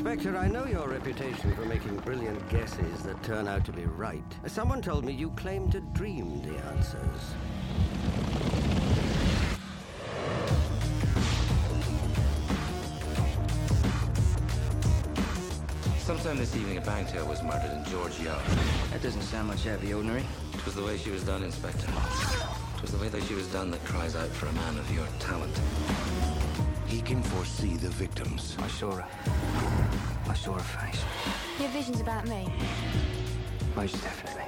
[0.00, 4.24] Inspector, I know your reputation for making brilliant guesses that turn out to be right.
[4.46, 7.34] Someone told me you claim to dream the answers.
[15.98, 18.42] Sometime this evening, a bank teller was murdered in George Yard.
[18.92, 20.24] That doesn't sound much out of the ordinary.
[20.54, 21.86] It was the way she was done, Inspector.
[22.76, 24.94] It was the way that she was done that cries out for a man of
[24.94, 25.60] your talent.
[26.90, 28.56] He can foresee the victims.
[28.58, 29.06] I saw her.
[30.28, 31.00] I saw her face.
[31.60, 32.52] Your vision's about me.
[33.76, 34.42] Most definitely.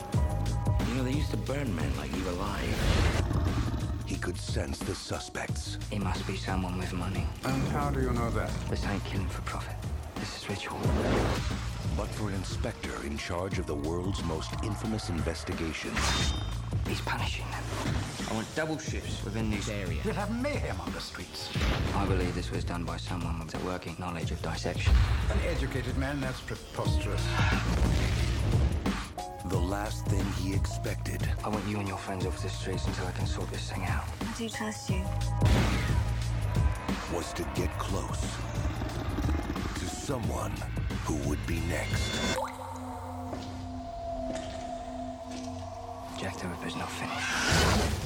[0.88, 3.42] You know, they used to burn men like you alive.
[4.06, 5.78] He could sense the suspects.
[5.88, 7.24] He must be someone with money.
[7.45, 8.50] And how do you know that?
[8.69, 9.77] This ain't killing for profit.
[10.16, 10.80] This is ritual.
[11.97, 15.92] But for an inspector in charge of the world's most infamous investigation,
[16.88, 18.02] He's punishing them.
[18.32, 20.00] I want double shifts within this area.
[20.06, 21.50] You'll have mayhem on the streets.
[21.95, 24.94] I believe this was done by someone with a working knowledge of dissection.
[25.30, 27.22] An educated man, that's preposterous.
[29.50, 33.06] the last thing he expected I want you and your friends off the streets until
[33.06, 34.06] I can sort this thing out.
[34.22, 35.05] I do trust you.
[37.14, 38.22] was to get close
[39.78, 40.55] to someone
[41.05, 42.38] who would be next.
[46.19, 48.02] Jack the Ripper's not finished.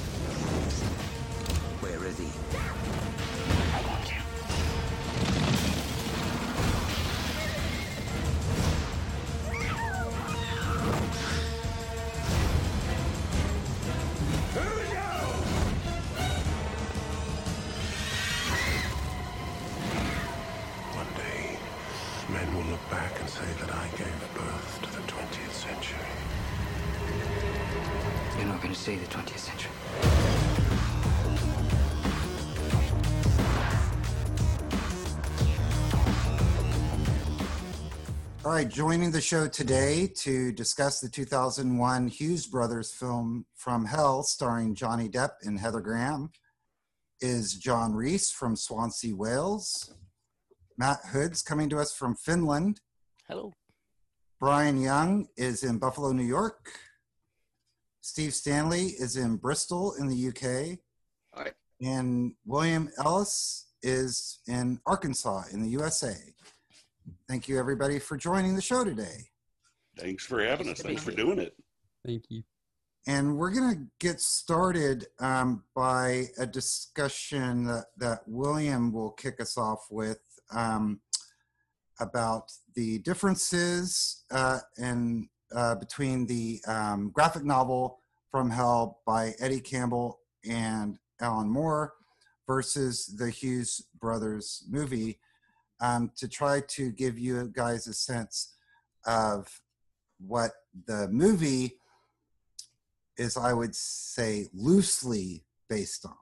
[38.57, 44.23] All right, joining the show today to discuss the 2001 Hughes Brothers film From Hell,
[44.23, 46.31] starring Johnny Depp and Heather Graham,
[47.21, 49.93] is John Reese from Swansea, Wales.
[50.75, 52.81] Matt Hoods coming to us from Finland.
[53.27, 53.53] Hello.
[54.39, 56.79] Brian Young is in Buffalo, New York.
[58.01, 60.79] Steve Stanley is in Bristol in the UK.
[61.35, 61.53] All right.
[61.79, 66.15] And William Ellis is in Arkansas in the USA.
[67.27, 69.27] Thank you, everybody, for joining the show today.
[69.99, 70.79] Thanks for having us.
[70.79, 71.55] Thanks for doing it.
[72.05, 72.43] Thank you.
[73.05, 79.41] And we're going to get started um, by a discussion that, that William will kick
[79.41, 80.19] us off with
[80.53, 81.01] um,
[81.99, 87.99] about the differences uh, in, uh, between the um, graphic novel
[88.31, 91.93] From Hell by Eddie Campbell and Alan Moore
[92.45, 95.19] versus the Hughes Brothers movie
[95.79, 98.55] um, to try to give you guys a sense
[99.05, 99.61] of
[100.19, 100.51] what
[100.85, 101.79] the movie
[103.17, 106.15] is, I would say, loosely based on.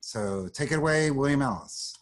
[0.00, 1.94] So take it away, William Ellis.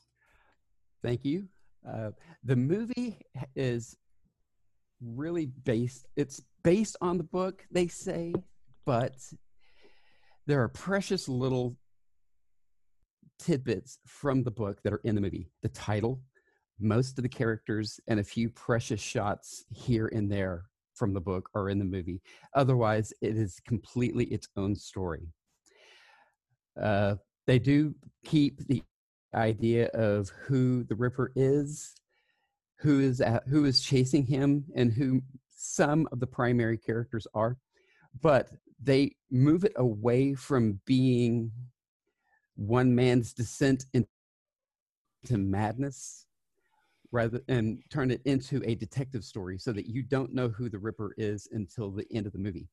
[1.02, 1.48] Thank you.
[1.88, 2.10] Uh,
[2.44, 3.20] the movie
[3.54, 3.96] is
[5.00, 8.34] really based, it's based on the book, they say,
[8.84, 9.14] but
[10.46, 11.76] there are precious little
[13.38, 15.50] tidbits from the book that are in the movie.
[15.62, 16.20] The title,
[16.80, 21.48] most of the characters, and a few precious shots here and there from the book
[21.54, 22.20] are in the movie.
[22.54, 25.28] Otherwise, it is completely its own story.
[26.80, 27.94] Uh, they do
[28.24, 28.82] keep the
[29.34, 31.94] idea of who the Ripper is,
[32.78, 37.56] who is at, who is chasing him, and who some of the primary characters are,
[38.20, 38.48] but
[38.82, 41.50] they move it away from being
[42.54, 44.08] one man's descent into
[45.30, 46.27] madness
[47.10, 50.78] rather and turn it into a detective story so that you don't know who the
[50.78, 52.68] Ripper is until the end of the movie.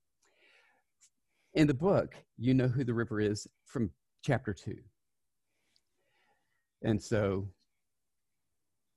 [1.54, 3.92] In the book, you know who the Ripper is from
[4.24, 4.78] chapter two.
[6.84, 7.48] And so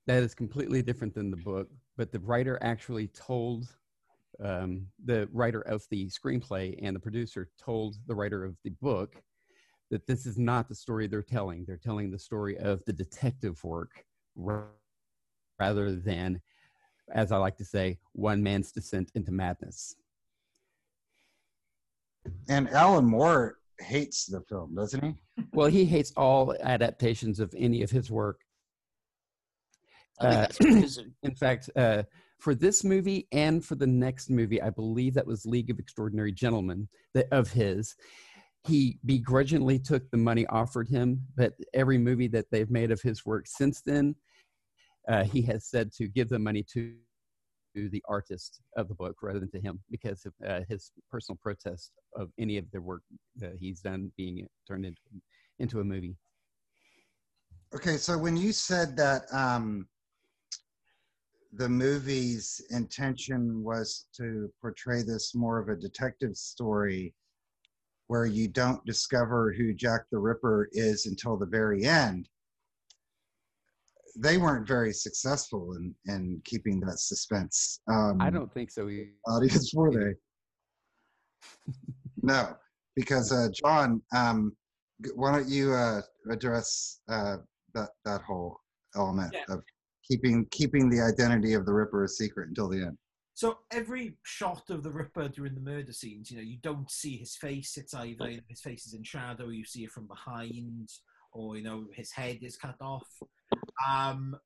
[0.06, 3.68] that is completely different than the book, but the writer actually told
[4.42, 9.16] um, the writer of the screenplay and the producer told the writer of the book
[9.90, 11.64] that this is not the story they're telling.
[11.64, 14.04] They're telling the story of the detective work
[15.58, 16.40] rather than,
[17.12, 19.94] as I like to say, one man's descent into madness.
[22.48, 25.14] And Alan Moore hates the film, doesn't he?
[25.52, 28.40] Well, he hates all adaptations of any of his work.
[30.20, 32.02] Uh, in fact, uh,
[32.38, 36.32] for this movie and for the next movie, I believe that was League of Extraordinary
[36.32, 37.94] Gentlemen that, of his.
[38.64, 43.24] He begrudgingly took the money offered him, but every movie that they've made of his
[43.24, 44.14] work since then,
[45.08, 46.94] uh, he has said to give the money to
[47.74, 51.92] the artist of the book rather than to him because of uh, his personal protest
[52.16, 53.02] of any of the work
[53.36, 55.00] that he's done being turned into
[55.60, 56.16] into a movie.
[57.74, 59.86] Okay, so when you said that um,
[61.52, 67.14] the movie's intention was to portray this more of a detective story
[68.06, 72.28] where you don't discover who Jack the Ripper is until the very end,
[74.16, 77.80] they weren't very successful in, in keeping that suspense.
[77.90, 78.88] Um, I don't think so.
[78.88, 79.10] Either.
[79.26, 81.72] Audience, were they?
[82.22, 82.54] no,
[82.96, 84.56] because uh, John, um,
[85.14, 86.00] why don't you uh,
[86.30, 87.36] address uh,
[87.74, 88.58] that that whole
[88.96, 89.54] element Yeah.
[89.54, 89.62] of
[90.08, 92.98] keeping keeping the identity of the Ripper a secret until the end?
[93.34, 97.16] So every shot of the Ripper during the murder scenes, you know, you don't see
[97.16, 97.76] his face.
[97.76, 100.88] It's either his face is in shadow, you see it from behind,
[101.32, 103.06] or you know, his head is cut off.
[103.88, 104.36] Um,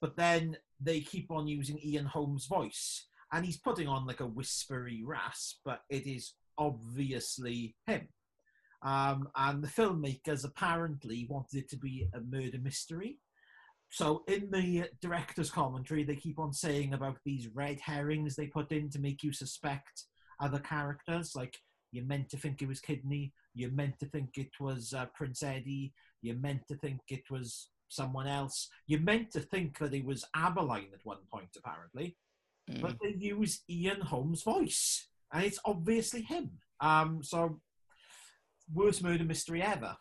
[0.00, 4.26] but then they keep on using Ian Holm's voice, and he's putting on like a
[4.26, 8.08] whispery rasp, but it is obviously him.
[8.82, 13.18] Um, and the filmmakers apparently wanted it to be a murder mystery.
[13.90, 18.70] So in the director's commentary, they keep on saying about these red herrings they put
[18.72, 20.04] in to make you suspect
[20.40, 21.34] other characters.
[21.34, 21.56] Like
[21.92, 25.42] you're meant to think it was Kidney, you're meant to think it was uh, Prince
[25.42, 28.68] Eddie, you're meant to think it was someone else.
[28.86, 32.16] You're meant to think that he was Abberline at one point, apparently.
[32.80, 36.50] But they use Ian Holm's voice, and it's obviously him.
[36.80, 37.60] Um, so
[38.72, 39.96] worst murder mystery ever.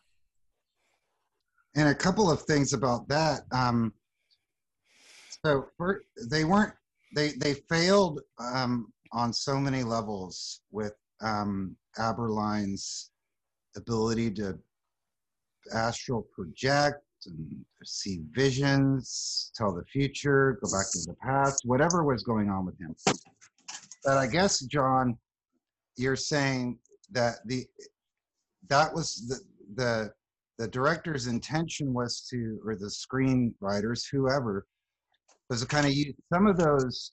[1.75, 3.41] and a couple of things about that.
[3.51, 3.93] Um,
[5.45, 6.01] so for,
[6.31, 6.73] they weren't
[7.15, 13.11] they they failed um, on so many levels with um, Abberline's
[13.77, 14.57] ability to
[15.73, 22.23] astral project and see visions, tell the future, go back to the past, whatever was
[22.23, 22.95] going on with him.
[24.03, 25.17] But I guess John,
[25.97, 26.79] you're saying
[27.11, 27.65] that the
[28.69, 29.39] that was the
[29.75, 30.13] the
[30.57, 34.65] the director's intention was to, or the screenwriters, whoever,
[35.49, 37.11] was to kind of use some of those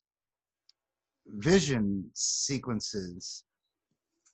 [1.27, 3.45] vision sequences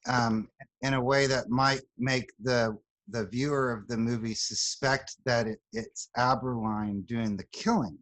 [0.08, 0.48] um,
[0.82, 2.76] in a way that might make the
[3.10, 7.98] the viewer of the movie suspect that it, it's Abberline doing the killing.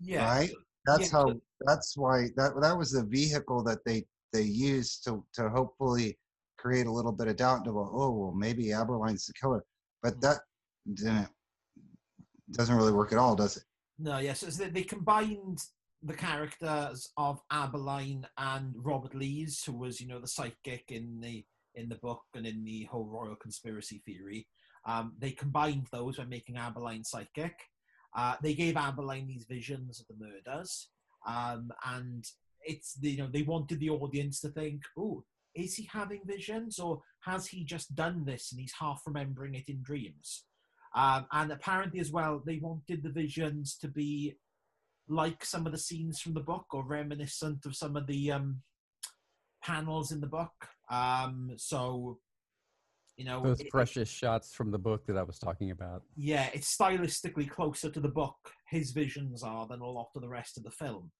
[0.00, 0.26] Yeah.
[0.26, 0.50] Right.
[0.86, 1.34] That's Yeah, how.
[1.64, 6.18] That's why that that was the vehicle that they they used to to hopefully
[6.58, 9.64] create a little bit of doubt and go, oh well, maybe Abberline's the killer.
[10.02, 10.20] But mm.
[10.22, 10.38] that
[10.94, 11.28] didn't
[12.50, 13.62] doesn't really work at all, does it?
[13.98, 15.60] No, yes, it's that they combined
[16.02, 21.44] the characters of Abberline and Robert Lees, who was, you know, the psychic in the
[21.74, 24.46] in the book and in the whole royal conspiracy theory.
[24.86, 27.54] Um, they combined those by making Abberline psychic.
[28.14, 30.88] Uh, they gave Abberline these visions of the murders,
[31.26, 32.24] um, and
[32.64, 35.24] it's you know they wanted the audience to think, oh,
[35.54, 39.68] is he having visions or has he just done this and he's half remembering it
[39.68, 40.44] in dreams?
[40.94, 44.34] Um, and apparently, as well, they wanted the visions to be
[45.08, 48.62] like some of the scenes from the book or reminiscent of some of the um,
[49.62, 50.68] panels in the book.
[50.92, 52.18] Um, so,
[53.16, 56.02] you know, Those it- precious shots from the book that I was talking about.
[56.16, 58.36] yeah, it's stylistically closer to the book,
[58.68, 61.10] his visions are, than a lot of the rest of the film.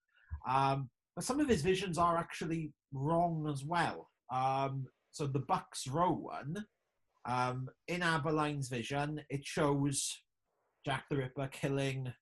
[0.47, 4.11] Um, but some of his visions are actually wrong as well.
[4.31, 6.67] Um, so the Bucks Row one,
[7.25, 10.23] um, in Abberline's vision, it shows
[10.85, 12.12] Jack the Ripper killing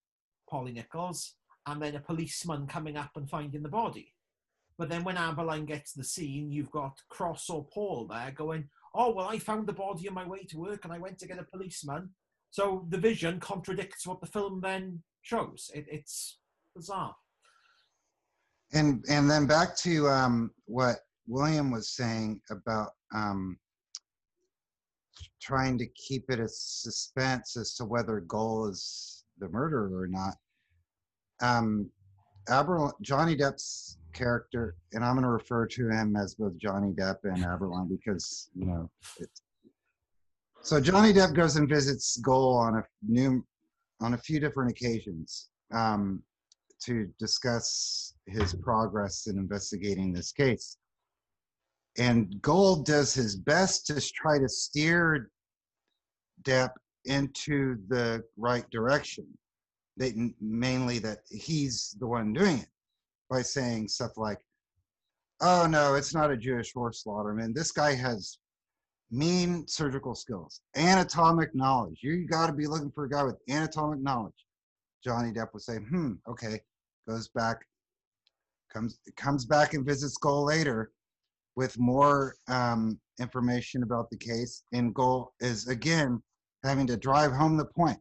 [0.49, 1.35] Polly Nichols
[1.67, 4.13] and then a policeman coming up and finding the body.
[4.81, 9.15] But then when Abberline gets the scene, you've got Cross or Paul there going, Oh,
[9.15, 11.39] well, I found the body on my way to work and I went to get
[11.39, 12.09] a policeman.
[12.51, 15.71] So the vision contradicts what the film then shows.
[15.75, 16.39] It, it's
[16.75, 17.15] bizarre.
[18.73, 20.97] And and then back to um, what
[21.27, 23.59] William was saying about um,
[25.43, 30.37] trying to keep it a suspense as to whether Gull is the murderer or not.
[31.43, 31.91] Um,
[32.49, 37.19] Aber- Johnny Depp's character, and I'm going to refer to him as both Johnny Depp
[37.25, 38.91] and Abberline because you know.
[39.19, 39.43] It's,
[40.63, 43.45] so Johnny Depp goes and visits Gull on a new,
[44.01, 45.49] on a few different occasions.
[45.73, 46.23] Um,
[46.81, 50.77] to discuss his progress in investigating this case.
[51.99, 55.31] And Gull does his best to try to steer
[56.43, 56.71] Depp
[57.05, 59.27] into the right direction.
[59.97, 62.69] They, mainly that he's the one doing it
[63.31, 64.39] by saying stuff like,
[65.41, 67.55] oh no, it's not a Jewish horse slaughterman.
[67.55, 68.39] This guy has
[69.11, 72.01] mean surgical skills, anatomic knowledge.
[72.03, 74.35] You got to be looking for a guy with anatomic knowledge.
[75.03, 76.61] Johnny Depp would say, "Hmm, okay."
[77.09, 77.59] Goes back,
[78.73, 80.93] comes comes back and visits Gull later
[81.57, 86.23] with more um, information about the case, and Gull is again
[86.63, 87.99] having to drive home the point.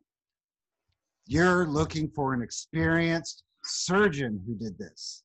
[1.25, 5.23] You're looking for an experienced surgeon who did this.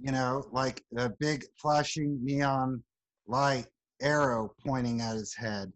[0.00, 2.82] You know, like a big flashing neon
[3.26, 3.66] light
[4.00, 5.72] arrow pointing at his head,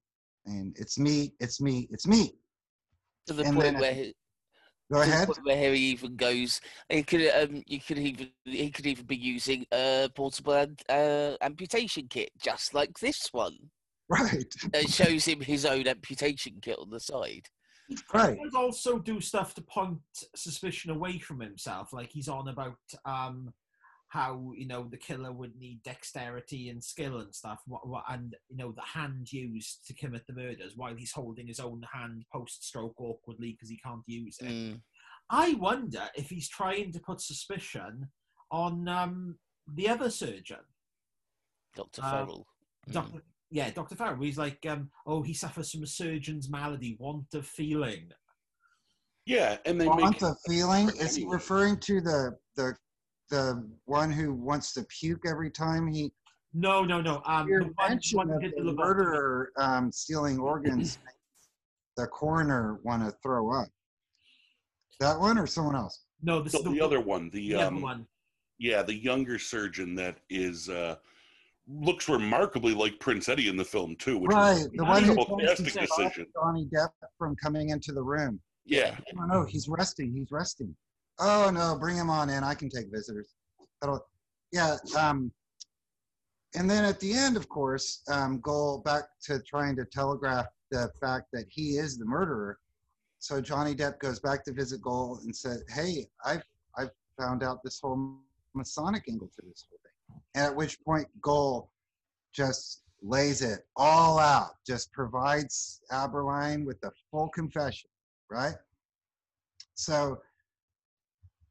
[0.46, 2.32] and it's me, it's me, it's me.
[3.26, 4.14] To the And point where he,
[4.92, 5.28] Go ahead.
[5.42, 6.60] where he even goes.
[6.88, 12.08] He could um, you could even he could even be using a portable uh, amputation
[12.08, 13.56] kit, just like this one.
[14.08, 14.54] Right.
[14.74, 17.48] It shows him his own amputation kit on the side.
[18.12, 18.36] Right.
[18.38, 19.98] He does also do stuff to point
[20.34, 21.92] suspicion away from himself.
[21.92, 23.52] Like he's on about um,
[24.12, 28.36] how you know the killer would need dexterity and skill and stuff, what, what, and
[28.50, 32.24] you know the hand used to commit the murders, while he's holding his own hand
[32.30, 34.48] post-stroke awkwardly because he can't use it.
[34.48, 34.80] Mm.
[35.30, 38.08] I wonder if he's trying to put suspicion
[38.50, 39.38] on um,
[39.74, 40.58] the other surgeon.
[41.74, 42.02] Dr.
[42.02, 42.46] Uh, Farrell.
[42.90, 43.22] Doctor,
[43.52, 44.20] yeah, Doctor Farrell.
[44.22, 48.10] He's like, um, oh, he suffers from a surgeon's malady, want of feeling.
[49.26, 50.88] Yeah, and they Want make a feeling?
[50.88, 51.34] Is he anyway.
[51.34, 52.74] referring to the the
[53.30, 56.10] the one who wants to puke every time he?
[56.54, 57.22] No, no, no.
[57.26, 58.76] Um, Your the one, mention one of the the lobotomy.
[58.76, 60.98] murderer um, stealing organs,
[61.96, 63.68] the coroner want to throw up.
[64.98, 66.00] That one or someone else?
[66.22, 68.06] No, this No, is the, the other one, the, the other um, one.
[68.58, 70.96] yeah, the younger surgeon that is uh
[71.68, 75.04] looks remarkably like Prince Eddie in the film too, which Right, is the a one
[75.04, 76.26] who fantastic tries to stop decision.
[76.34, 78.40] Johnny Depp from coming into the room.
[78.64, 80.12] Yeah, No, no, he's resting.
[80.12, 80.74] He's resting.
[81.18, 82.42] Oh no, bring him on in.
[82.44, 83.34] I can take visitors.
[83.80, 84.04] That'll,
[84.52, 84.76] yeah.
[84.96, 85.32] Um,
[86.54, 90.90] and then at the end, of course, um, go back to trying to telegraph the
[91.00, 92.58] fact that he is the murderer.
[93.18, 96.42] So Johnny Depp goes back to visit Gull and said, "Hey, I've
[96.76, 98.18] I've found out this whole
[98.54, 99.91] Masonic angle to this whole thing."
[100.34, 101.70] At which point, Gull
[102.32, 107.90] just lays it all out, just provides Abberline with the full confession,
[108.30, 108.54] right?
[109.74, 110.18] So,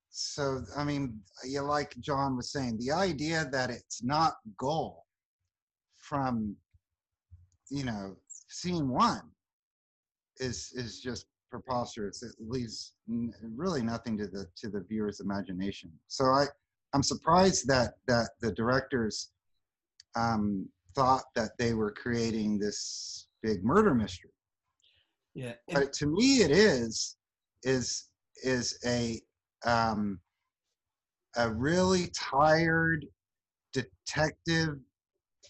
[0.10, 5.06] so I mean, you like John was saying, the idea that it's not Gull
[5.98, 6.56] from,
[7.70, 8.16] you know,
[8.48, 9.22] scene one
[10.38, 12.24] is is just preposterous.
[12.24, 15.92] It leaves really nothing to the to the viewer's imagination.
[16.08, 16.46] So I
[16.94, 19.32] I'm surprised that that the directors
[20.16, 24.32] um, thought that they were creating this big murder mystery.
[25.34, 25.54] Yeah.
[25.72, 27.16] But to me, it is
[27.64, 28.10] is
[28.44, 29.22] is a
[29.66, 30.20] um,
[31.38, 33.06] a really tired
[33.74, 34.76] detective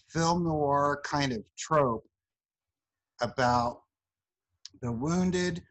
[0.08, 2.04] film noir kind of trope
[3.20, 3.80] about
[4.80, 5.62] the wounded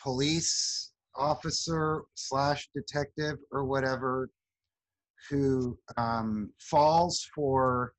[0.00, 4.30] police officer slash detective or whatever
[5.30, 7.92] who um, falls for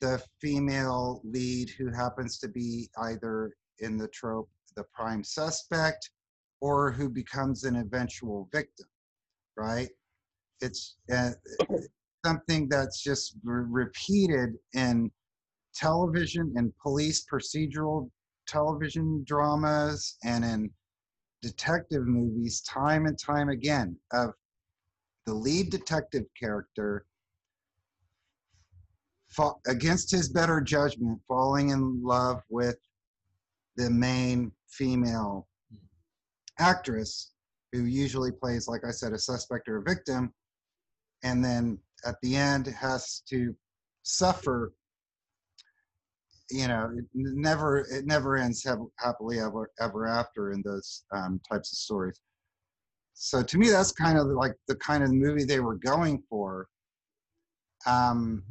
[0.00, 6.10] the female lead who happens to be either in the trope the prime suspect
[6.60, 8.86] or who becomes an eventual victim
[9.58, 9.88] right?
[10.60, 11.32] It's uh,
[12.26, 15.10] something that's just re- repeated in
[15.74, 18.10] television and police procedural
[18.46, 20.70] television dramas and in
[21.42, 24.30] detective movies time and time again of
[25.28, 27.04] the lead detective character
[29.66, 32.78] against his better judgment falling in love with
[33.76, 35.46] the main female
[36.58, 37.32] actress
[37.72, 40.32] who usually plays like i said a suspect or a victim
[41.22, 43.54] and then at the end has to
[44.04, 44.72] suffer
[46.50, 51.38] you know it never it never ends hap- happily ever ever after in those um,
[51.48, 52.18] types of stories
[53.20, 56.68] so to me that's kind of like the kind of movie they were going for
[57.86, 58.42] um,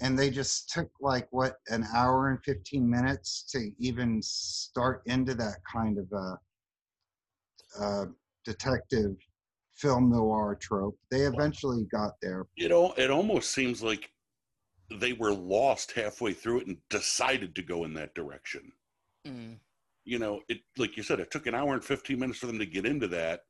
[0.00, 5.34] and they just took like what an hour and 15 minutes to even start into
[5.34, 6.38] that kind of a,
[7.80, 8.06] uh
[8.44, 9.16] detective
[9.76, 14.10] film noir trope they eventually got there it all it almost seems like
[15.00, 18.72] they were lost halfway through it and decided to go in that direction.
[19.26, 19.58] Mm.
[20.04, 22.58] You know, it like you said, it took an hour and fifteen minutes for them
[22.58, 23.42] to get into that.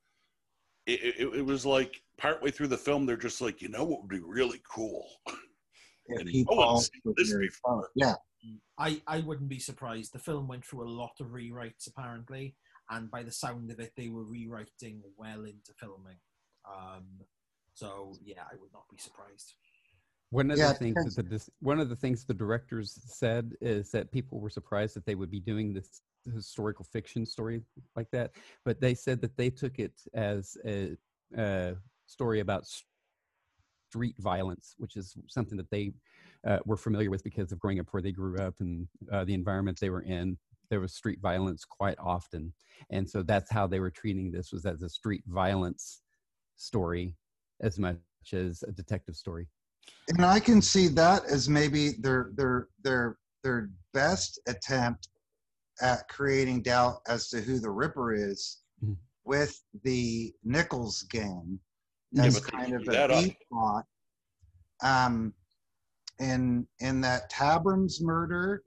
[0.87, 4.03] It, it, it was like partway through the film, they're just like, you know, what
[4.03, 5.07] would be really cool.
[6.07, 7.91] if And he no one's seen this before.
[7.95, 8.15] Yeah
[8.79, 10.13] I, I wouldn't be surprised.
[10.13, 12.57] The film went through a lot of rewrites apparently,
[12.91, 16.17] and by the sound of it, they were rewriting well into filming.
[16.69, 17.05] Um,
[17.75, 19.55] so yeah, I would not be surprised.
[20.31, 23.91] One of Yeah, the things that the, one of the things the directors said is
[23.91, 26.01] that people were surprised that they would be doing this
[26.35, 27.63] historical fiction story
[27.97, 28.33] like that,
[28.65, 30.97] but they said that they took it as a,
[31.37, 31.75] a
[32.07, 32.65] story about
[33.89, 35.93] street violence, which is something that they
[36.47, 39.35] uh, were familiar with because of growing up where they grew up and uh, the
[39.35, 40.37] environment they were in.
[40.71, 42.53] There was street violence quite often,
[42.91, 46.01] and so that's how they were treating this was as a street violence
[46.57, 47.17] story
[47.61, 47.99] as much
[48.33, 49.49] as a detective story.
[50.09, 55.09] and I can see that as maybe their their their their best attempt
[55.83, 58.97] at creating doubt as to who the Ripper is Mhm.
[59.25, 61.61] with the Nichols gang
[62.19, 63.87] as they kind of a plot.
[64.83, 65.35] Um,
[66.19, 68.65] in in that Tabram's murder,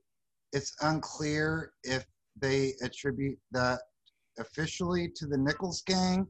[0.52, 2.06] it's unclear if
[2.36, 3.82] they attribute that
[4.38, 6.28] officially to the Nichols gang.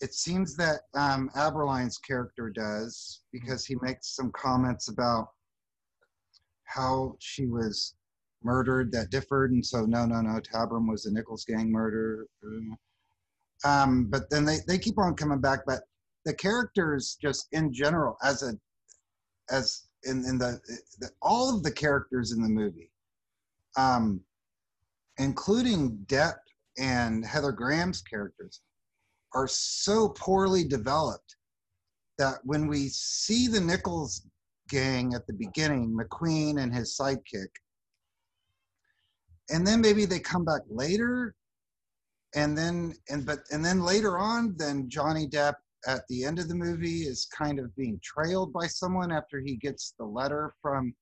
[0.00, 5.34] It seems that um, Abberline's character does because he makes some comments about
[6.64, 7.94] how she was
[8.42, 12.26] murdered that differed, and so no, no, no, Tabram was the Nichols gang murder.
[13.64, 15.80] Um, but then they they keep on coming back, but
[16.24, 18.52] the characters just in general as a
[19.50, 20.60] as in in the,
[21.00, 22.90] the all of the characters in the movie
[23.76, 24.20] um
[25.18, 26.36] including Depp
[26.78, 28.62] and Heather Graham's characters
[29.34, 31.36] are so poorly developed
[32.18, 34.26] that when we see the Nichols
[34.68, 37.48] gang at the beginning, McQueen and his sidekick,
[39.50, 41.34] and then maybe they come back later,
[42.34, 45.54] and then and but and then later on, then Johnny Depp
[45.86, 49.56] at the end of the movie is kind of being trailed by someone after he
[49.56, 50.94] gets the letter from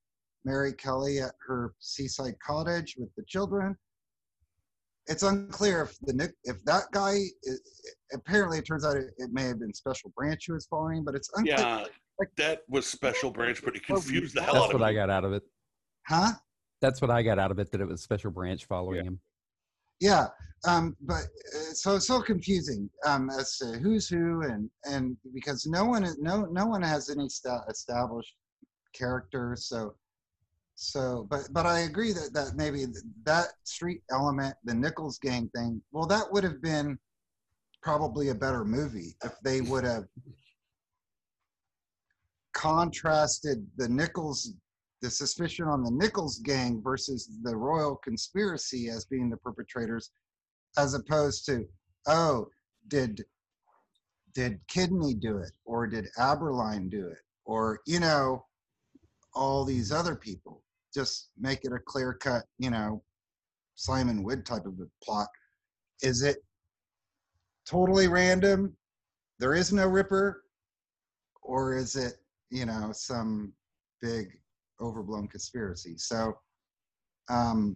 [0.45, 3.75] Mary Kelly at her seaside cottage with the children.
[5.07, 7.61] It's unclear if the Nick if that guy is,
[8.13, 11.15] apparently it turns out it, it may have been Special Branch who was following, but
[11.15, 11.57] it's unclear.
[11.57, 11.85] Yeah,
[12.19, 14.85] like, that was special branch, but it oh, confused the hell That's out of what
[14.85, 14.91] me.
[14.91, 15.43] I got out of it.
[16.07, 16.31] Huh?
[16.81, 17.71] That's what I got out of it.
[17.71, 19.19] That it was Special Branch following him.
[19.99, 20.27] Yeah,
[20.65, 25.65] um, but uh, so it's so confusing um, as to who's who, and and because
[25.65, 28.33] no one is no no one has any sta- established
[28.93, 29.55] character.
[29.57, 29.95] So
[30.81, 32.85] so, but but I agree that that maybe
[33.25, 36.97] that street element, the Nichols gang thing, well, that would have been
[37.83, 40.05] probably a better movie if they would have
[42.53, 44.53] contrasted the Nichols
[45.01, 50.11] the suspicion on the Nichols gang versus the royal conspiracy as being the perpetrators,
[50.77, 51.65] as opposed to,
[52.07, 52.47] oh,
[52.87, 53.23] did
[54.35, 58.45] did Kidney do it, or did Abberline do it, or you know,
[59.33, 60.63] all these other people.
[60.93, 63.03] Just make it a clear cut, you know,
[63.75, 65.27] Simon Wood type of a plot.
[66.01, 66.37] Is it
[67.65, 68.75] totally random?
[69.39, 70.43] There is no Ripper,
[71.41, 72.13] or is it,
[72.49, 73.53] you know, some
[74.01, 74.27] big
[74.81, 75.97] overblown conspiracy.
[75.97, 76.33] So,
[77.29, 77.75] um,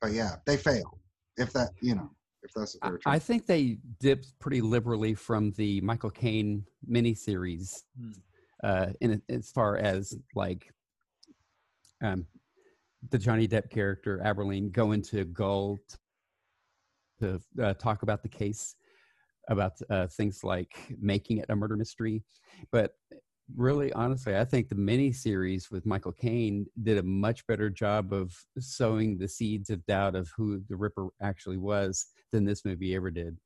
[0.00, 0.98] but yeah, they fail.
[1.36, 2.10] If that, you know,
[2.42, 3.16] if that's what I, they're trying.
[3.16, 8.10] I think they dipped pretty liberally from the Michael Caine miniseries, Hmm.
[8.62, 10.72] uh, in as far as like
[12.02, 12.26] um,
[13.10, 15.78] the Johnny Depp character Abberline going to Gull
[17.20, 18.74] to uh, talk about the case,
[19.48, 22.22] about uh, things like making it a murder mystery,
[22.70, 22.94] but
[23.56, 28.32] really honestly i think the miniseries with michael caine did a much better job of
[28.58, 33.10] sowing the seeds of doubt of who the ripper actually was than this movie ever
[33.10, 33.36] did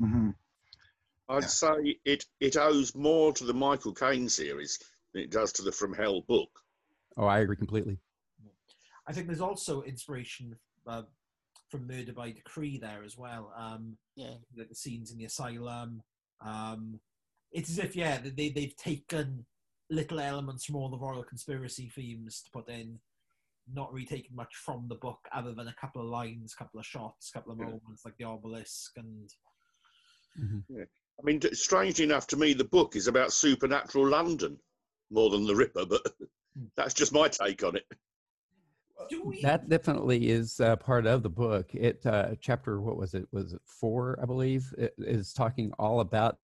[0.00, 0.34] Mhm.
[1.28, 4.78] I'd say it it owes more to the Michael Caine series
[5.12, 6.50] than it does to the From Hell book.
[7.16, 7.98] oh i agree completely
[9.06, 10.54] I think there's also inspiration
[10.86, 11.02] uh,
[11.70, 13.52] from Murder by Decree there as well.
[13.56, 14.34] Um, Yeah.
[14.54, 16.02] the, the scenes in the asylum.
[16.42, 17.00] Um,
[17.52, 19.44] it's as if yeah, they they've taken
[19.90, 22.98] little elements from all the royal conspiracy themes to put in,
[23.72, 26.78] not really taken much from the book other than a couple of lines, a couple
[26.78, 27.66] of shots, a couple of Yeah.
[27.66, 29.30] moments like the obelisk and
[30.68, 30.84] Yeah.
[31.18, 34.58] I mean, strangely enough, to me, the book is about supernatural London
[35.10, 36.02] more than the Ripper, but
[36.76, 37.86] that's just my take on it.
[39.42, 43.52] that definitely is uh, part of the book it uh, chapter what was it was
[43.52, 46.38] it four i believe it is talking all about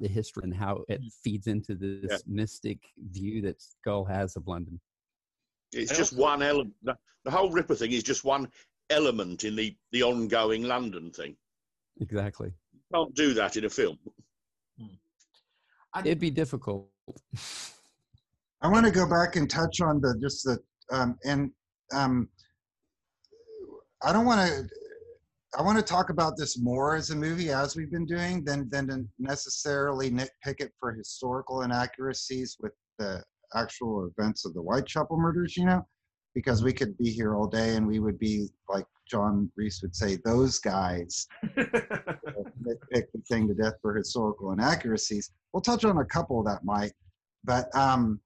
[0.00, 2.18] the history and how it feeds into this Yeah.
[2.26, 2.78] mystic
[3.10, 4.80] view that skull has of london
[5.72, 6.74] It's I just one element.
[6.82, 8.48] The, the whole Ripper thing is just one
[8.90, 11.36] element in the, the ongoing London thing.
[12.00, 13.98] exactly You Can't do that in a film.
[16.04, 16.88] it'd be difficult
[18.62, 20.58] I want to go back and touch on the just the
[20.90, 21.50] um, and
[21.94, 22.28] um,
[24.04, 24.68] I don't want to.
[25.54, 28.70] I want to talk about this more as a movie as we've been doing than
[28.70, 33.22] than to necessarily nitpick it for historical inaccuracies with the
[33.54, 35.86] actual events of the Whitechapel murders, you know,
[36.34, 39.94] because we could be here all day and we would be like John Reese would
[39.94, 45.32] say, those guys pick the thing to death for historical inaccuracies.
[45.52, 46.92] We'll touch on a couple that might,
[47.44, 48.20] but um,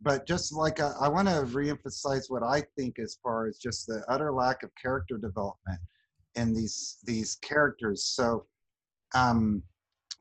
[0.00, 3.86] but just like uh, I want to reemphasize what I think as far as just
[3.86, 5.78] the utter lack of character development
[6.36, 8.04] in these these characters.
[8.04, 8.46] So
[9.14, 9.62] um,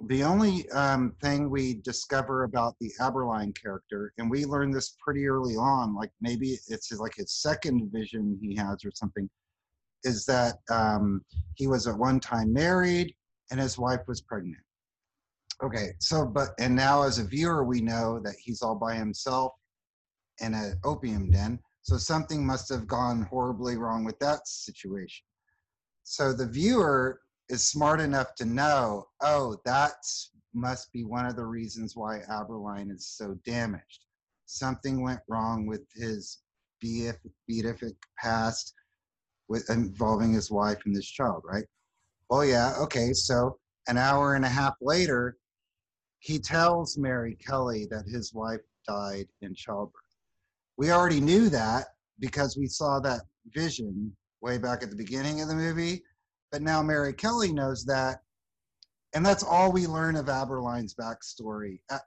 [0.08, 5.28] the only um, thing we discover about the Abberline character, and we learn this pretty
[5.28, 9.30] early on, like maybe it's like his second vision he has or something,
[10.04, 11.24] is that um,
[11.56, 13.16] he was at one time married
[13.52, 14.64] and his wife was pregnant.
[15.64, 19.54] Okay, so but and now as a viewer we know that he's all by himself
[20.40, 21.60] in an opium den.
[21.84, 25.24] So something must have gone horribly wrong with that situation.
[26.12, 29.94] So the viewer is smart enough to know, oh, that
[30.54, 34.04] must be one of the reasons why Abberline is so damaged.
[34.46, 36.40] Something went wrong with his
[36.82, 38.74] beatific past
[39.48, 41.64] with involving his wife and this child, right?
[42.30, 43.14] Oh yeah, okay.
[43.14, 45.38] So an hour and a half later,
[46.20, 50.02] he tells Mary Kelly that his wife died in childbirth.
[50.76, 51.86] We already knew that
[52.20, 53.22] because we saw that
[53.54, 56.04] vision way back at the beginning of the movie
[56.52, 58.22] but now Mary Kelly knows that.
[59.14, 62.02] And that's all we learn of Abberline's backstory at,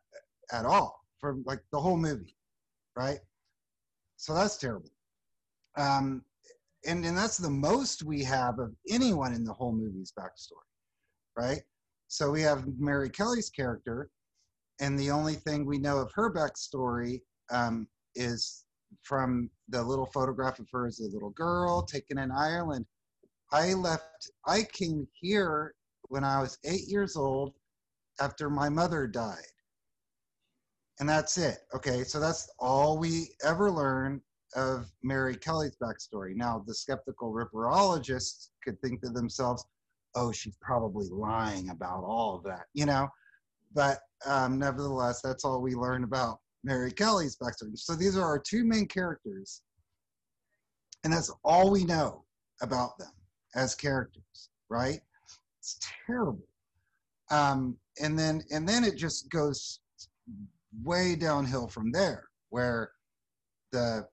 [0.52, 2.36] at all from like the whole movie,
[2.96, 3.18] right?
[4.16, 4.90] So that's terrible.
[5.76, 6.22] Um,
[6.86, 10.68] and, and that's the most we have of anyone in the whole movie's backstory,
[11.36, 11.62] right?
[12.08, 14.10] So we have Mary Kelly's character,
[14.80, 18.63] and the only thing we know of her backstory um, is
[19.02, 22.86] from the little photograph of her as a little girl taken in Ireland.
[23.52, 25.74] I left, I came here
[26.08, 27.54] when I was eight years old
[28.20, 29.36] after my mother died.
[31.00, 31.58] And that's it.
[31.74, 34.20] Okay, so that's all we ever learn
[34.54, 36.36] of Mary Kelly's backstory.
[36.36, 39.64] Now, the skeptical ripperologists could think to themselves,
[40.14, 43.08] oh, she's probably lying about all of that, you know?
[43.74, 47.78] But um, nevertheless, that's all we learn about Mary Kelly's backstory.
[47.78, 49.62] So these are our two main characters,
[51.04, 52.24] and that's all we know
[52.62, 53.12] about them
[53.54, 55.00] as characters, right?
[55.60, 56.48] It's terrible.
[57.30, 59.80] Um, and then and then it just goes
[60.82, 62.90] way downhill from there, where
[63.70, 64.06] the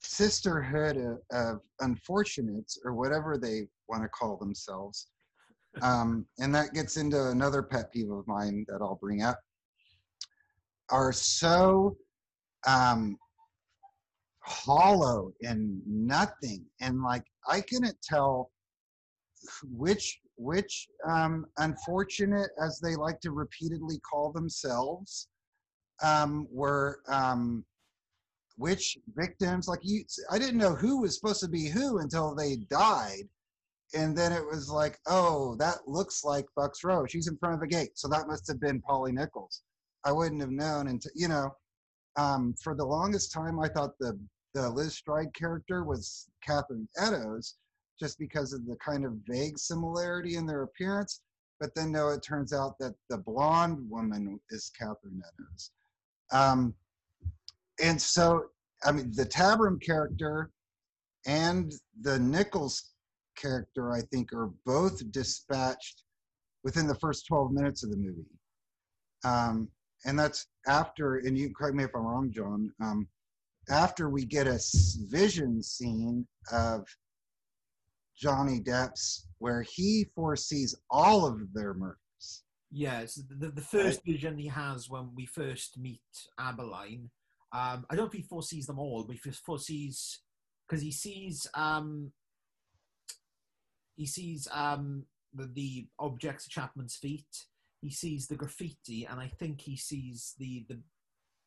[0.00, 5.08] sisterhood of, of unfortunates or whatever they want to call themselves
[5.82, 9.40] um, and that gets into another pet peeve of mine that i'll bring up
[10.90, 11.96] are so
[12.66, 13.16] um,
[14.40, 16.64] hollow and nothing.
[16.80, 18.50] And like i couldn't tell
[19.64, 25.28] which which um, unfortunate as they like to repeatedly call themselves
[26.02, 27.64] um, were um,
[28.56, 32.56] which victims like you i didn't know who was supposed to be who until they
[32.70, 33.22] died.
[33.94, 37.06] And then it was like oh that looks like bucks row.
[37.06, 37.92] She's in front of a gate.
[37.94, 39.62] So that must have been polly nichols
[40.08, 41.50] i wouldn't have known until you know
[42.16, 44.18] um, for the longest time i thought the
[44.54, 47.56] the Liz Stride character was Catherine Eddowes,
[48.00, 51.20] just because of the kind of vague similarity in their appearance.
[51.60, 55.70] But then, no, it turns out that the blonde woman is Catherine Eddowes.
[56.32, 56.74] Um,
[57.82, 58.46] and so,
[58.84, 60.50] I mean, the Tabram character
[61.26, 62.90] and the Nichols
[63.36, 66.04] character, I think, are both dispatched
[66.64, 68.26] within the first 12 minutes of the movie.
[69.24, 69.68] Um,
[70.04, 72.72] and that's after, and you correct me if I'm wrong, John.
[72.80, 73.08] Um,
[73.70, 74.58] after we get a
[75.08, 76.86] vision scene of
[78.16, 82.42] Johnny Depp's where he foresees all of their murders.
[82.70, 86.00] Yes, the, the first vision he has when we first meet
[86.38, 87.08] Abberline.
[87.50, 90.20] Um, I don't know if he foresees them all, but he foresees
[90.68, 92.12] because he sees um,
[93.96, 97.46] he sees um, the, the objects at Chapman's feet.
[97.80, 100.78] He sees the graffiti, and I think he sees the the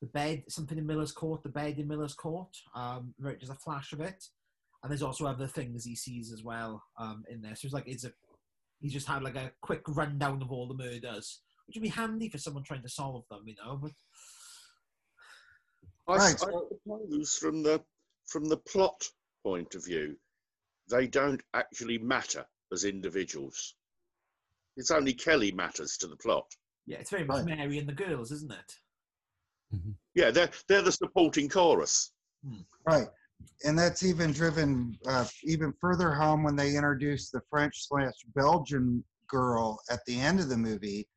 [0.01, 2.57] the bed, something in Miller's Court, the bed in Miller's Court.
[2.73, 4.23] Um, there's a flash of it,
[4.81, 7.55] and there's also other things he sees as well um, in there.
[7.55, 8.11] So it's like it's a
[8.79, 12.29] he's just had like a quick rundown of all the murders, which would be handy
[12.29, 13.79] for someone trying to solve them, you know.
[13.81, 13.91] But
[16.07, 16.21] I, right.
[16.21, 17.81] I suppose from the
[18.27, 19.03] from the plot
[19.43, 20.15] point of view,
[20.89, 23.75] they don't actually matter as individuals.
[24.77, 26.45] It's only Kelly matters to the plot.
[26.85, 27.57] Yeah, it's very much right.
[27.57, 28.75] Mary and the girls, isn't it?
[29.75, 29.91] Mm-hmm.
[30.15, 32.11] Yeah, they're they're the supporting chorus.
[32.45, 32.61] Hmm.
[32.85, 33.07] Right,
[33.63, 39.03] and that's even driven uh, even further home when they introduce the French slash Belgian
[39.27, 41.07] girl at the end of the movie,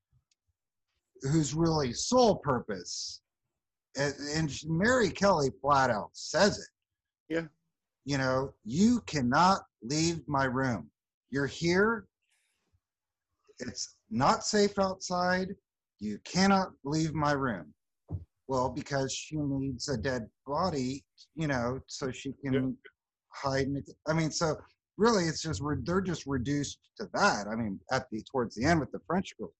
[1.23, 3.23] whose really sole purpose
[3.97, 7.35] and, and Mary Kelly flat out says it.
[7.35, 7.47] Yeah.
[8.05, 10.91] You know, you cannot leave my room.
[11.31, 12.07] You're here.
[13.61, 15.49] It's not safe outside.
[16.01, 17.73] You cannot leave my room.
[18.49, 22.77] Well, because she needs a dead body, you know, so she can
[23.33, 23.67] hide.
[23.69, 23.89] In it.
[24.07, 24.57] I mean, so
[24.99, 27.47] really, it's just re- they're just reduced to that.
[27.51, 29.53] I mean, at the towards the end with the French girl,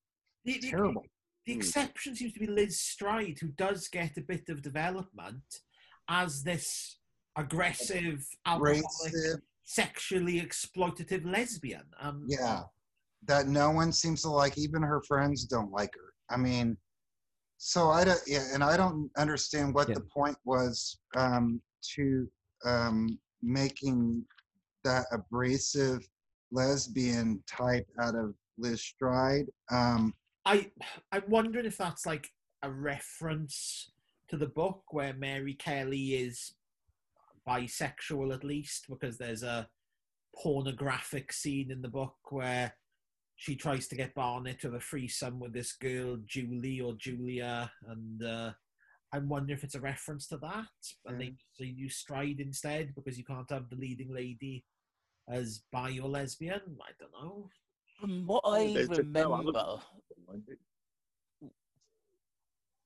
[0.45, 1.03] The, the- terrible.
[1.47, 5.43] the exception seems to be Liz Stride, who does get a bit of development
[6.11, 6.99] as this
[7.37, 9.41] aggressive, alcoholic, Abrasive.
[9.65, 11.85] sexually exploitative lesbian.
[12.01, 12.65] Um, Yeah,
[13.27, 14.59] that no one seems to like.
[14.59, 16.13] Even her friends don't like her.
[16.31, 16.77] I mean,
[17.59, 18.21] so I don't.
[18.27, 21.61] Yeah, and I don't understand what the point was um,
[21.95, 22.29] to
[22.65, 24.25] um, making
[24.85, 26.07] that abrasive
[26.53, 29.47] lesbian type out of Liz Stride.
[29.71, 30.71] Um, I
[31.13, 32.31] I'm wondering if that's like
[32.63, 33.91] a reference
[34.29, 36.55] to the book where Mary Kelly is
[37.47, 39.69] bisexual at least because there's a
[40.35, 42.75] pornographic scene in the book where
[43.37, 47.71] she tries to get Barnett to have a threesome with this girl Julie or Julia
[47.89, 48.53] and uh,
[49.13, 50.67] I'm wondering if it's a reference to that
[51.07, 54.65] and they so you stride instead because you can't have the leading lady
[55.29, 56.61] as bi or lesbian.
[56.81, 57.49] I don't know.
[58.01, 59.81] From what I There's a- no, I remember,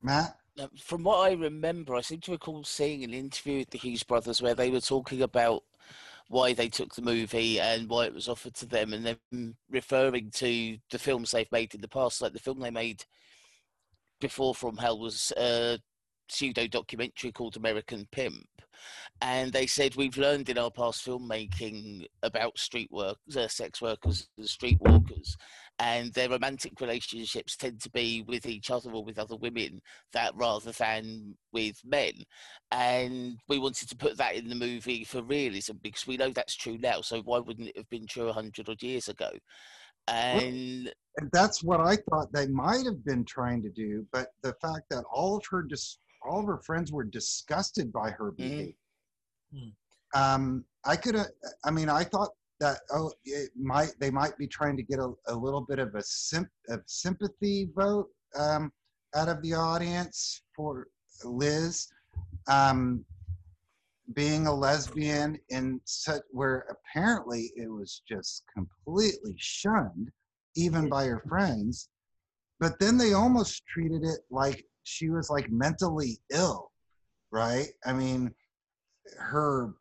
[0.02, 0.37] Matt?
[0.80, 4.42] from what I remember, I seem to recall seeing an interview with the Hughes brothers
[4.42, 5.62] where they were talking about
[6.29, 10.31] why they took the movie and why it was offered to them, and then referring
[10.33, 13.05] to the films they've made in the past, like the film they made
[14.21, 15.79] before From Hell was a
[16.29, 18.47] pseudo documentary called American Pimp.
[19.21, 24.29] And they said, We've learned in our past filmmaking about street work, uh, sex workers
[24.37, 25.37] and street walkers,
[25.79, 29.81] and their romantic relationships tend to be with each other or with other women
[30.12, 32.12] that rather than with men.
[32.73, 36.57] And we wanted to put that in the movie for realism because we know that's
[36.57, 37.01] true now.
[37.01, 39.31] So why wouldn't it have been true 100 odd years ago?
[40.09, 44.07] And and that's what I thought they might have been trying to do.
[44.12, 48.11] But the fact that all of her dis- all of her friends were disgusted by
[48.11, 48.73] her behavior.
[50.14, 51.29] Um, I could have.
[51.64, 55.12] I mean, I thought that oh, it might they might be trying to get a,
[55.29, 58.73] a little bit of a, symp- a sympathy vote um,
[59.14, 60.88] out of the audience for
[61.25, 61.88] Liz.
[62.49, 63.05] Um,
[64.14, 70.11] being a lesbian in such where apparently it was just completely shunned
[70.57, 71.90] even by her friends
[72.59, 76.71] but then they almost treated it like she was like mentally ill
[77.31, 78.33] right i mean
[79.18, 79.75] her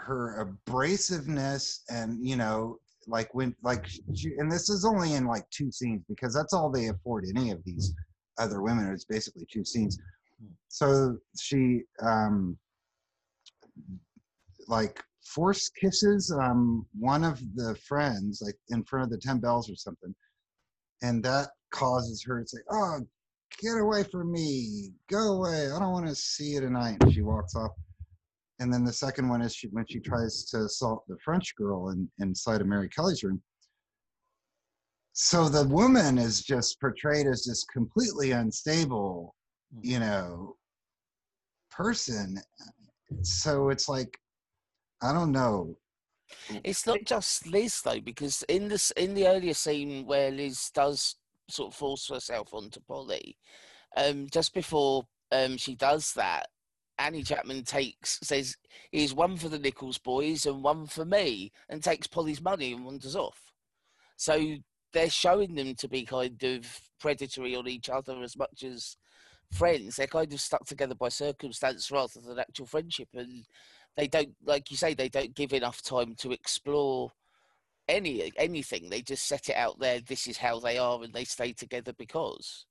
[0.00, 5.48] her abrasiveness and you know like when like she, and this is only in like
[5.50, 7.94] two scenes because that's all they afford any of these
[8.38, 9.98] other women it's basically two scenes.
[10.68, 12.56] So she um
[14.68, 19.70] like force kisses um one of the friends like in front of the 10 bells
[19.70, 20.14] or something
[21.02, 23.00] and that causes her to say oh
[23.60, 24.90] get away from me.
[25.08, 25.70] Go away.
[25.74, 26.98] I don't want to see you tonight.
[27.00, 27.72] And she walks off
[28.60, 31.90] and then the second one is she, when she tries to assault the french girl
[31.90, 33.42] in, inside of mary kelly's room.
[35.12, 39.34] So the woman is just portrayed as this completely unstable
[39.82, 40.56] you know
[41.70, 42.40] person.
[43.22, 44.18] So it's like
[45.02, 45.76] i don't know.
[46.62, 51.16] It's not just Liz though, because in this in the earlier scene where Liz does
[51.48, 53.36] sort of force herself onto Polly,
[53.96, 56.46] um, just before um she does that,
[57.00, 58.56] Annie Chapman takes says,
[58.92, 62.84] "Here's one for the Nichols boys and one for me," and takes Polly's money and
[62.84, 63.52] wanders off.
[64.16, 64.56] So
[64.92, 68.96] they're showing them to be kind of predatory on each other as much as
[69.50, 69.96] friends.
[69.96, 73.46] They're kind of stuck together by circumstance rather than actual friendship, and
[73.96, 77.12] they don't, like you say, they don't give enough time to explore
[77.88, 78.90] any anything.
[78.90, 80.00] They just set it out there.
[80.00, 82.66] This is how they are, and they stay together because.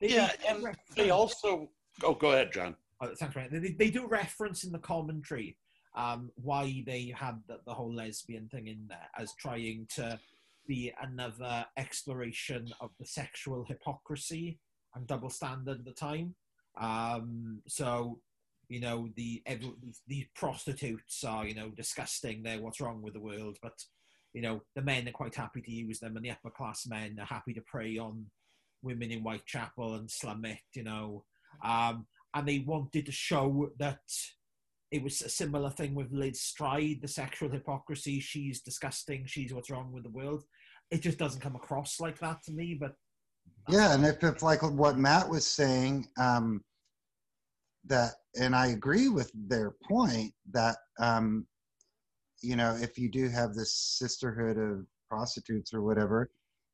[0.00, 1.68] Yeah, and they also.
[2.02, 2.76] Oh, go ahead, John.
[3.04, 3.62] Oh, thanks, Ryan.
[3.62, 5.56] They, they do reference in the commentary
[5.94, 10.18] um, why they had the, the whole lesbian thing in there as trying to
[10.66, 14.58] be another exploration of the sexual hypocrisy
[14.94, 16.34] and double standard at the time.
[16.80, 18.20] Um, so,
[18.68, 19.42] you know, the
[20.08, 22.42] these prostitutes are, you know, disgusting.
[22.42, 23.58] They're what's wrong with the world.
[23.62, 23.78] But,
[24.32, 27.18] you know, the men are quite happy to use them, and the upper class men
[27.20, 28.26] are happy to prey on
[28.82, 31.24] women in Whitechapel and slum it, you know.
[31.64, 34.00] Um, and they wanted to show that
[34.90, 38.20] it was a similar thing with Liz Stride, the sexual hypocrisy.
[38.20, 39.24] She's disgusting.
[39.26, 40.44] She's what's wrong with the world.
[40.90, 42.76] It just doesn't come across like that to me.
[42.78, 42.94] But
[43.68, 46.62] yeah and if it's like what matt was saying um
[47.86, 51.46] that, and I agree with their point that, um,
[52.42, 56.30] you know, if you do have this sisterhood of prostitutes or whatever,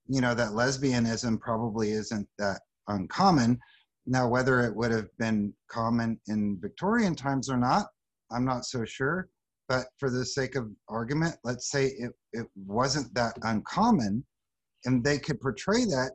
[0.09, 3.59] you know, that lesbianism probably isn't that uncommon.
[4.07, 7.87] Now, whether it would have been common in Victorian times or not,
[8.31, 9.29] I'm not so sure.
[9.69, 14.25] But for the sake of argument, let's say it, it wasn't that uncommon
[14.85, 16.13] and they could portray that,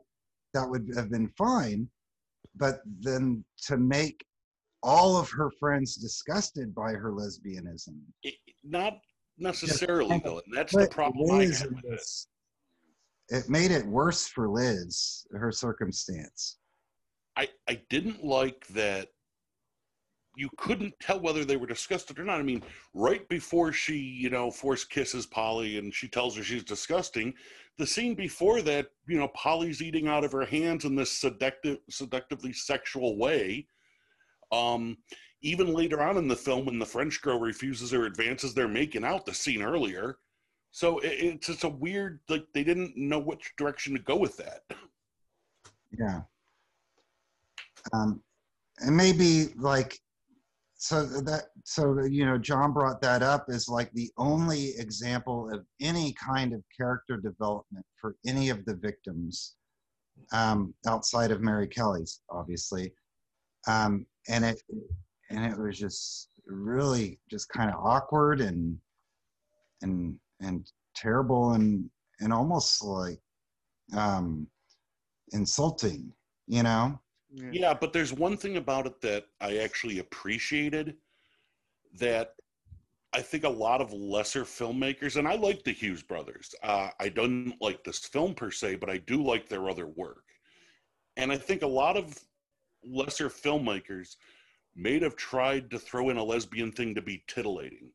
[0.52, 1.88] that would have been fine.
[2.56, 4.24] But then to make
[4.82, 7.98] all of her friends disgusted by her lesbianism.
[8.22, 8.98] It, not
[9.38, 10.42] necessarily, though.
[10.52, 12.28] That's the problem I with this-
[13.28, 16.58] It made it worse for Liz, her circumstance.
[17.36, 19.08] I, I didn't like that
[20.36, 22.38] you couldn't tell whether they were disgusted or not.
[22.38, 22.62] I mean,
[22.94, 27.34] right before she, you know, force kisses Polly and she tells her she's disgusting,
[27.78, 31.78] the scene before that, you know, Polly's eating out of her hands in this seductive,
[31.90, 33.66] seductively sexual way.
[34.52, 34.98] Um,
[35.42, 39.04] even later on in the film, when the French girl refuses or advances they're making
[39.04, 40.18] out, the scene earlier.
[40.70, 44.36] So it, it's just a weird, like they didn't know which direction to go with
[44.36, 44.64] that.
[45.98, 46.22] Yeah.
[47.92, 48.22] Um,
[48.78, 49.98] and maybe like,
[50.78, 55.64] so that, so, you know, John brought that up as like the only example of
[55.80, 59.54] any kind of character development for any of the victims
[60.32, 62.92] um, outside of Mary Kelly's, obviously.
[63.66, 64.62] Um, and it,
[65.30, 68.76] and it was just really just kind of awkward and,
[69.80, 71.88] and, and terrible and,
[72.20, 73.18] and almost like,
[73.96, 74.46] um,
[75.32, 76.12] insulting,
[76.46, 77.00] you know?
[77.36, 80.96] Yeah, but there's one thing about it that I actually appreciated
[81.98, 82.34] that
[83.12, 86.54] I think a lot of lesser filmmakers, and I like the Hughes brothers.
[86.62, 90.24] Uh, I don't like this film per se, but I do like their other work.
[91.16, 92.18] And I think a lot of
[92.84, 94.16] lesser filmmakers
[94.74, 97.90] may have tried to throw in a lesbian thing to be titillating.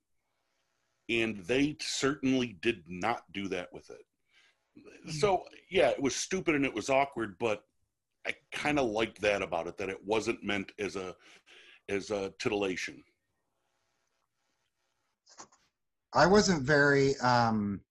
[1.10, 4.06] And they certainly did not do that with it.
[5.12, 7.64] So, yeah, it was stupid and it was awkward, but
[8.26, 11.16] I kind of liked that about it that it wasn't meant as a
[11.90, 13.04] as a titillation.
[16.14, 17.82] I wasn't very um,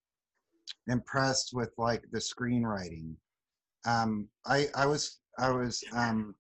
[0.89, 3.15] impressed with like the screenwriting.
[3.87, 6.35] Um, I I was I was um,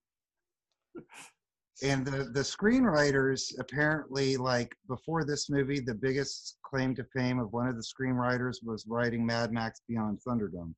[1.83, 7.53] and the the screenwriters apparently like before this movie, the biggest claim to fame of
[7.53, 10.75] one of the screenwriters was writing Mad Max Beyond Thunderdome,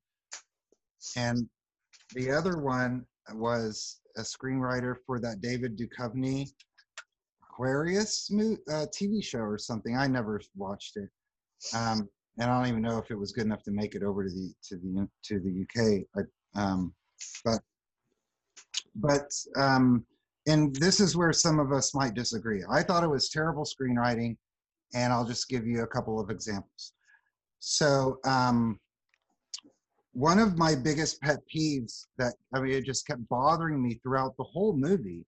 [1.17, 1.49] and
[2.13, 6.47] the other one was a screenwriter for that David Duchovny
[7.43, 9.95] Aquarius uh, TV show or something.
[9.95, 11.09] I never watched it,
[11.75, 14.23] um, and I don't even know if it was good enough to make it over
[14.23, 16.25] to the to the to the UK.
[16.55, 16.93] Um,
[17.45, 17.59] but
[18.95, 20.05] but um,
[20.47, 22.63] and this is where some of us might disagree.
[22.69, 24.35] I thought it was terrible screenwriting,
[24.93, 26.93] and I'll just give you a couple of examples.
[27.59, 28.79] So um,
[30.13, 34.37] one of my biggest pet peeves that I mean it just kept bothering me throughout
[34.37, 35.25] the whole movie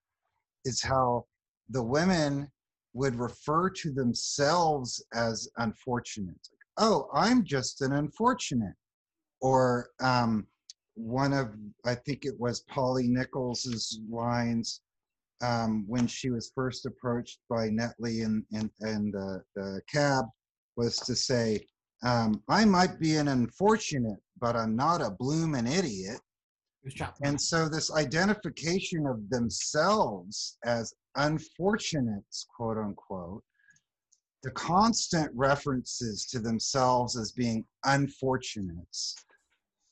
[0.64, 1.26] is how
[1.70, 2.48] the women
[2.94, 6.40] would refer to themselves as unfortunate.
[6.78, 8.76] Oh, I'm just an unfortunate.
[9.42, 10.48] Or um,
[10.94, 11.50] one of
[11.86, 14.82] I think it was Polly Nichols's lines
[15.44, 20.26] um, when she was first approached by Netley and and and the, the cab
[20.78, 21.68] was to say,
[22.04, 26.20] um, "I might be an unfortunate, but I'm not a bloomin' idiot."
[27.24, 33.44] And so this identification of themselves as unfortunates, quote unquote,
[34.44, 39.16] the constant references to themselves as being unfortunates,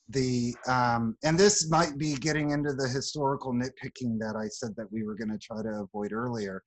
[0.08, 4.92] the um, and this might be getting into the historical nitpicking that I said that
[4.92, 6.62] we were going to try to avoid earlier.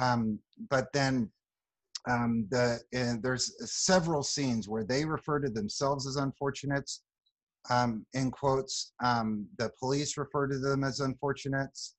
[0.00, 0.38] Um,
[0.70, 1.30] but then
[2.08, 2.78] um, the
[3.22, 7.02] there's several scenes where they refer to themselves as unfortunates
[7.70, 8.92] um, in quotes.
[9.02, 11.96] Um, the police refer to them as unfortunates.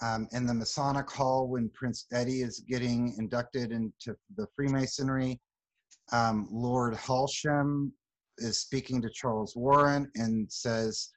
[0.00, 5.40] Um, in the Masonic Hall, when Prince Eddie is getting inducted into the Freemasonry,
[6.12, 7.90] um, Lord Halsham
[8.38, 11.10] is speaking to Charles Warren and says,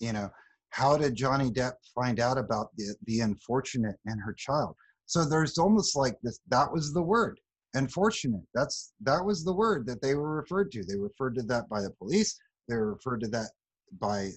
[0.00, 0.30] you know,
[0.70, 4.76] how did Johnny Depp find out about the, the unfortunate and her child?
[5.06, 7.40] So there's almost like this, that was the word,
[7.74, 8.42] unfortunate.
[8.54, 10.84] That's, that was the word that they were referred to.
[10.84, 12.38] They referred to that by the police.
[12.68, 13.50] They were referred to that
[14.00, 14.30] by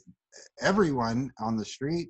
[0.61, 2.09] everyone on the street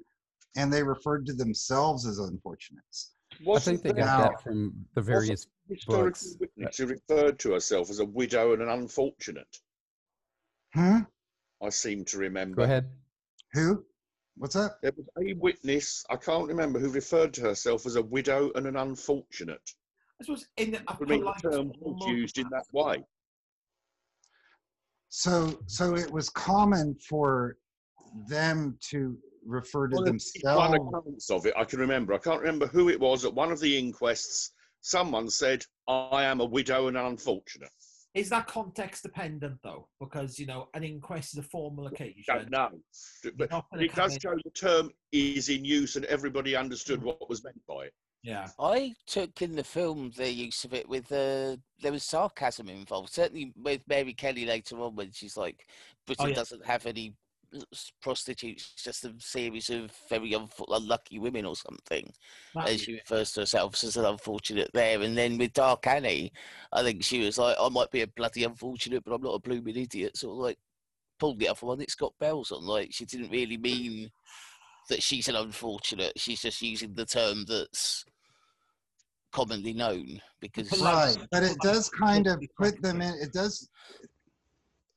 [0.56, 3.14] and they referred to themselves as unfortunates.
[3.52, 6.36] I think they got Now- that from the various Historical books.
[6.40, 9.58] witness who referred to herself as a widow and an unfortunate.
[10.74, 11.00] Hmm?
[11.62, 12.58] I seem to remember.
[12.58, 12.90] Go ahead.
[13.54, 13.86] Who?
[14.36, 14.82] What's that?
[14.82, 18.68] There was a witness, I can't remember, who referred to herself as a widow and
[18.68, 19.62] an unfortunate.
[20.24, 23.04] I suppose in a I mean, the term was used in that way.
[25.10, 27.58] So, so it was common for
[28.28, 30.70] them to refer to One themselves.
[30.70, 32.14] one accounts of it, I can remember.
[32.14, 34.52] I can't remember who it was at one of the inquests.
[34.82, 37.70] Someone said, I am a widow and unfortunate.
[38.14, 39.88] Is that context dependent though?
[40.00, 42.48] Because you know, an inquest is a formal occasion.
[42.52, 42.82] Don't.
[43.36, 47.44] But it does in- show the term is in use and everybody understood what was
[47.44, 47.94] meant by it.
[48.24, 48.48] Yeah.
[48.58, 53.12] I took in the film the use of it with uh, there was sarcasm involved.
[53.12, 55.68] Certainly with Mary Kelly later on when she's like,
[56.08, 56.36] Britain yeah.
[56.36, 57.14] doesn't have any
[58.02, 60.36] prostitutes, just a series of very
[60.70, 62.12] unlucky women or something.
[62.56, 65.02] That- and she refers to herself as an unfortunate there.
[65.02, 66.32] And then with Dark Annie,
[66.72, 69.40] I think she was like, I might be a bloody unfortunate, but I'm not a
[69.40, 70.18] blooming idiot.
[70.18, 70.58] Sort of like
[71.20, 71.82] pulled the other one.
[71.82, 72.66] It's got bells on.
[72.66, 74.10] Like she didn't really mean
[74.90, 76.14] that she's an unfortunate.
[76.18, 78.06] She's just using the term that's
[79.34, 83.70] commonly known because right but it does kind of put them in it does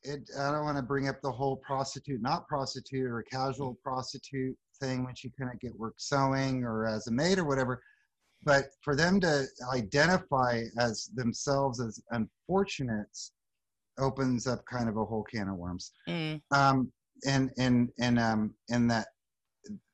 [0.02, 4.56] it i don't want to bring up the whole prostitute not prostitute or casual prostitute
[4.78, 7.80] thing when she couldn't get work sewing or as a maid or whatever
[8.42, 13.32] but for them to identify as themselves as unfortunates
[13.98, 16.40] opens up kind of a whole can of worms Mm.
[16.50, 16.92] um
[17.26, 19.06] and and and um and that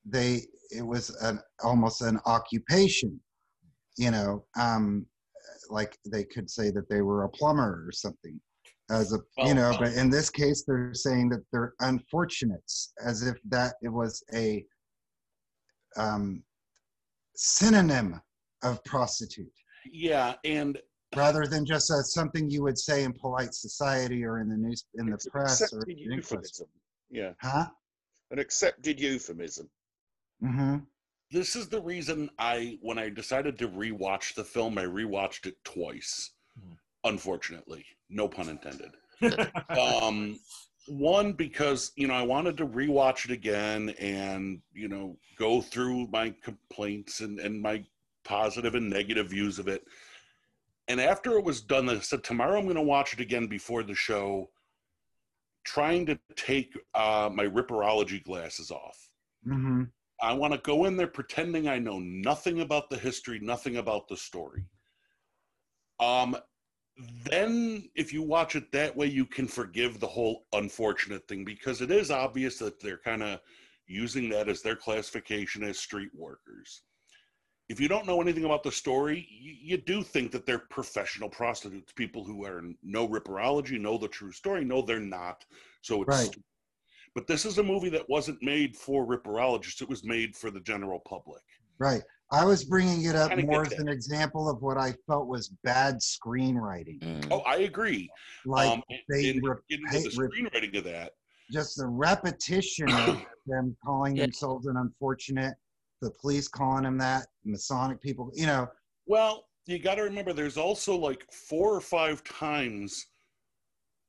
[0.04, 0.40] they
[0.70, 3.20] it was an almost an occupation
[3.96, 5.06] you know um
[5.70, 8.40] like they could say that they were a plumber or something
[8.90, 13.22] as a you know well- but in this case they're saying that they're unfortunates as
[13.22, 14.64] if that it was a
[15.96, 16.42] um
[17.34, 18.20] synonym
[18.62, 19.52] of prostitute.
[19.90, 20.78] Yeah, and
[21.16, 24.84] rather than just as something you would say in polite society or in the news
[24.94, 26.66] in the press or accepted euphemism.
[27.10, 27.66] Yeah, huh?
[28.30, 29.68] An accepted euphemism.
[30.42, 30.78] mm-hmm
[31.32, 35.56] this is the reason I, when I decided to rewatch the film, I rewatched it
[35.64, 36.30] twice.
[37.04, 38.92] Unfortunately, no pun intended.
[39.70, 40.38] um,
[40.86, 46.08] one because you know I wanted to rewatch it again and you know go through
[46.12, 47.84] my complaints and and my
[48.24, 49.84] positive and negative views of it.
[50.88, 53.82] And after it was done, I said tomorrow I'm going to watch it again before
[53.82, 54.50] the show,
[55.64, 59.08] trying to take uh, my ripperology glasses off.
[59.46, 59.84] mm-hmm
[60.20, 64.08] I want to go in there pretending I know nothing about the history, nothing about
[64.08, 64.64] the story.
[66.00, 66.36] Um,
[67.24, 71.80] then if you watch it that way, you can forgive the whole unfortunate thing because
[71.80, 73.40] it is obvious that they're kind of
[73.86, 76.82] using that as their classification as street workers.
[77.68, 81.28] If you don't know anything about the story, you, you do think that they're professional
[81.28, 85.44] prostitutes, people who are no ripperology, know the true story, know they're not.
[85.80, 86.36] So it's Right.
[87.14, 90.60] But this is a movie that wasn't made for ripperologists; it was made for the
[90.60, 91.42] general public.
[91.78, 92.02] Right.
[92.30, 95.96] I was bringing it up more as an example of what I felt was bad
[95.96, 97.00] screenwriting.
[97.00, 97.28] Mm.
[97.30, 98.08] Oh, I agree.
[98.46, 101.12] Like um, they in, rep- in the screenwriting of that,
[101.50, 104.22] just the repetition of them calling Yeah.
[104.22, 105.54] themselves an unfortunate,
[106.00, 108.66] the police calling them that, Masonic people, you know,
[109.06, 113.08] well, you got to remember there's also like four or five times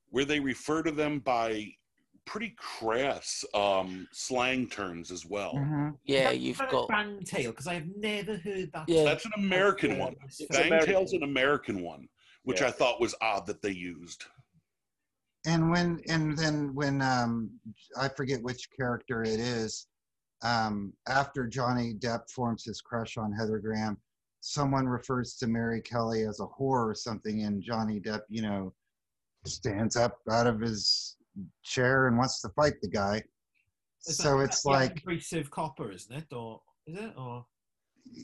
[0.10, 1.68] where they refer to them by
[2.26, 5.54] pretty crass um, slang terms as well.
[5.56, 5.96] mhm.
[6.06, 8.86] yeah, That's you've got of Bangtail because I have never heard that.
[8.88, 9.04] Yeah.
[9.04, 10.16] That's an American one.
[10.26, 12.08] It's Bangtail's an American one,
[12.44, 12.68] which Yeah.
[12.68, 14.26] I thought was odd that they used.
[15.46, 17.52] and when and then when um
[17.98, 19.88] I forget which character it is,
[20.44, 23.98] um, after Johnny Depp forms his crush on Heather Graham,
[24.40, 28.74] someone refers to Mary Kelly as a whore or something, and Johnny Depp, you know,
[29.46, 31.18] stands up out of his
[31.64, 33.22] chair and wants to fight the guy.
[34.06, 36.34] Is so that- it's that's like abrasive copper, isn't it?
[36.34, 37.14] Or is it?
[37.18, 37.46] Or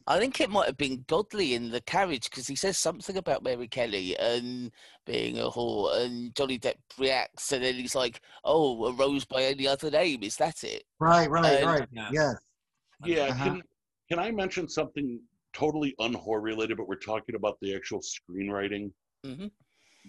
[0.07, 3.43] I think it might have been Godley in the carriage because he says something about
[3.43, 4.71] Mary Kelly and
[5.05, 9.43] being a whore, and Johnny Depp reacts, and then he's like, "Oh, a rose by
[9.43, 10.21] any other name?
[10.23, 11.87] Is that it?" right, right, And- right.
[11.91, 12.09] Yeah.
[12.11, 12.35] Yes.
[13.05, 13.43] Yeah, Uh-huh.
[13.45, 13.63] can
[14.09, 15.21] can I mention something
[15.53, 18.91] totally unhorror related, but we're talking about the actual screenwriting?
[19.25, 19.49] Mhm.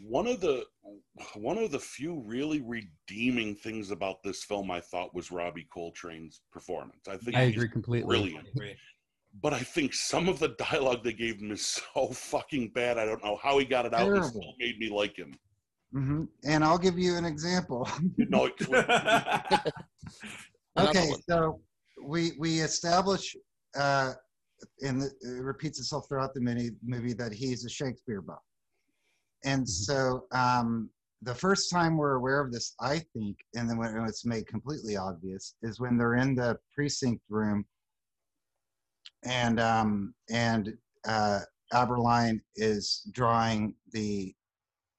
[0.05, 0.65] One of the
[1.35, 6.41] one of the few really redeeming things about this film, I thought, was Robbie Coltrane's
[6.53, 7.09] performance.
[7.09, 8.07] I think I he's agree completely.
[8.07, 8.49] brilliant.
[9.43, 12.99] But I think some of the dialogue they gave him is so fucking bad.
[12.99, 14.17] I don't know how he got it out.
[14.17, 15.35] It still made me like him.
[15.93, 17.89] hmm And I'll give you an example.
[18.17, 19.73] No, it-
[20.77, 21.61] Another okay, so
[22.05, 23.37] we we establish,
[23.77, 24.13] uh,
[24.83, 28.39] and it repeats itself throughout the mini movie that he's a Shakespeare buff,
[29.45, 30.91] and so um,
[31.23, 34.97] the first time we're aware of this, I think, and then when it's made completely
[34.97, 37.65] obvious, is when they're in the precinct room,
[39.25, 40.73] and um, and
[41.07, 41.41] uh,
[41.73, 44.35] Abberline is drawing the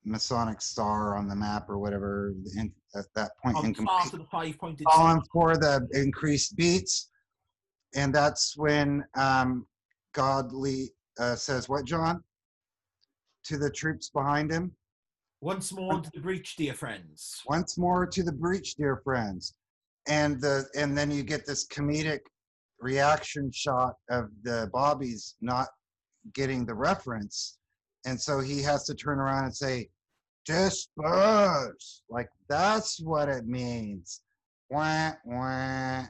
[0.05, 2.33] Masonic star on the map or whatever.
[2.57, 7.09] In, at that point, On incomplete of the five-pointed calling for the increased beats.
[7.95, 9.65] And that's when um,
[10.13, 12.23] Godley uh, says, What, John?
[13.45, 14.71] To the troops behind him.
[15.41, 17.41] Once more to the breach, dear friends.
[17.47, 19.55] Once more to the breach, dear friends.
[20.07, 22.19] And the and then you get this comedic
[22.79, 25.67] reaction shot of the Bobbies not
[26.33, 27.57] getting the reference.
[28.05, 29.89] And so he has to turn around and say,
[30.45, 32.03] disperse.
[32.09, 34.21] Like that's what it means.
[34.69, 36.03] Wah, wah.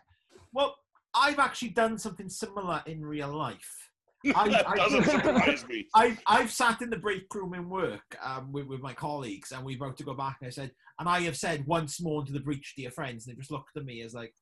[0.53, 0.75] Well,
[1.13, 3.90] I've actually done something similar in real life.
[4.23, 5.87] That doesn't surprise me.
[5.95, 9.63] I've, I've sat in the break room in work um, with, with my colleagues and
[9.63, 12.21] we were about to go back and I said, and I have said once more
[12.21, 13.25] into the breach, dear friends.
[13.25, 14.33] And they just looked at me as like,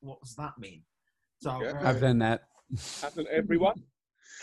[0.00, 0.82] what does that mean?
[1.40, 1.80] So uh, Yeah.
[1.82, 2.42] I've done that.
[3.02, 3.82] Hasn't everyone?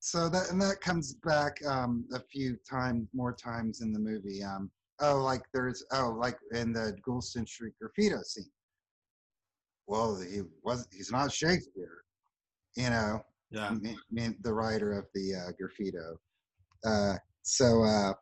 [0.00, 4.42] so that and that comes back um, a few times more times in the movie
[4.42, 4.70] um,
[5.00, 8.50] oh like there's oh like in the Goulston Street graffito scene
[9.92, 11.98] well he was he's not Shakespeare
[12.76, 13.20] you know
[13.50, 13.70] Yeah.
[13.70, 16.06] me- me- the writer of the uh, graffito
[16.90, 18.12] uh, so uh,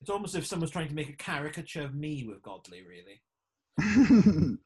[0.00, 3.20] It's almost as if someone's trying to make a caricature of me with Godley, really.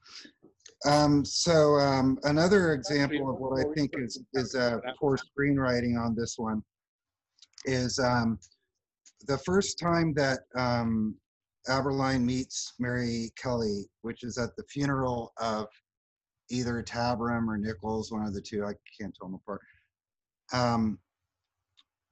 [0.87, 6.15] um, so um, another example of what I think is is uh, poor screenwriting on
[6.15, 6.63] this one
[7.65, 8.39] is um,
[9.27, 11.17] the first time that um,
[11.69, 15.67] Abberline meets Mary Kelly, which is at the funeral of
[16.51, 18.65] either Tabram or Nichols, one of the two.
[18.65, 19.61] I can't tell them apart.
[20.53, 20.99] Um,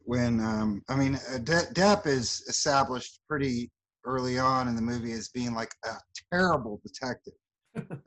[0.05, 3.71] when um, I mean, uh, De- Depp is established pretty
[4.05, 5.95] early on in the movie as being like a
[6.33, 7.35] terrible detective.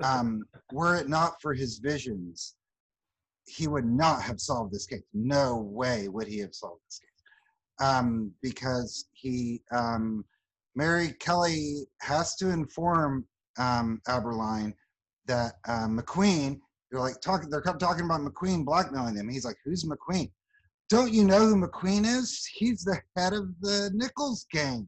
[0.04, 2.56] Um, were it not for his visions,
[3.46, 5.04] he would not have solved this case.
[5.14, 7.88] No way would he have solved this case.
[7.88, 10.26] Um, because he, um,
[10.76, 13.26] Mary Kelly has to inform
[13.58, 14.74] um, Abberline
[15.28, 16.60] that uh, McQueen,
[16.90, 19.30] they're like talking, they're talking about McQueen blackmailing them.
[19.30, 20.32] He's like, who's McQueen?
[20.90, 22.46] Don't you know who McQueen is?
[22.54, 24.88] He's the head of the Nichols gang.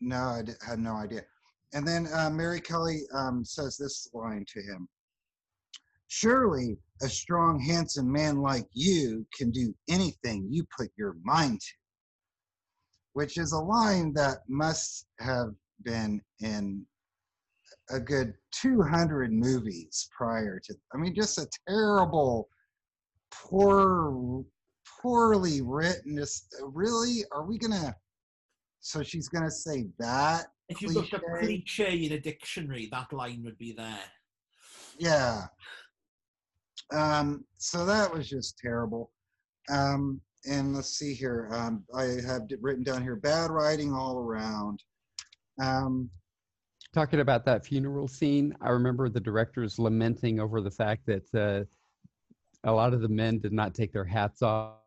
[0.00, 1.22] No, I had no idea.
[1.74, 4.88] And then uh, Mary Kelly um, says this line to him
[6.08, 11.72] Surely a strong, handsome man like you can do anything you put your mind to.
[13.12, 15.50] Which is a line that must have
[15.82, 16.86] been in
[17.90, 22.48] a good 200 movies prior to, I mean, just a terrible,
[23.32, 24.44] poor,
[25.00, 26.16] poorly written.
[26.16, 27.94] Just really, are we gonna?
[28.80, 31.62] So she's gonna say that If you looked up cliche?
[31.66, 34.00] cliche in a dictionary, that line would be there.
[34.98, 35.46] Yeah.
[36.92, 39.10] Um, so that was just terrible.
[39.70, 41.48] Um, and let's see here.
[41.52, 44.82] Um, I have written down here bad writing all around.
[45.60, 46.08] Um,
[46.94, 51.64] Talking about that funeral scene, I remember the directors lamenting over the fact that uh,
[52.68, 54.78] a lot of the men did not take their hats off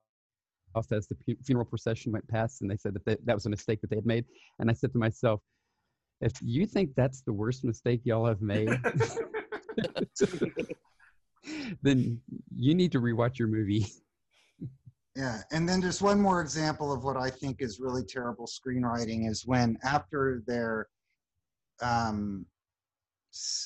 [0.91, 3.81] as the funeral procession went past, and they said that they, that was a mistake
[3.81, 4.25] that they had made.
[4.59, 5.41] And I said to myself,
[6.21, 8.69] if you think that's the worst mistake y'all have made,
[11.81, 12.19] then
[12.55, 13.85] you need to rewatch your movie.
[15.15, 19.29] Yeah, and then just one more example of what I think is really terrible screenwriting
[19.29, 20.87] is when after their,
[21.81, 22.45] um,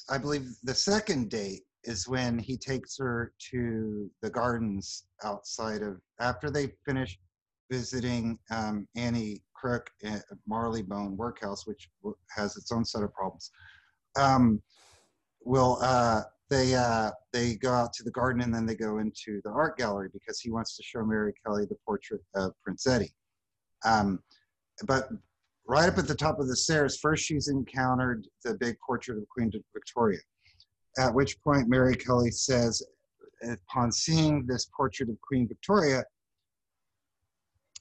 [0.09, 5.99] I believe the second date is when he takes her to the gardens outside of
[6.19, 7.17] after they finish
[7.71, 11.89] visiting um, Annie Crook at Marylebone Workhouse, which
[12.35, 13.51] has its own set of problems.
[14.19, 14.61] Um,
[15.43, 19.41] will uh, they uh, they go out to the garden and then they go into
[19.43, 23.13] the art gallery because he wants to show Mary Kelly the portrait of Prince Eddie.
[23.83, 24.19] Um,
[24.85, 25.09] but
[25.67, 29.27] right up at the top of the stairs, first she's encountered the big portrait of
[29.29, 30.19] Queen Victoria.
[30.97, 32.81] At which point, Mary Kelly says,
[33.43, 36.03] upon seeing this portrait of Queen Victoria,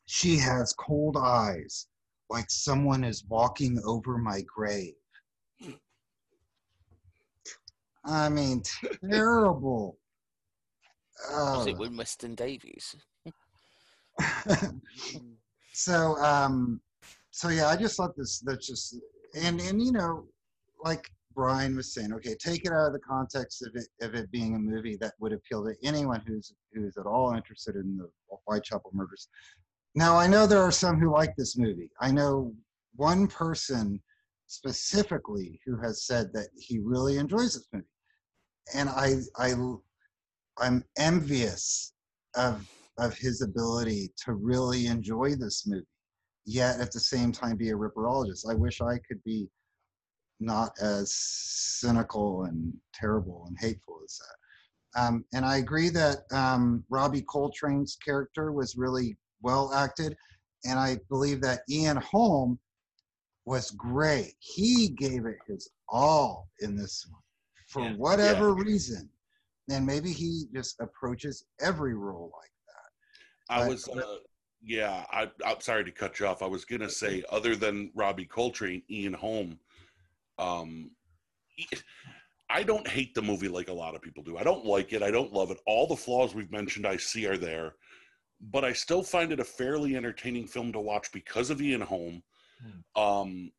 [0.07, 1.87] she has cold eyes,
[2.30, 4.95] like someone is walking over my grave.
[8.05, 8.62] I mean,
[9.09, 9.99] terrible.
[11.30, 11.70] Was Oh.
[11.70, 12.95] it with Weston Davies?
[15.72, 16.80] so um
[17.35, 18.97] so yeah i just thought this that's just
[19.35, 20.24] and and you know
[20.85, 24.30] like brian was saying okay take it out of the context of it of it
[24.30, 28.09] being a movie that would appeal to anyone who's who's at all interested in the
[28.47, 29.28] whitechapel murders.
[29.95, 31.91] Now I know there are some who like this movie.
[32.01, 32.53] I know
[32.97, 34.01] one person
[34.47, 37.87] specifically who has said that he really enjoys this movie,
[38.74, 39.55] and I I
[40.59, 41.93] I'm envious
[42.37, 42.66] of
[42.99, 45.87] of his ability to really enjoy this movie,
[46.47, 48.49] yet at the same time be a ripperologist.
[48.49, 49.49] I wish I could be
[50.40, 55.01] not as cynical and terrible and hateful as that.
[55.01, 60.16] Um, and I agree that um, Robbie Coltrane's character was really well acted,
[60.64, 62.59] and I believe that Ian Holm
[63.45, 64.34] was great.
[64.38, 67.20] He gave it his all in this one
[67.68, 67.97] for Yeah.
[67.97, 69.11] whatever reason,
[69.70, 73.55] and maybe he just approaches every role like that.
[73.55, 74.18] I But- was, uh,
[74.64, 75.04] yeah.
[75.10, 76.42] I, I'm sorry to cut you off.
[76.42, 79.58] I was gonna say, other than Robbie Coltrane, Ian Holm,
[80.38, 80.90] um,
[82.50, 84.36] I don't hate the movie like a lot of people do.
[84.36, 85.02] I don't like it.
[85.02, 85.58] I don't love it.
[85.66, 87.74] All the flaws we've mentioned, I see are there,
[88.40, 92.22] but I still find it a fairly entertaining film to watch because of Ian Holm.
[92.96, 93.50] Um,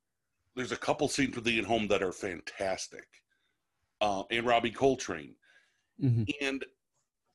[0.55, 3.07] there's a couple scenes with Ian Holm that are fantastic,
[4.01, 5.35] uh, and Robbie Coltrane
[6.03, 6.29] Mhm.
[6.41, 6.65] and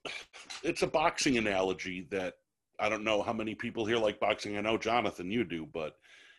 [0.63, 2.35] it's a boxing analogy that
[2.81, 4.57] I don't know how many people here like boxing.
[4.57, 5.97] I know Jonathan, you do, but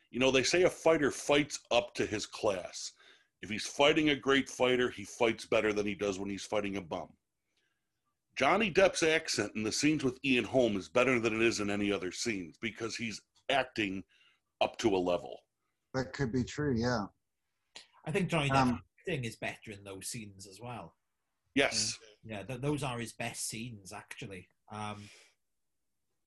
[0.10, 2.94] you know they say a fighter fights up to his class.
[3.42, 6.78] If he's fighting a great fighter, he fights better than he does when he's fighting
[6.78, 7.10] a bum.
[8.36, 11.70] Johnny Depp's accent in the scenes with Ian Holm is better than it is in
[11.70, 14.04] any other scenes because he's acting
[14.62, 15.40] up to a level.
[15.94, 16.06] that.
[16.06, 16.74] That could be true.
[16.76, 17.06] Yeah.
[18.06, 20.96] I think Johnny Depp's Um, acting is better in those scenes as well.
[21.56, 21.98] Yes.
[22.24, 24.48] Yeah, th- those are his best scenes actually.
[24.72, 25.10] Um,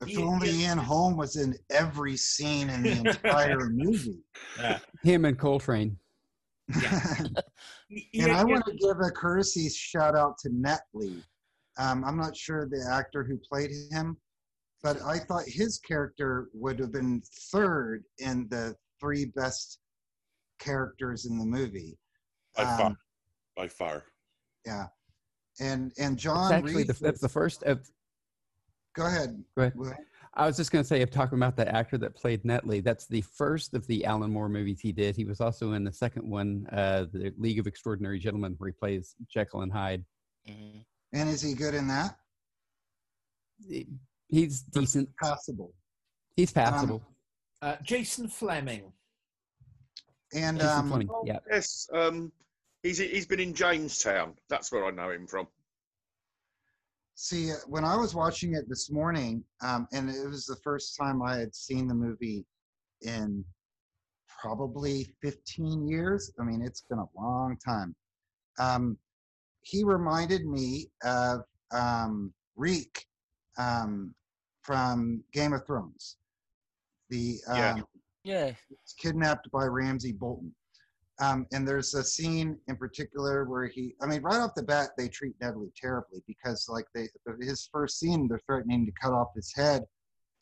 [0.03, 4.22] If Ian- only Ian- Ian Holm was in every scene in the entire movie.
[4.59, 4.78] yeah.
[5.03, 5.97] Him and Coltrane.
[6.82, 7.18] Yeah.
[8.14, 11.22] And I want to give a courtesy shout out to Netley.
[11.78, 14.16] Um, I'm not sure the actor who played him,
[14.82, 17.22] but I thought his character would have been
[17.53, 19.78] third in the three best
[20.59, 21.97] characters in the movie.
[22.57, 22.86] By far.
[22.86, 22.97] Um,
[23.57, 24.03] By far.
[24.66, 24.86] yeah,
[25.61, 27.88] and and It's John actually the, Reed that's the first of.
[28.95, 29.42] Go ahead.
[29.57, 29.74] Go ahead.
[29.76, 29.95] Will.
[30.36, 33.07] I was just going to say, of talking about the actor that played Netley, that's
[33.07, 35.14] the first of the Alan Moore movies he did.
[35.14, 38.72] He was also in the second one, uh, the League of Extraordinary Gentlemen, where he
[38.72, 40.05] plays Jekyll and Hyde.
[40.47, 42.16] And is he good in that?
[44.28, 45.09] He's decent.
[45.22, 45.72] Passable.
[46.36, 47.03] He's passable.
[47.62, 48.90] uh, Jason Flemyng.
[50.34, 51.38] And Jason um, Flemyng, yeah.
[51.49, 52.32] Yes, um,
[52.82, 54.34] he's he's been in Jamestown.
[54.49, 55.47] That's where I know him from.
[57.15, 60.97] See, uh, when I was watching it this morning, um, and it was the first
[60.97, 62.45] time I had seen the movie
[63.03, 63.45] in
[64.29, 66.33] probably 15 years.
[66.41, 67.95] I mean, it's been a long time.
[68.59, 68.99] Um,
[69.62, 71.41] he reminded me of
[71.73, 73.07] um, Reek
[73.59, 74.15] um,
[74.62, 76.17] from Game of Thrones.
[77.11, 77.83] The um, Yeah.
[78.25, 78.53] Yeah.
[78.99, 80.55] kidnapped by Ramsay Bolton.
[81.21, 84.91] Um, and there's a scene in particular where he, I mean, right off the bat,
[84.99, 87.09] they treat Netley terribly because, like, they
[87.41, 89.85] his first scene, they're threatening to cut off his head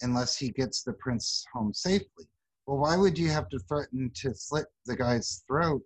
[0.00, 2.26] unless he gets the prince home safely.
[2.66, 5.82] Well, why would you have to threaten to slit the guy's throat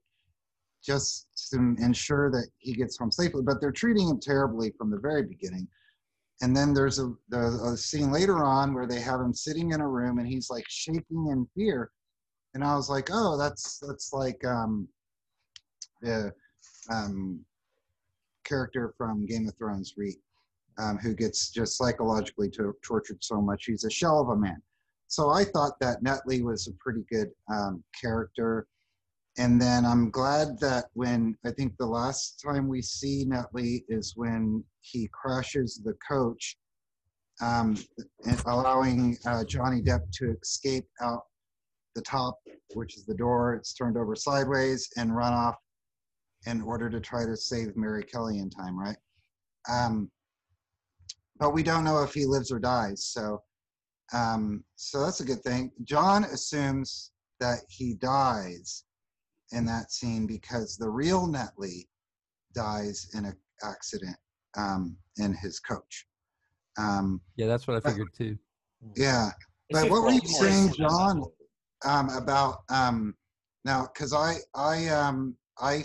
[0.84, 3.42] just to ensure that he gets home safely?
[3.42, 5.66] But they're treating him terribly from the very beginning.
[6.42, 9.80] And then there's a, the, a scene later on where they have him sitting in
[9.80, 11.90] a room and he's like shaking in fear
[12.56, 14.88] and I was like, oh, that's that's like um,
[16.00, 16.32] the
[16.90, 17.44] um,
[18.44, 20.18] character from Game of Thrones, Reek,
[20.78, 23.66] um, who gets just psychologically to, tortured so much.
[23.66, 24.62] He's a shell of a man.
[25.06, 28.66] So I thought that Netley was a pretty good um, character.
[29.36, 34.14] And then I'm glad that when I think the last time we see Netley is
[34.16, 36.56] when he crashes the coach,
[37.42, 37.76] um,
[38.46, 41.24] allowing uh, Johnny Depp to escape out
[41.96, 42.38] the top,
[42.74, 43.54] which is the door.
[43.54, 45.56] It's turned over sideways and run off
[46.46, 48.96] in order to try to save Mary Kelly in time, right?
[49.68, 50.08] Um,
[51.40, 53.06] but we don't know if he lives or dies.
[53.06, 53.42] So,
[54.12, 55.72] um, so that's a good thing.
[55.82, 58.84] John assumes that he dies
[59.52, 61.88] in that scene because the real Netley
[62.54, 64.16] dies in an accident
[64.56, 66.06] um, in his coach.
[66.78, 68.38] Um, Yeah, that's what I figured too.
[68.96, 69.30] yeah.
[69.70, 71.24] But what were you saying, is- John,
[71.84, 73.14] um, about um,
[73.64, 73.88] now?
[73.92, 75.84] Because I, I, um, I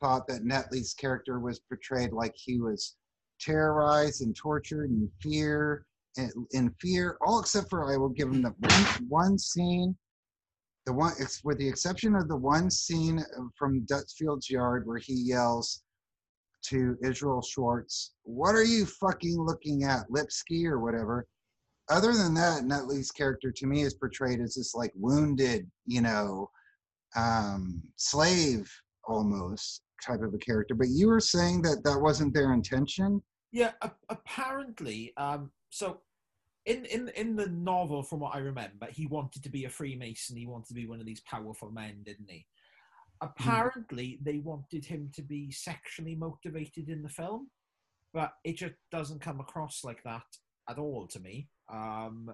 [0.00, 2.96] thought that Netley's character was portrayed like he was
[3.40, 5.86] terrorized and tortured and fear
[6.16, 9.96] and in fear, all except for I will give him the one, one scene.
[10.86, 13.22] The one, it's with the exception of the one scene
[13.56, 15.82] from Dutfield's yard where he yells
[16.64, 21.26] to Israel Schwartz, "What are you fucking looking at, Lipski or whatever?"
[21.90, 26.50] Other than that, Netley's character to me is portrayed as this like wounded, you know,
[27.16, 28.70] um, slave
[29.04, 30.74] almost type of a character.
[30.74, 33.22] But you were saying that that wasn't their intention.
[33.52, 35.14] Yeah, a- apparently.
[35.16, 36.00] Um, so,
[36.66, 40.36] in, in in the novel, from what I remember, he wanted to be a Freemason.
[40.36, 42.46] He wanted to be one of these powerful men, didn't he?
[43.22, 47.48] Apparently, they wanted him to be sexually motivated in the film,
[48.12, 50.22] but it just doesn't come across like that
[50.68, 51.48] at all to me.
[51.72, 52.30] Um,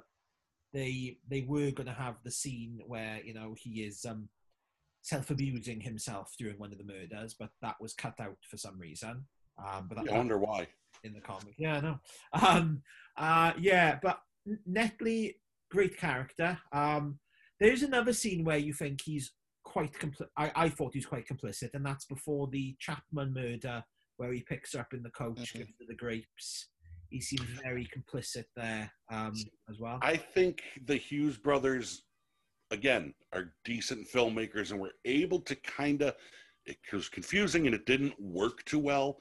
[0.73, 4.29] they they were going to have the scene where you know he is um,
[5.03, 8.79] self abusing himself during one of the murders, but that was cut out for some
[8.79, 9.25] reason.
[9.59, 10.67] Um, but that, I wonder why.
[11.05, 11.55] in the comic.
[11.59, 12.01] Yeah, I know.
[12.33, 12.83] Um,
[13.17, 14.19] uh, yeah, but
[14.69, 15.35] Netley,
[15.71, 16.59] great character.
[16.73, 17.19] Um,
[17.61, 19.33] there's another scene where you think he's
[19.65, 20.29] quite complicit.
[20.37, 23.85] I, I thought he was quite complicit, and that's before the Chapman murder,
[24.17, 26.69] where he picks her up in the coach, gives her the grapes.
[27.15, 29.35] He seems very complicit there um,
[29.71, 30.01] as well.
[30.03, 32.03] I think the Hughes brothers,
[32.73, 36.17] again, are decent filmmakers and were able to kind of.
[36.67, 39.19] It was confusing and it didn't work too well.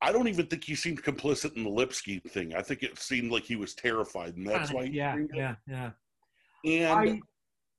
[0.00, 2.54] I don't even think he seemed complicit in the Lipski thing.
[2.54, 5.90] I think it seemed like he was terrified, and that's why he yeah, yeah, yeah.
[6.64, 7.20] And I-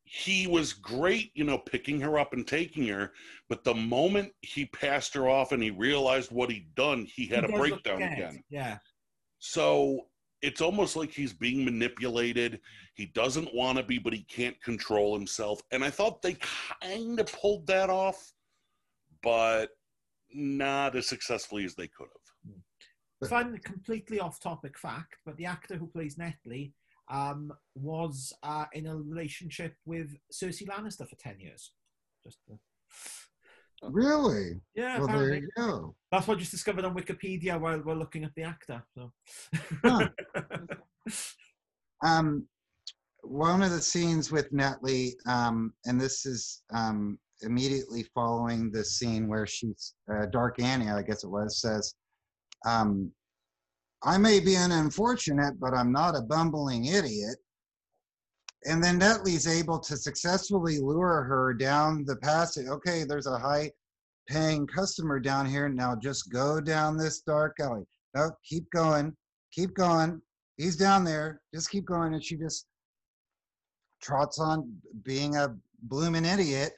[0.03, 3.12] he was great, you know, picking her up and taking her.
[3.49, 7.43] But the moment he passed her off and he realized what he'd done, he had
[7.43, 8.43] He a breakdown again.
[8.49, 8.78] Yeah.
[9.40, 10.08] So
[10.42, 12.60] it's almost like he's being manipulated.
[12.96, 15.62] He doesn't want to be, but he can't control himself.
[15.72, 16.38] And I thought they
[16.82, 18.34] kind of pulled that off,
[19.24, 19.70] but
[20.34, 23.30] not as successfully as they could have.
[23.30, 26.74] Fun, completely off topic fact, but the actor who plays Netley
[27.10, 31.72] um, was uh, in a relationship with Cersei Lannister for 10 years.
[32.24, 32.40] Just
[33.84, 34.60] Really?
[34.76, 35.96] Yeah, Well, there you go.
[36.12, 38.84] That's what I just discovered on Wikipedia while we're looking at the actor.
[38.96, 39.12] So.
[42.04, 42.48] Um,
[43.22, 49.28] one of the scenes with Netley, um, and this is um, immediately following the scene
[49.28, 51.96] where she's uh, Dark Annie, I guess it was, says,
[52.66, 53.12] um,
[54.04, 57.38] "I may be an unfortunate, but I'm not a bumbling idiot."
[58.68, 62.68] And then Netley's able to successfully lure her down the passage.
[62.68, 63.72] Okay, there's a high
[64.28, 65.70] paying customer down here.
[65.70, 67.86] Now just go down this dark alley.
[68.13, 69.15] No, keep going,
[69.53, 70.22] keep going.
[70.57, 71.41] He's down there.
[71.53, 72.13] Just keep going.
[72.13, 72.65] And she just
[74.01, 76.74] trots on being a blooming idiot.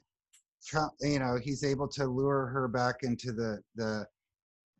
[1.01, 4.05] You know, he's able to lure her back into the, the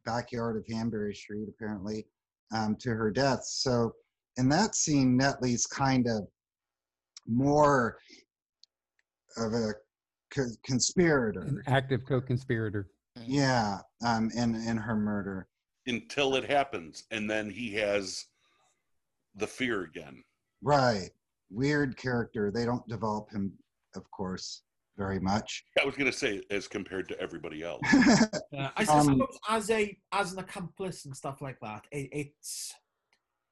[0.06, 2.06] backyard of Hanbury Street, apparently,
[2.54, 3.44] um, to her death.
[3.46, 3.94] So
[4.38, 6.28] in that scene, Netley's kind of
[7.30, 7.98] more
[9.38, 9.74] of a
[10.34, 11.42] co- conspirator.
[11.42, 12.90] An active co-conspirator.
[13.26, 15.48] Yeah, um, in in her murder.
[15.88, 17.04] Until it happens.
[17.12, 18.26] And then he has
[19.36, 20.24] the fear again.
[20.62, 21.10] Right.
[21.50, 22.52] Weird character.
[22.52, 23.54] They don't develop him,
[23.96, 24.64] of course,
[24.98, 25.66] very much.
[25.82, 27.82] I was going to say, as compared to everybody else.
[28.52, 32.74] Yeah, I Um, as a as an accomplice and stuff like that, it, it's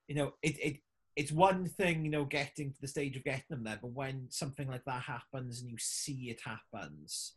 [0.07, 0.78] you know it, it
[1.18, 4.28] it's one thing you know getting to the stage of getting them there, but when
[4.30, 7.34] something like that happens and you see it happens,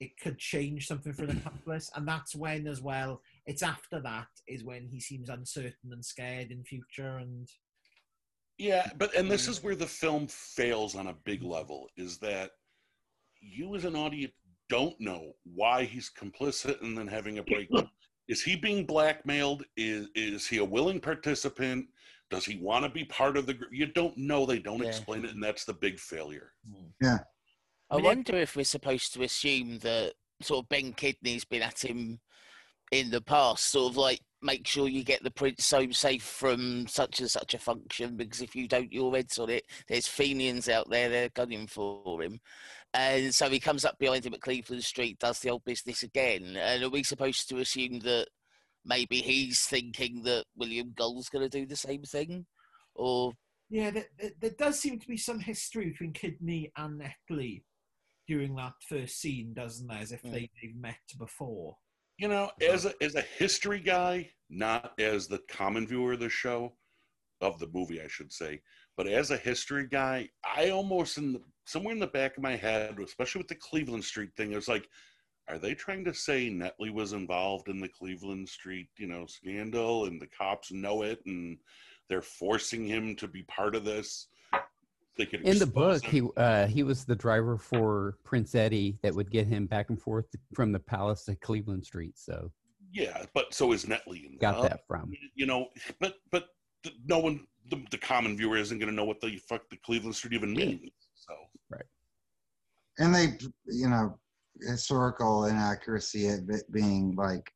[0.00, 3.20] it could change something for the accomplice, and that's when as well.
[3.46, 7.46] It's after that is when he seems uncertain and scared in future, and
[8.56, 11.50] Yeah, but and this is where the film fails on a big mm-hmm.
[11.50, 12.52] level is that
[13.42, 14.32] you as an audience
[14.70, 17.90] don't know why he's complicit and then having a breakdown.
[18.28, 19.64] Is he being blackmailed?
[19.76, 21.86] Is is he a willing participant?
[22.30, 23.70] Does he want to be part of the group?
[23.72, 24.46] You don't know.
[24.46, 24.88] They don't Yeah.
[24.88, 26.52] explain it, and that's the big failure.
[26.66, 26.86] Hmm.
[27.00, 27.18] Yeah.
[27.90, 32.20] I wonder if we're supposed to assume that sort of Ben Kidney's been at him
[32.90, 36.86] in the past, sort of like make sure you get the prince home safe from
[36.86, 39.64] such and such a function, because if you don't, your head's on it.
[39.88, 42.40] There's Fenians out there, they're gunning for him.
[42.94, 46.56] And so he comes up behind him at Cleveland Street, does the old business again.
[46.56, 48.28] And are we supposed to assume that
[48.84, 52.46] maybe he's thinking that William Gull's going to do the same thing?
[52.94, 53.32] Or
[53.68, 57.64] yeah, there, there, there does seem to be some history between Kidney and Netley
[58.28, 59.98] during that first scene, doesn't there?
[59.98, 61.76] As if they, they've met before.
[62.16, 66.28] You know, as a as a history guy, not as the common viewer of the
[66.28, 66.76] show,
[67.40, 68.60] of the movie, I should say,
[68.96, 72.56] but as a history guy, I almost in the, somewhere in the back of my
[72.56, 74.88] head, especially with the Cleveland Street thing, it was like,
[75.48, 80.06] are they trying to say Netley was involved in the Cleveland Street, you know, scandal,
[80.06, 81.58] and the cops know it, and
[82.08, 84.28] they're forcing him to be part of this?
[85.16, 86.10] In the book, him.
[86.10, 90.00] he uh, he was the driver for Prince Eddie that would get him back and
[90.00, 92.18] forth from the palace to Cleveland Street.
[92.18, 92.50] So
[92.92, 94.26] Yeah, but so is Netley.
[94.26, 95.12] In got that from.
[95.36, 95.68] You know,
[96.00, 96.48] but but
[97.06, 100.16] no one the, the common viewer isn't going to know what the fuck the Cleveland
[100.16, 100.90] Street even means.
[102.98, 104.18] And they, you know,
[104.68, 107.50] historical inaccuracy of it being like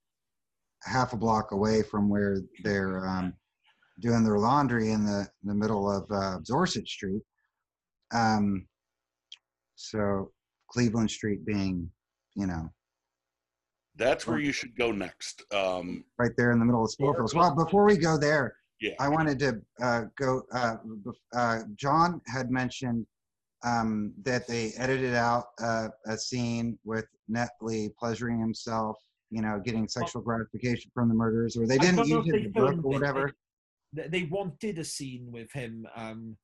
[0.84, 3.34] half a block away from where they're um,
[4.00, 7.22] doing their laundry in the, in the middle of uh, Dorset Street.
[8.12, 8.66] Um,
[9.76, 10.32] so
[10.70, 11.90] Cleveland Street being,
[12.34, 12.68] you know,
[13.96, 15.42] that's where you should go next.
[15.52, 17.34] Um, right there in the middle of Spitalfields.
[17.34, 18.92] Well, before we go there, Yeah.
[19.00, 20.42] I wanted to uh, go.
[20.52, 20.76] Uh,
[21.34, 23.04] uh, John had mentioned
[23.64, 28.96] um, that they edited out uh, a scene with Netley pleasuring himself,
[29.30, 32.42] you know, getting sexual gratification from the murderers, or they didn't use if it in
[32.44, 33.32] the book or whatever.
[33.92, 35.86] They, they wanted a scene with him.
[35.96, 36.36] Um,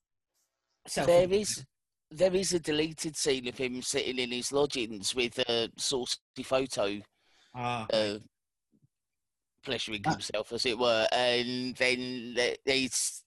[0.87, 1.65] self- There is
[2.11, 7.01] there is a deleted scene of him sitting in his lodgings with a saucy photo,
[7.57, 7.87] Ah.
[7.93, 8.19] uh,
[9.65, 13.24] pleasuring himself, as it were, and then they, he's.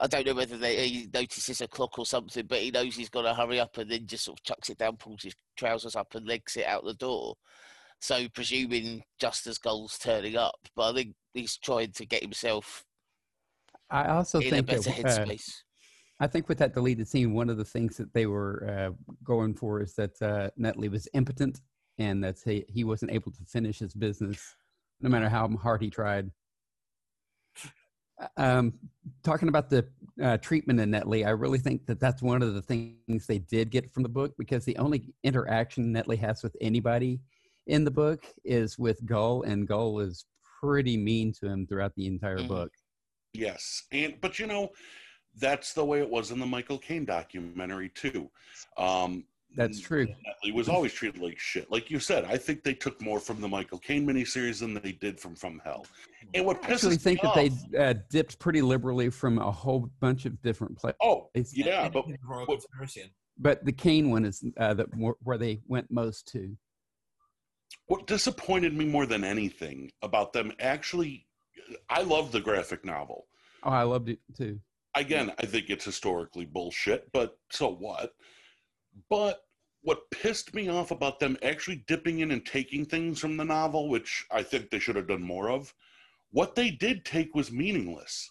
[0.00, 3.10] I don't know whether they, he notices a clock or something, but he knows he's
[3.10, 5.94] got to hurry up and then just sort of chucks it down, pulls his trousers
[5.94, 7.34] up, and legs it out the door.
[8.00, 12.84] So, presuming just as Gull's turning up, but I think he's trying to get himself
[13.90, 15.50] I also in a think uh, headspace.
[16.20, 19.54] I think with that deleted scene, one of the things that they were uh, going
[19.54, 21.60] for is that uh, Netley was impotent
[21.98, 24.54] and that he, he wasn't able to finish his business
[25.00, 26.30] no matter how hard he tried.
[28.36, 28.74] Um,
[29.22, 29.86] talking about the
[30.22, 33.70] uh, treatment in Netley, I really think that that's one of the things they did
[33.70, 37.20] get from the book because the only interaction Netley has with anybody
[37.66, 40.24] in the book is with Gull, and Gull is
[40.60, 42.48] pretty mean to him throughout the entire Mhm.
[42.48, 42.72] book.
[43.32, 44.70] Yes, and but you know,
[45.36, 48.30] that's the way it was in the Michael Caine documentary too.
[48.76, 49.24] Um,
[49.56, 50.06] That's true.
[50.06, 51.70] Netley was always treated like shit.
[51.70, 54.92] Like you said, I think they took more from the Michael Caine miniseries than they
[54.92, 55.86] did from From Hell.
[56.34, 59.38] And what I actually pisses think me that off, they uh, dipped pretty liberally from
[59.38, 60.96] a whole bunch of different places.
[61.02, 63.12] Oh, yeah, but Royal what- Conspiracy.
[63.38, 66.56] but the Caine one is uh, the more, where they went most to.
[67.86, 71.26] what disappointed me more than anything about them actually,
[71.88, 73.26] I love the graphic novel.
[73.64, 74.60] Oh, I loved it too.
[74.96, 78.12] again, I think it's historically bullshit, but so what?
[79.08, 79.40] But
[79.82, 83.88] what pissed me off about them actually dipping in and taking things from the novel,
[83.88, 85.72] which I think they should have done more of,
[86.32, 88.30] what they did take was meaningless.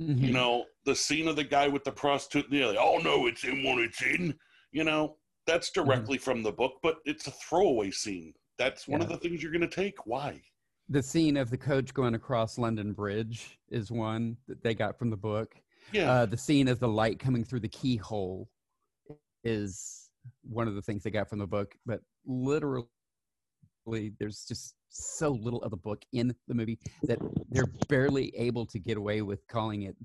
[0.00, 0.24] Mm-hmm.
[0.24, 3.26] You know, the scene of the guy with the prostitute in the alley, oh no,
[3.26, 4.34] it's in when it's in.
[4.72, 5.16] You know,
[5.46, 5.88] that's Mm-hmm.
[5.88, 8.34] directly from the book, but it's a throwaway scene.
[8.58, 10.06] That's one of the things you're going to take.
[10.06, 10.40] Why?
[10.88, 15.10] The scene of the coach going across London Bridge is one that they got from
[15.10, 15.54] the book.
[15.90, 16.10] Yeah.
[16.10, 18.48] Uh, the scene of the light coming through the keyhole
[19.44, 20.10] is
[20.42, 21.74] one of the things they got from the book.
[21.86, 22.86] But literally,
[24.18, 27.18] there's just so little of the book in the movie that
[27.50, 29.96] they're barely able to get away with calling it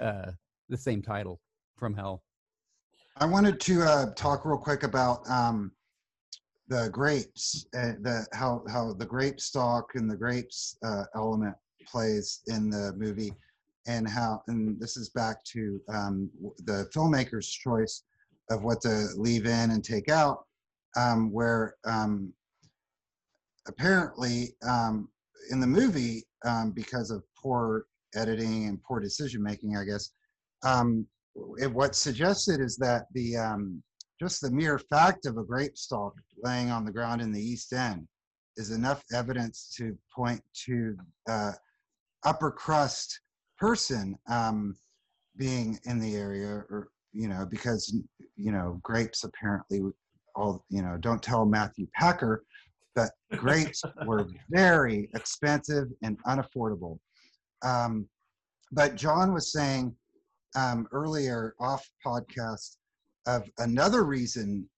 [0.00, 0.32] uh,
[0.68, 1.40] the same title
[1.76, 2.22] from hell.
[3.18, 5.72] I wanted to uh, talk real quick about um,
[6.68, 11.54] the grapes, uh, the how how the grape stalk and the grapes uh, element
[11.86, 13.32] plays in the movie,
[13.86, 16.30] and how and this is back to um,
[16.64, 18.02] the filmmaker's choice
[18.50, 20.44] of what to leave in and take out,
[20.96, 22.32] um, where um,
[23.68, 25.08] apparently um,
[25.50, 30.10] in the movie um, because of poor editing and poor decision making, I guess.
[30.64, 31.06] Um,
[31.58, 33.36] it, what's suggested is that the
[34.20, 37.72] just the mere fact of a grape stalk laying on the ground in the East
[37.72, 38.06] End
[38.56, 40.96] is enough evidence to point to
[41.28, 41.52] uh,
[42.24, 43.20] upper crust
[43.58, 44.74] person um,
[45.36, 47.94] being in the area, or you know, because
[48.36, 49.80] you know grapes apparently
[50.34, 50.96] all you know.
[50.98, 52.44] Don't tell Matthew Packer
[52.94, 56.98] that grapes were very expensive and unaffordable.
[57.64, 58.06] Um,
[58.72, 59.94] but John was saying
[60.56, 62.76] um, earlier off podcast
[63.26, 64.68] of another reason,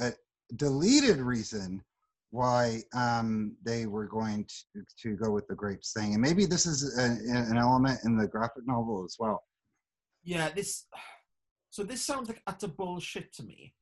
[0.00, 0.12] a
[0.56, 1.82] deleted reason
[2.30, 6.14] why um, they were going to, to go with the grapes thing.
[6.14, 9.44] And maybe this is a, an element in the graphic novel as well.
[10.24, 10.86] Yeah, this.
[11.74, 13.74] So this sounds like utter bullshit to me.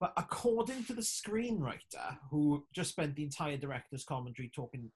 [0.00, 4.90] But according to the screenwriter, who just spent the entire director's commentary talking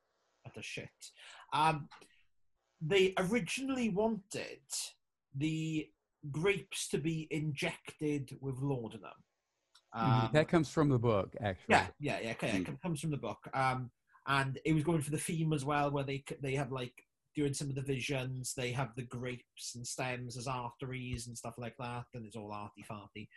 [0.47, 0.89] utter shit,
[1.53, 1.87] um,
[2.81, 4.63] they originally wanted
[5.37, 5.87] the
[6.31, 9.13] grapes to be injected with laudanum.
[9.93, 11.75] Um, that comes from the book, actually.
[11.75, 12.31] yeah, yeah, yeah.
[12.31, 13.51] Okay, it comes from the book.
[13.53, 13.91] Um,
[14.27, 17.04] and it was going for the theme as well, where they they have like
[17.35, 21.55] during some of the visions, they have the grapes and stems as arteries and stuff
[21.59, 23.29] like that, and it's all arty farty.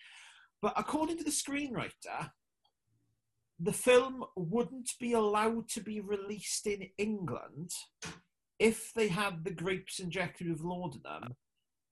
[0.62, 2.32] But according to the screenwriter,
[3.60, 7.72] the film wouldn't be allowed to be released in England
[8.60, 11.36] if they had the grapes injected with laudanum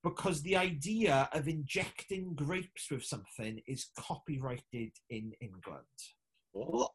[0.02, 5.84] because the idea of injecting grapes with something is copyrighted in England.
[6.52, 6.92] What?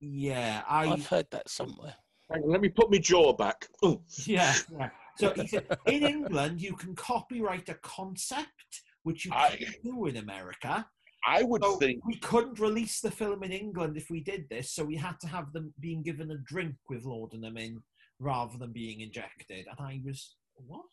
[0.00, 0.86] Yeah, I.
[0.86, 1.94] I've heard that somewhere.
[2.32, 3.68] Hang on, let me put my jaw back.
[3.82, 4.90] Oh, Yeah, yeah.
[5.18, 10.06] So he said, in England, you can copyright a concept, which you I- can't do
[10.06, 10.86] in America.
[11.28, 14.72] I would So think we couldn't release the film in England if we did this,
[14.72, 17.80] so we had to have them being given a drink with laudanum in
[18.18, 19.66] rather than being injected.
[19.70, 20.86] And I was, what?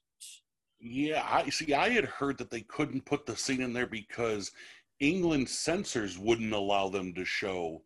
[0.81, 1.73] Yeah, I see.
[1.73, 4.51] I had heard that they couldn't put the scene in there because
[4.99, 7.81] England censors wouldn't allow them to show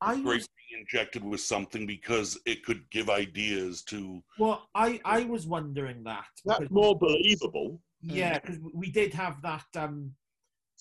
[0.00, 0.48] I was,
[0.78, 4.22] injected with something because it could give ideas to.
[4.38, 6.24] well, I, I was wondering that.
[6.44, 7.80] that's because- more believable.
[8.06, 10.12] Yeah, because we did have that um,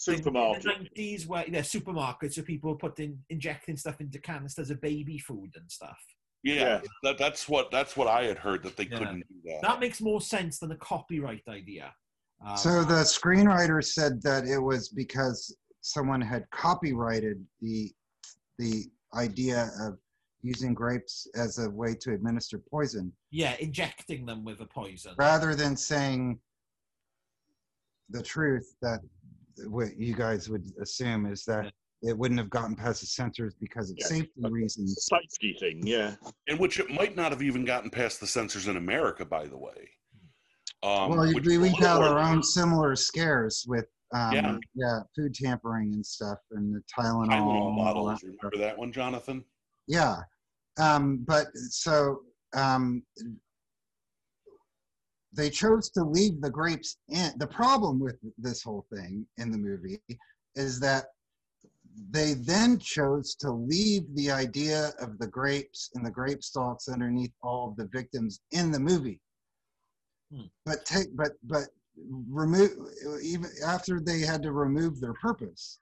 [0.05, 0.65] thing Supermarket.
[0.65, 4.81] in the 90s where, yeah, supermarkets where people were putting, injecting stuff into canisters of
[4.81, 5.97] baby food and stuff.
[6.43, 6.81] Yeah, Yeah.
[7.03, 8.97] That, that's what that's what I had heard that they Yeah.
[8.97, 9.61] couldn't do that.
[9.61, 11.93] That makes more sense than a copyright idea.
[12.45, 17.89] Um, So the screenwriter said that it was because someone had copyrighted the
[18.59, 18.85] the
[19.15, 19.97] idea of
[20.41, 25.13] using grapes as a way to administer poison yeah, injecting them with a poison.
[25.17, 26.39] rather than saying
[28.09, 28.99] the truth that
[29.67, 33.89] what you guys would assume is that it wouldn't have gotten past the censors because
[33.89, 34.07] of Yeah.
[34.07, 35.07] safety reasons.
[35.09, 36.15] Safety thing, yeah.
[36.47, 39.57] in which it might not have even gotten past the censors in America, by the
[39.57, 39.89] way.
[40.83, 44.57] Um, well, we, is a we've had our own similar scares with um, Yeah.
[44.75, 44.99] yeah.
[45.15, 47.27] food tampering and stuff, and the Tylenol.
[47.27, 48.09] Tylenol and all bottles.
[48.11, 48.51] that stuff.
[48.51, 49.43] Remember that one, Jonathan?
[49.87, 50.17] Yeah.
[50.79, 52.21] Um, but so
[52.55, 53.03] um,
[55.35, 57.31] they chose to leave the grapes in.
[57.37, 59.99] The problem with this whole thing in the movie
[60.55, 61.05] is that
[62.09, 67.31] they then chose to leave the idea of the grapes and the grape stalks underneath
[67.43, 69.19] all of the victims in the movie.
[70.33, 70.45] Hmm.
[70.65, 71.63] But take but but
[72.29, 72.71] remove
[73.21, 75.79] even after they had to remove their purpose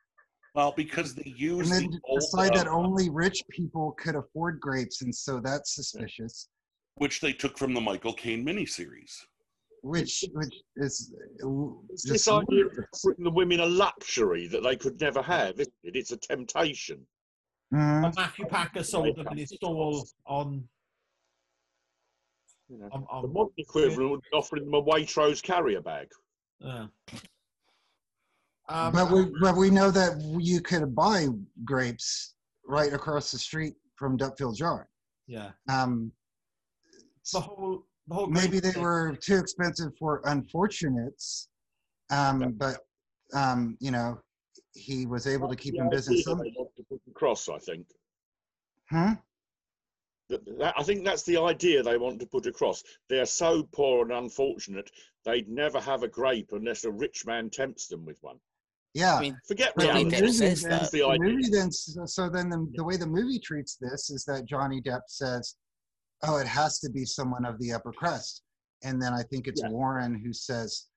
[0.55, 4.59] Well, because they and used then the old, decide that only rich people could afford
[4.59, 6.49] grapes, and so that's suspicious.
[6.95, 9.13] which they took from the Michael Caine miniseries.
[9.83, 11.13] Which which is
[11.89, 13.01] It's this idea of ludicrous.
[13.03, 15.95] putting the women a luxury that they could never have, isn't it?
[15.95, 17.07] It's a temptation.
[17.73, 18.05] Mhm.
[18.07, 20.67] And Matthew Packer sold them in his stall on.
[22.71, 26.07] You know, on, the modern equivalent would be offering them a Waitrose carrier bag.
[26.63, 26.87] uh,
[28.69, 31.27] um, But we but we know that you could buy
[31.65, 34.87] grapes right across the street from Dutfield Yard.
[35.27, 36.13] yeah, Um,
[37.33, 41.49] the whole the whole maybe they thing- were too expensive for unfortunates,
[42.09, 42.77] um, but
[43.33, 44.17] um, you know
[44.73, 46.19] he was able to keep The in business.
[46.21, 47.85] idea Some, they want to put across, I think.
[48.89, 49.15] huh?
[50.31, 52.83] That- that- I think that's the idea they want to put across.
[53.09, 54.89] They're so poor and unfortunate,
[55.25, 58.39] they'd never have a grape unless a rich man tempts them with one.
[58.93, 59.15] Yeah.
[59.15, 60.17] I mean, Forget But the Johnny reality.
[60.17, 61.29] Depp movie then- the the idea.
[61.35, 64.81] movie then so so then the, the way the movie treats this is that Johnny
[64.81, 65.55] Depp says,
[66.23, 68.41] "Oh, it has to be someone of the upper crust,"
[68.83, 69.69] and then I think it's Yeah.
[69.69, 70.87] Warren who says,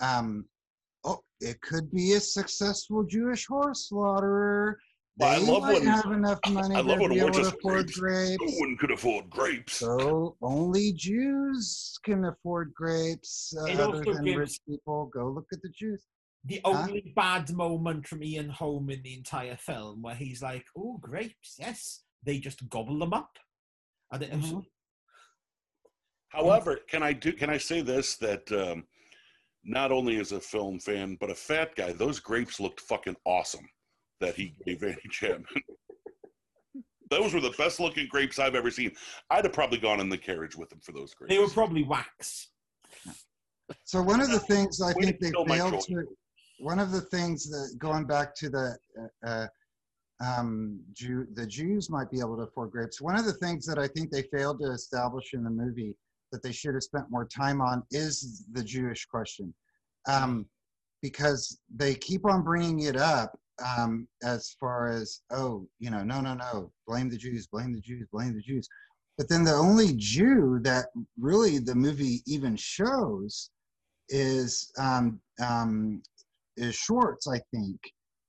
[0.00, 0.48] um,
[1.04, 4.78] "Oh, it could be a successful Jewish horse slaughterer.
[5.16, 7.34] They I love might when- have enough money I love to when be we're able
[7.34, 7.98] to just afford grapes.
[7.98, 9.74] grapes." No one could afford grapes.
[9.74, 13.54] So only Jews can afford grapes.
[13.56, 16.02] Uh, It other also than gives- rich people, go look at the Jews.
[16.46, 16.72] the Huh?
[16.86, 21.56] only bad moment from Ian Holm in the entire film where he's like, "Oh, grapes,
[21.58, 23.38] yes." They just gobble them up,
[24.10, 24.66] and it was, Mhm.
[26.28, 27.32] However, can I do?
[27.32, 28.86] Can I say this that um,
[29.62, 33.68] not only as a film fan, but a fat guy, those grapes looked fucking awesome
[34.20, 35.44] that he gave Annie Chapman.
[37.10, 38.92] those were the best looking grapes I've ever seen.
[39.30, 41.32] I'd have probably gone in the carriage with him for those grapes.
[41.32, 42.48] they were probably wax.
[43.84, 46.04] So one of the things I think they failed to,
[46.58, 49.46] one of the things that going back to the uh, uh,
[50.24, 53.00] um, Jew, the Jews might be able to afford grapes.
[53.00, 55.96] One of the things that I think they failed to establish in the movie
[56.30, 59.54] that they should have spent more time on is the Jewish question,
[60.08, 60.46] um,
[61.02, 66.20] because they keep on bringing it up um, as far as oh, you know, no,
[66.20, 68.68] no, no, blame the Jews, blame the Jews, blame the Jews.
[69.16, 70.86] But then the only Jew that
[71.18, 73.50] really the movie even shows
[74.08, 76.02] is um, um,
[76.56, 77.80] is Schwartz, I think.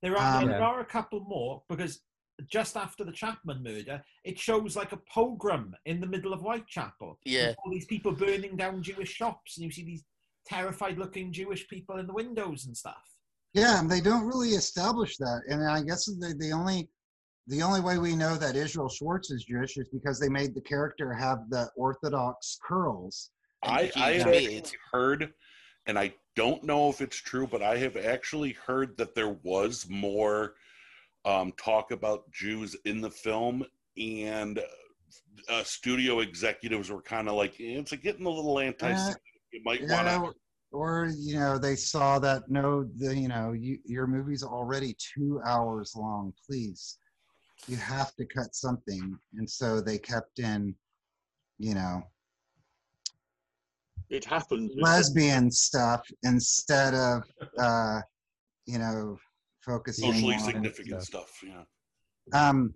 [0.02, 2.02] There are Um, there are a couple more because
[2.48, 7.20] just after the Chapman murder, it shows like a pogrom in the middle of Whitechapel.
[7.26, 7.54] Yeah.
[7.64, 10.04] All these people burning down Jewish shops, and you see these
[10.46, 13.15] terrified-looking Jewish people in the windows and stuff.
[13.56, 16.90] Yeah, and they don't really establish that, and I guess the, the only
[17.48, 20.62] the only way we know that Israel Schwartz is Jewish is because they made the
[20.62, 23.32] character have the Orthodox curls.
[23.64, 24.56] I, And I huge had beard.
[24.56, 25.34] actually heard
[25.86, 29.88] and I don't know if it's true, but I have actually heard that there was
[29.90, 30.56] more
[31.24, 33.66] um, talk about Jews in the film,
[33.98, 34.60] and
[35.50, 39.22] uh, studio executives were kind of like, eh, "It's getting a little anti-Semitic.
[39.54, 40.40] You might Yeah, want to."
[40.76, 45.42] Or you know they saw that no the you know you, your movie's already two
[45.46, 47.00] hours long please
[47.68, 50.76] you have to cut something and so they kept in
[51.58, 52.04] you know
[54.10, 54.72] It happens.
[54.76, 57.24] lesbian stuff instead of
[57.58, 58.02] uh
[58.66, 59.18] you know
[59.62, 61.42] focusing Socially on significant stuff.
[61.44, 61.64] Yeah.
[62.50, 62.74] um,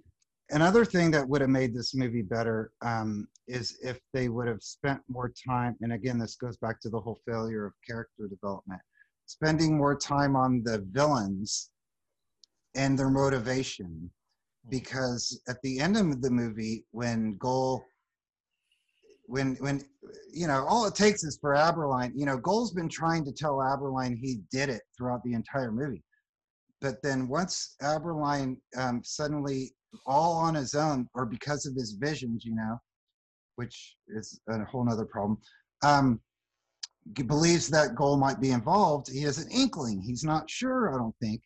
[0.51, 4.61] another thing that would have made this movie better um, is if they would have
[4.61, 8.81] spent more time, and again, this goes back to the whole failure of character development,
[9.25, 11.71] spending more time on the villains
[12.75, 14.09] and their motivation.
[14.69, 17.83] Because at the end of the movie, when Gull,
[19.25, 19.81] when when
[20.31, 22.11] you know, all it takes is for Abberline.
[22.13, 26.03] You know, Gull's been trying to tell Abberline he did it throughout the entire movie
[26.81, 29.73] but then once Abberline um, suddenly
[30.05, 32.77] all on his own or because of his visions, you know,
[33.55, 35.37] which is a whole nother problem,
[35.83, 36.19] um,
[37.27, 39.11] believes that Gull might be involved.
[39.11, 40.01] He has an inkling.
[40.01, 41.41] He's not sure, I don't think.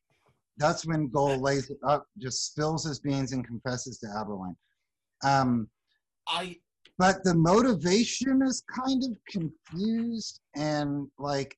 [0.57, 4.55] That's when Gull lays it up, just spills his beans and confesses to Abberline.
[5.23, 5.67] Um,
[6.27, 6.57] I
[6.99, 11.57] but the motivation is kind of confused and like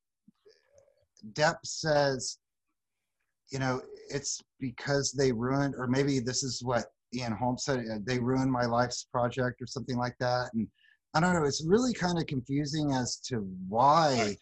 [1.33, 2.37] Depp says,
[3.51, 7.97] you know, it's because they ruined, or maybe this is what Ian Holmes said, uh,
[8.05, 10.49] they ruined my life's project or something like that.
[10.53, 10.67] And
[11.13, 14.35] I don't know, it's really kind of confusing as to why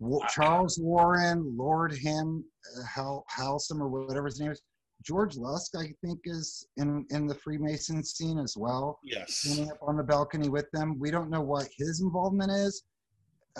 [0.00, 2.44] Wa- Charles Warren, Lord Him,
[2.76, 4.62] uh, Hal, Hallsham, or whatever his name is,
[5.04, 8.98] George Lusk, I think, is in, in the Freemason scene as well.
[9.02, 9.34] Yes.
[9.34, 10.98] Standing up on the balcony with them.
[10.98, 12.84] We don't know what his involvement is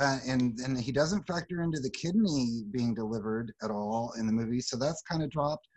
[0.00, 4.32] uh, and and he doesn't factor into the kidney being delivered at all in the
[4.32, 5.68] movie, so that's kind of dropped.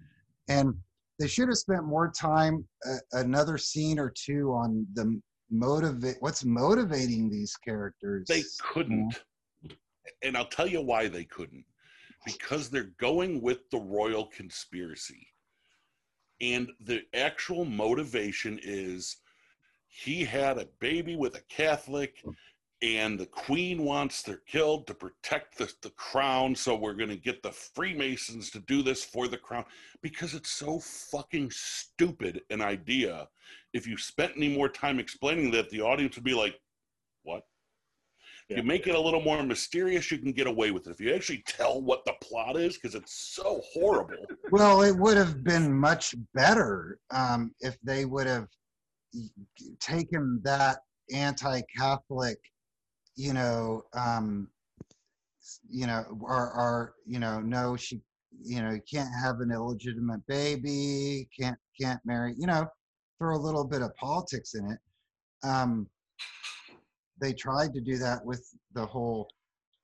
[0.47, 0.73] And
[1.19, 6.17] they should have spent more time, uh, another scene or two on the motivate.
[6.19, 8.27] What's motivating these characters?
[8.27, 9.21] They couldn't.
[10.23, 11.65] And I'll tell you why they couldn't.
[12.25, 15.27] Because they're going with the royal conspiracy.
[16.41, 19.17] And the actual motivation is
[19.87, 22.21] he had a baby with a Catholic,
[22.85, 26.53] and the queen wants her killed to protect the, the crown.
[26.53, 29.65] So we're going to get the Freemasons to do this for the crown
[30.03, 33.27] because it's so fucking stupid an idea.
[33.73, 36.59] If you spent any more time explaining that, the audience would be like,
[37.23, 37.43] what?
[38.49, 40.91] If you make it a little more mysterious, you can get away with it.
[40.91, 44.25] If you actually tell what the plot is, because it's so horrible.
[44.51, 48.47] Well, it would have been much better um, if they would have
[49.79, 50.77] taken that
[51.11, 52.37] anti-Catholic,
[53.15, 54.47] you know, um,
[55.69, 58.01] you know, are, or you know, no, she,
[58.41, 62.65] you know, you can't have an illegitimate baby, can't can't marry, you know,
[63.17, 64.79] throw a little bit of politics in it.
[65.47, 65.87] Um,
[67.21, 69.27] they tried to do that with the whole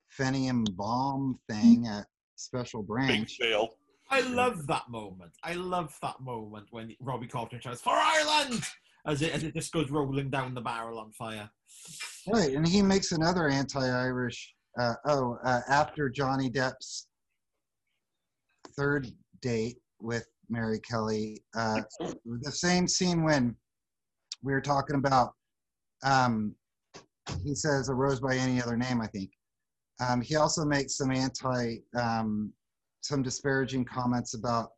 [0.10, 2.06] Fenian bomb thing at
[2.36, 3.38] Special Branch.
[3.38, 3.70] Big fail.
[4.10, 5.32] I love that moment.
[5.42, 8.66] I love that moment when Robbie Coltrane shouts "For Ireland!"
[9.06, 11.50] As it as it just goes rolling down the barrel on fire.
[12.28, 14.54] Right, and he makes another anti-Irish.
[14.80, 17.08] Uh, oh, uh, after Johnny Depp's
[18.78, 19.08] third
[19.42, 23.56] date with Mary Kelly, uh, the same scene when
[24.44, 25.34] we were talking about.
[26.04, 26.56] Um,
[27.44, 29.02] he says a rose by any other name.
[29.02, 29.32] I think.
[30.08, 32.52] Um, he also makes some anti, um,
[33.02, 34.70] some disparaging comments about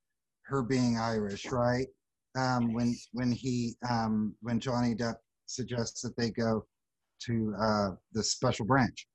[0.43, 1.87] her being Irish, right?
[2.35, 5.15] Um, when when he um, when Johnny Depp
[5.45, 6.65] suggests that they go
[7.25, 9.07] to uh, the special branch.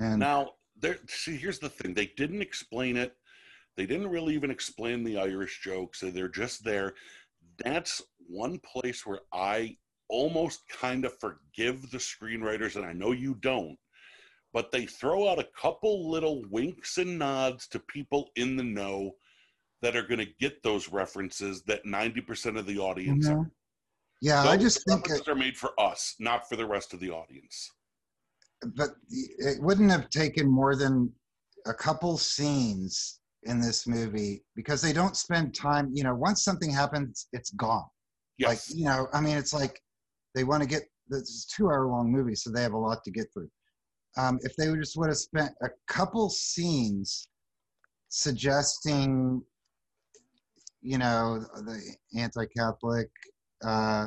[0.00, 0.50] And Now,
[0.80, 0.98] there.
[1.08, 3.14] See, here's the thing: they didn't explain it.
[3.76, 6.00] They didn't really even explain the Irish jokes.
[6.00, 6.94] So they're just there.
[7.64, 9.76] That's one place where I
[10.08, 13.78] almost kind of forgive the screenwriters, and I know you don't.
[14.52, 19.12] But they throw out a couple little winks and nods to people in the know
[19.82, 23.40] that are going to get those references that 90% of the audience Mhm.
[23.40, 23.50] are.
[24.20, 27.10] yeah, I just think, references are made for us, not for the rest of the
[27.10, 27.70] audience.
[28.76, 31.12] but it wouldn't have taken more than
[31.66, 35.90] a couple scenes in this movie because they don't spend time.
[35.92, 37.88] You know, once something happens, it's gone.
[38.38, 38.48] Yes.
[38.70, 39.82] Like you know, I mean, it's like
[40.36, 43.10] they want to get this is a two-hour-long movie, so they have a lot to
[43.10, 43.50] get through.
[44.16, 47.26] Um, if they would just would have spent a couple scenes
[48.10, 49.42] suggesting,
[50.82, 51.80] you know, the
[52.18, 53.08] anti-Catholic
[53.64, 54.06] uh,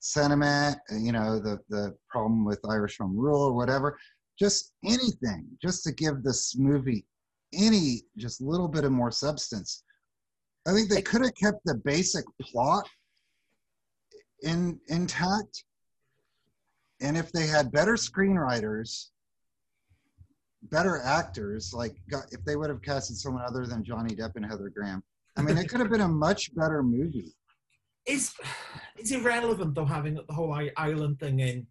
[0.00, 3.98] sentiment, you know, the the problem with Irish home rule or whatever,
[4.38, 7.04] just anything, just to give this movie
[7.52, 9.84] any just a little bit of more substance.
[10.66, 12.88] I think they could have kept the basic plot
[14.42, 15.64] in intact,
[17.02, 19.08] and if they had better screenwriters,
[20.62, 21.96] better actors, like
[22.30, 25.02] if they would have casted someone other than Johnny Depp and Heather Graham,
[25.36, 27.32] I mean, it could have been a much better movie.
[28.06, 28.34] It's
[28.96, 31.66] it's irrelevant though having the whole island thing in.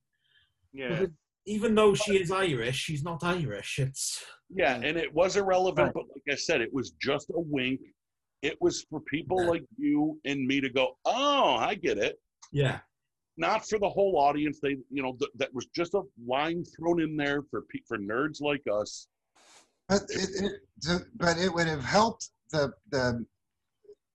[0.74, 0.90] Yeah.
[0.90, 1.10] Because
[1.46, 3.80] Even though she is Irish, she's not Irish.
[3.80, 7.80] It's Yeah, and it was irrelevant, but like I said, it was just a wink.
[8.42, 12.20] It was for people like you and me to go, "Oh, I get it."
[12.52, 12.80] yeah.
[13.38, 14.60] Not for the whole audience.
[14.62, 17.98] They, you know, th- that was just a line thrown in there for pe- for
[17.98, 19.08] nerds like us.
[19.88, 20.52] But it, it
[20.84, 23.26] to- but it would have helped the the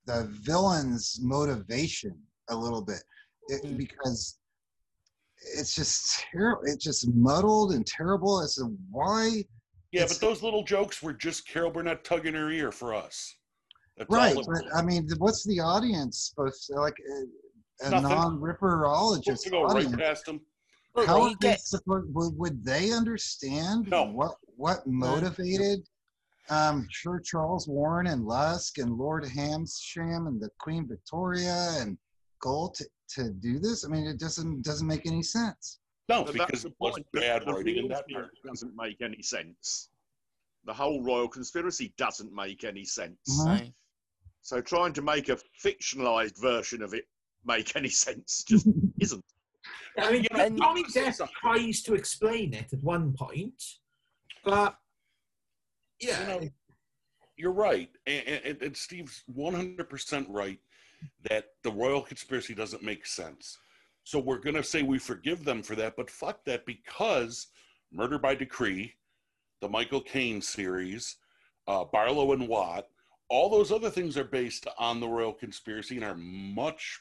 [0.07, 2.17] the villain's motivation
[2.51, 3.03] a little bit
[3.49, 3.77] it, mm.
[3.77, 4.39] because
[5.57, 6.63] it's just terrible.
[6.65, 9.45] It's just muddled and terrible as to why.
[9.93, 13.35] Yeah, but those little jokes were just Carol Burnett tugging her ear for us.
[13.97, 14.65] That's Right, all but.
[14.77, 16.97] I mean, what's the audience supposed to like?
[17.83, 19.97] A, a non-ripperologist to go right audience.
[19.97, 20.41] past them.
[21.07, 24.05] How are they supposed, would, would they understand No.
[24.05, 25.81] what what motivated
[26.51, 31.97] um, Sir Charles Warren and Lusk and Lord Hallsham and the Queen Victoria and
[32.41, 32.85] Gull to,
[33.17, 33.85] to do this?
[33.85, 35.81] I mean, it doesn't doesn't make any sense.
[36.09, 38.31] No, But because it wasn't bad writing in that part.
[38.45, 39.89] doesn't make any sense.
[40.67, 43.19] The whole royal conspiracy doesn't make any sense.
[43.31, 43.73] Mhm.
[44.43, 47.07] So trying to make a fictionalized version of it
[47.47, 48.67] make any sense just
[49.01, 49.25] isn't.
[49.99, 53.63] I mean, You know, Johnny Depp tries to explain it at one point,
[54.45, 54.77] but
[56.07, 56.49] yeah, You know,
[57.37, 60.59] you're right, and, and, and Steve's 100% right
[61.29, 63.59] that the royal conspiracy doesn't make sense.
[64.05, 67.49] So we're going to say we forgive them for that, but fuck that because
[67.93, 68.95] Murder by Decree,
[69.61, 71.17] the Michael Caine series,
[71.67, 72.87] uh, Barlow and Watt,
[73.29, 77.01] all those other things are based on the royal conspiracy and are much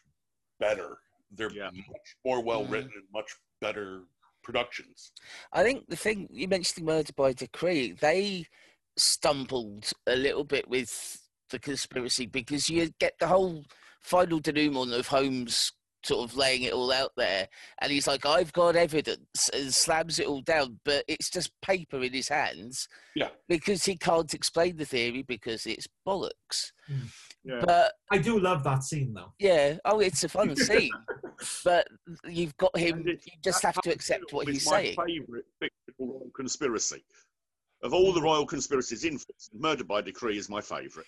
[0.60, 0.98] better.
[1.32, 4.04] They're much more well written and much better
[4.44, 5.12] productions.
[5.52, 8.46] I think the thing you mentioned, Murder by Decree, they
[8.98, 13.64] stumbled a little bit with the conspiracy because you get the whole
[14.02, 15.72] final denouement of Holmes
[16.06, 17.48] sort of laying it all out there,
[17.82, 22.02] and he's like, "I've got evidence," and slams it all down, but it's just paper
[22.04, 22.90] in his hands.
[23.16, 23.30] Yeah.
[23.48, 26.72] Because he can't explain the theory because it's bollocks.
[26.88, 27.06] Hmm.
[27.46, 27.62] Yeah.
[27.66, 29.32] But I do love that scene though.
[29.40, 30.92] yeah, oh, it's a fun scene,
[31.64, 31.88] but
[32.28, 32.98] you've got him.
[33.00, 34.96] And it's- You just have to accept what he's my saying.
[34.98, 37.04] favourite fictional conspiracy.
[37.84, 41.08] Of all the royal conspiracies in fiction, Murder by Decree is my favourite.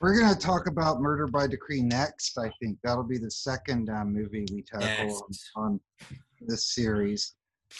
[0.00, 2.36] We're going to talk about Murder by Decree next.
[2.38, 5.80] I think that'll be the second uh, movie we tackle on, on
[6.40, 7.36] this series.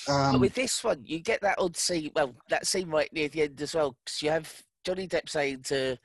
[0.07, 2.13] but Um, with this one, you get that odd scene.
[2.15, 5.63] Well, that scene right near the end as well, because you have Johnny Depp saying
[5.65, 5.99] to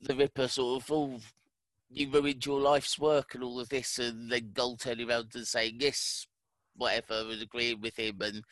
[0.00, 1.20] the Ripper, sort of, "Oh,
[1.88, 5.46] you ruined your life's work and all of this," and then Gull turning around and
[5.46, 6.26] saying, "Yes,
[6.74, 8.42] whatever," and agreeing with him and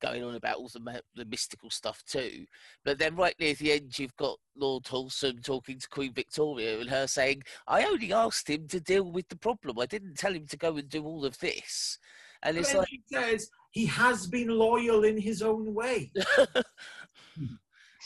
[0.00, 2.46] going on about all the, the mystical stuff too.
[2.84, 6.90] But then right near the end, you've got Lord Hallsham talking to Queen Victoria and
[6.90, 9.78] her saying, "I only asked him to deal with the problem.
[9.78, 11.98] I didn't tell him to go and do all of this."
[12.42, 16.12] And But it's then like, he says he has been loyal in his own way.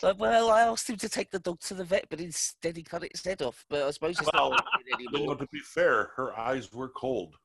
[0.02, 2.82] Like, well, I asked him to take the dog to the vet, but instead he
[2.82, 3.64] cut its head off.
[3.70, 5.36] But I suppose it's not working anymore.
[5.36, 7.36] to be fair, her eyes were cold,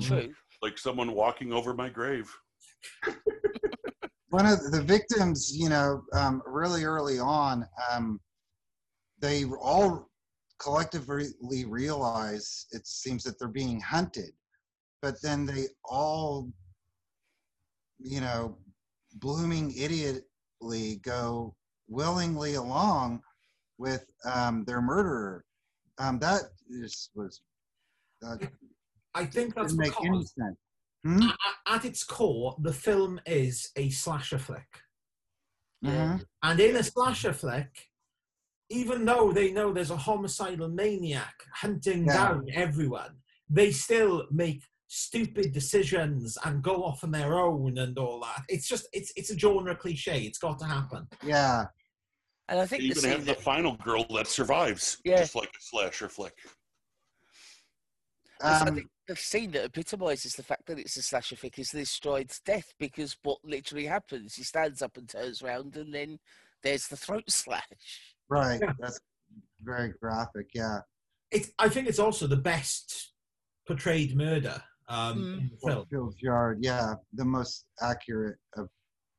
[0.00, 0.34] True.
[0.62, 2.34] like someone walking over my grave.
[4.30, 8.20] one of the victims, you know, um, really early on, um,
[9.20, 10.08] they all
[10.58, 14.30] collectively realize it seems that they're being hunted,
[15.02, 16.50] but then they all,
[17.98, 18.56] you know,
[19.14, 21.54] blooming idiotly go
[21.88, 23.20] willingly along
[23.78, 25.44] with um, their murderer.
[25.98, 27.40] Um, that is was
[29.14, 30.56] I think that's didn't make any because sense.
[31.04, 31.22] Hmm?
[31.22, 34.82] a- at its core, the film is a slasher flick.
[35.84, 36.24] Mhm.
[36.42, 37.88] And in a slasher flick,
[38.68, 42.12] even though they know there's a homicidal maniac hunting Yeah.
[42.12, 48.20] down everyone, they still make stupid decisions and go off on their own and all
[48.20, 48.44] that.
[48.48, 50.22] It's just it's it's a genre cliche.
[50.24, 51.08] It's got to happen.
[51.22, 51.66] Yeah.
[52.48, 55.18] And I think the even have the final girl that survives, Yeah.
[55.20, 56.36] just like a slasher flick.
[58.42, 61.72] I Um, think the scene that epitomises the fact that it's a slasher flick is
[61.72, 66.18] this Stride's death because what literally happens, he stands up and turns around, and then
[66.62, 67.64] there's the throat slash.
[68.28, 68.60] Right.
[68.62, 68.72] Yeah.
[68.78, 69.00] That's
[69.62, 70.46] very graphic.
[70.54, 70.78] Yeah.
[71.32, 73.12] It's I think it's also the best
[73.66, 75.38] portrayed murder um, Mm.
[75.40, 76.14] in the film.
[76.20, 76.58] Yard.
[76.60, 76.94] Yeah.
[77.14, 78.68] The most accurate of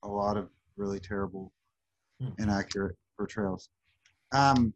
[0.04, 1.52] a lot of really terrible,
[2.22, 2.30] Hmm.
[2.40, 3.70] inaccurate portrayals.
[4.34, 4.74] Um,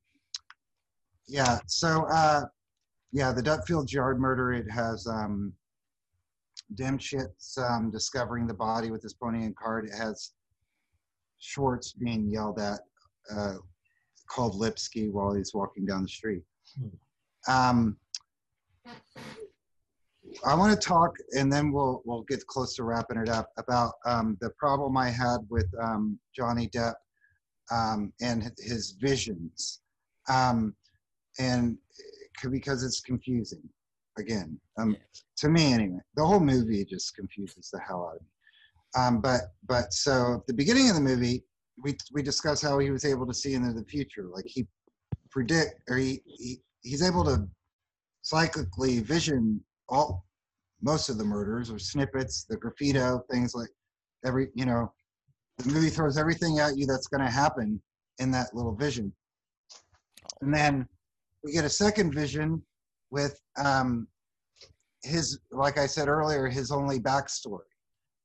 [1.28, 1.60] yeah.
[1.68, 2.42] So uh,
[3.16, 4.52] yeah, the Dutfield Yard murder.
[4.52, 5.54] It has um,
[6.76, 9.86] Diemschutz's um, discovering the body with his pony and cart.
[9.86, 10.34] It has
[11.40, 12.82] Schwartz being yelled at,
[13.34, 13.54] uh,
[14.28, 16.44] called Lipski while he's walking down the street.
[17.48, 17.96] Um,
[20.46, 23.94] I want to talk, and then we'll we'll get close to wrapping it up about
[24.06, 26.96] um, the problem I had with um, Johnny Depp
[27.72, 29.80] um, and his visions,
[30.28, 30.76] um,
[31.40, 31.78] and
[32.49, 33.62] because it's confusing.
[34.18, 34.95] Again, um,
[35.38, 38.28] to me anyway, the whole movie just confuses the hell out of me.
[38.95, 41.44] Um, but but so the beginning of the movie,
[41.84, 44.66] we we discuss how he was able to see into the future, like he
[45.32, 47.45] predict or he, he he's able to
[48.24, 50.26] cyclically vision all
[50.82, 53.70] most of the murders or snippets, the graffito, things like
[54.26, 54.91] every you know,
[55.57, 57.82] the movie throws everything at you that's going to happen
[58.20, 59.12] in that little vision,
[60.41, 60.88] and then
[61.45, 62.61] we get a second vision
[63.11, 64.07] with um,
[65.03, 67.59] his, like I said earlier, his only backstory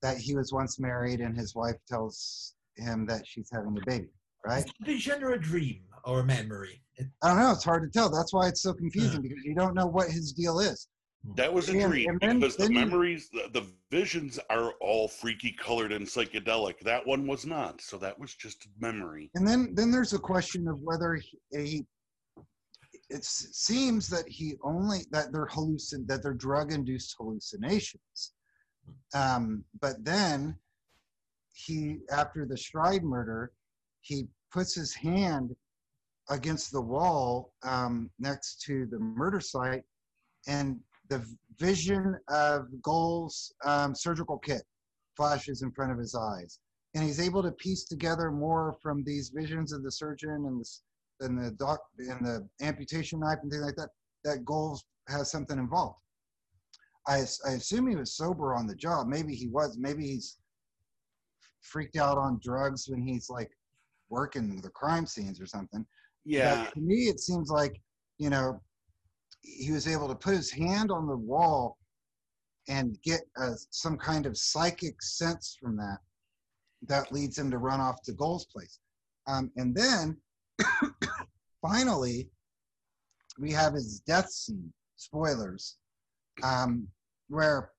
[0.03, 4.09] that he was once married and his wife tells him that she's having a baby,
[4.47, 4.65] right?
[4.65, 6.83] Is it a vision or a dream or a memory?
[6.97, 7.53] It- I don't know.
[7.53, 8.09] It's hard to tell.
[8.09, 10.89] That's why it's so confusing because you don't know what his deal is.
[11.37, 14.73] That was a dream and then- because the then you- memories, the, the visions are
[14.81, 16.81] all freaky colored and psychedelic.
[16.81, 17.83] That one was not.
[17.83, 19.31] So that was just a memory.
[19.35, 21.85] And then then there's a question of whether he, he
[23.11, 28.33] it seems that he only that they're hallucin that they're drug induced hallucinations.
[29.15, 30.57] Um, but then
[31.53, 33.53] he after the Stride murder,
[34.01, 35.55] he puts his hand
[36.31, 39.83] against the wall um, next to the murder site,
[40.47, 40.79] and
[41.09, 41.25] the
[41.59, 44.63] vision of Gull's um, surgical kit
[45.17, 46.61] flashes in front of his eyes
[46.95, 50.63] and he's able to piece together more from these visions of the surgeon and the
[50.63, 50.83] s-
[51.21, 53.91] and the doc and the amputation knife and things like that.
[54.25, 55.99] That Gull's has something involved.
[57.09, 59.07] I I assume he was sober on the job.
[59.07, 59.77] Maybe he was.
[59.79, 60.39] Maybe he's
[61.63, 63.51] freaked out on drugs when he's like
[64.09, 65.87] working the crime scenes or something.
[66.25, 66.65] Yeah.
[66.65, 67.81] But to me, it seems like
[68.19, 68.61] you know
[69.43, 71.79] he was able to put his hand on the wall
[72.69, 75.99] and get uh, some kind of psychic sense from that
[76.87, 78.79] that leads him to run off to Gull's place.
[79.27, 80.17] Um, and then
[81.63, 82.29] finally,
[83.39, 84.73] we have his death scene.
[84.97, 85.77] Spoilers.
[86.43, 86.87] Um,
[87.29, 87.71] where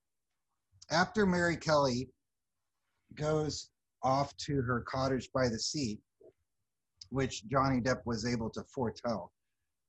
[0.90, 2.10] after Mary Kelly
[3.16, 3.70] goes
[4.03, 5.99] off to her cottage by the sea,
[7.10, 9.32] which Johnny Depp was able to foretell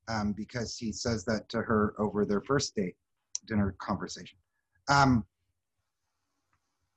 [0.08, 2.96] um, because he says that to her over their first date
[3.46, 4.38] dinner conversation.
[4.88, 5.24] Um,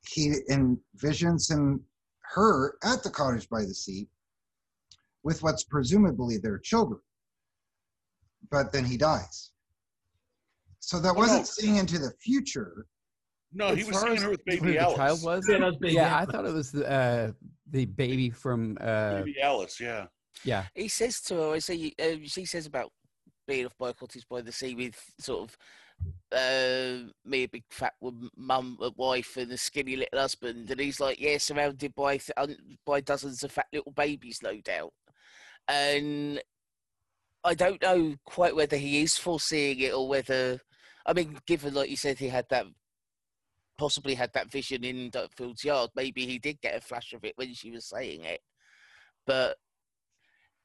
[0.08, 1.82] he envisions him
[2.22, 4.08] her at the cottage by the sea
[5.26, 7.00] with what's presumably their children
[8.50, 9.52] but then he dies
[10.80, 11.44] so that Oh, wasn't no.
[11.58, 12.86] seeing into the future
[13.52, 14.98] No, he was far seeing her with who baby the Alice.
[14.98, 15.50] child was.
[15.50, 17.32] Yeah, was baby yeah, I thought it was the, uh,
[17.72, 18.78] the baby from.
[18.80, 20.06] Uh, Baby Alice, yeah.
[20.44, 22.92] yeah, He says to her, I say, uh, she says about
[23.48, 25.58] being off by a cottage by the sea with sort of
[26.34, 30.80] uh, me, a big fat woman, mum, a wife, and a skinny little husband, and
[30.80, 34.92] he's like, yeah, surrounded by th- by dozens of fat little babies, no doubt.
[35.68, 36.42] And
[37.44, 40.60] I don't know quite whether he is foreseeing it or whether,
[41.06, 42.66] I mean, given like you said, he had that
[43.78, 45.92] possibly had that vision in Dutfield's yard.
[45.96, 48.42] Maybe he did get a flash of it when she was saying it,
[49.26, 49.58] but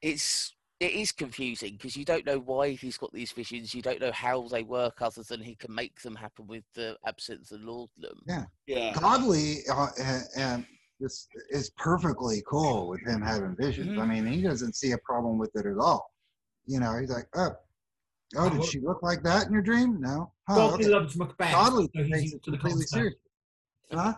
[0.01, 3.75] it's it is confusing because you don't know why he's got these visions.
[3.75, 6.97] You don't know how they work, other than he can make them happen with the
[7.05, 8.19] absence of laudanum.
[8.27, 8.93] yeah Yeah.
[8.93, 10.65] Godley uh, and, and
[11.01, 15.37] this is perfectly cool with him having visions i mean he doesn't see a problem
[15.37, 16.11] with it at all
[16.65, 17.51] you know he's like oh
[18.37, 20.93] oh did she look like that in your dream no oh, Godley okay.
[20.93, 21.51] loves Macbeth.
[21.51, 23.15] Godley so he's takes used it to the completely concept.
[23.91, 24.13] huh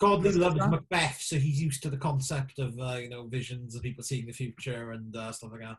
[0.00, 0.70] Godley loves John?
[0.70, 4.26] Macbeth, so he's used to the concept of uh, you know visions of people seeing
[4.26, 5.76] the future and uh, stuff like that.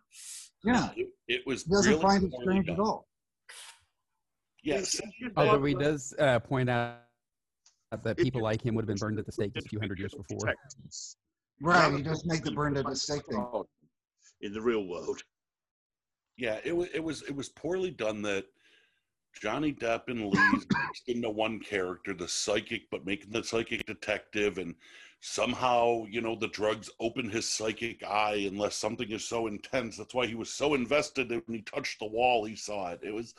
[0.63, 2.75] yeah It, it was he doesn't really find it poorly strange done.
[2.75, 3.07] at all
[4.61, 4.99] Yes.
[5.37, 6.97] although he does uh, point out
[7.91, 9.99] that people like him would have been burned at the stake just a few hundred
[9.99, 10.53] years before.
[11.61, 13.45] right he does make the burned at the stake thing
[14.41, 15.21] in the real world.
[16.37, 18.45] Yeah, it was it was it was poorly done that
[19.41, 24.57] Johnny Depp and Lees mixed into one character, the psychic, but making the psychic detective,
[24.57, 24.75] and
[25.21, 29.97] somehow you know the drugs open his psychic eye unless something is so intense.
[29.97, 33.01] That's why he was so invested that when he touched the wall, he saw it.
[33.03, 33.33] It was,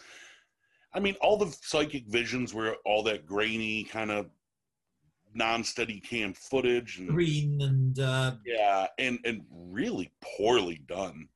[0.92, 4.26] I mean, all the psychic visions were all that grainy kind of
[5.34, 11.28] non-steady cam footage and green and uh, yeah, and and really poorly done.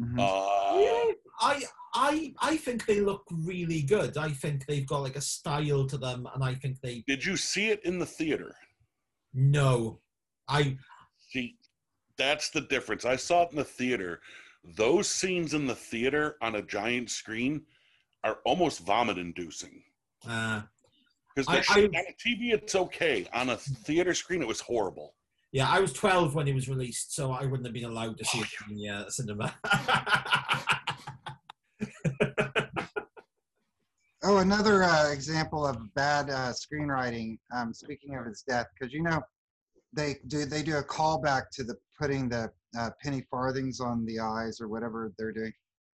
[0.00, 0.18] Mhm.
[0.18, 1.64] Uh, yeah, I
[1.94, 4.16] I I think they look really good.
[4.16, 7.36] I think they've got like a style to them, and I think they Did you
[7.36, 8.54] see it in the theater?
[9.32, 10.00] no.
[10.48, 10.78] I
[11.30, 11.56] See,
[12.16, 13.04] that's the difference.
[13.04, 14.20] I saw it in the theater.
[14.64, 17.66] Those scenes in the theater on a giant screen
[18.22, 19.82] are almost vomit-inducing.
[20.28, 20.62] uh,
[21.36, 23.26] Because I- on TV, it's okay.
[23.34, 25.14] On a theater screen, it was horrible.
[25.52, 28.24] yeah, I was 12 when it was released, so I wouldn't have been allowed to
[28.24, 29.54] see it in the uh, cinema.
[34.24, 37.38] Oh, another uh, example of bad uh, screenwriting.
[37.54, 39.20] Um, speaking of his death, because you know
[39.92, 44.18] they do they do a callback to the putting the uh, penny farthings on the
[44.18, 45.52] eyes or whatever they're doing.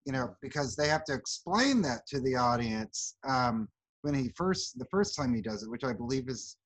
[0.05, 3.66] You know, because they have to explain that to the audience um,
[4.09, 6.56] when he first the first time he does it, which I believe is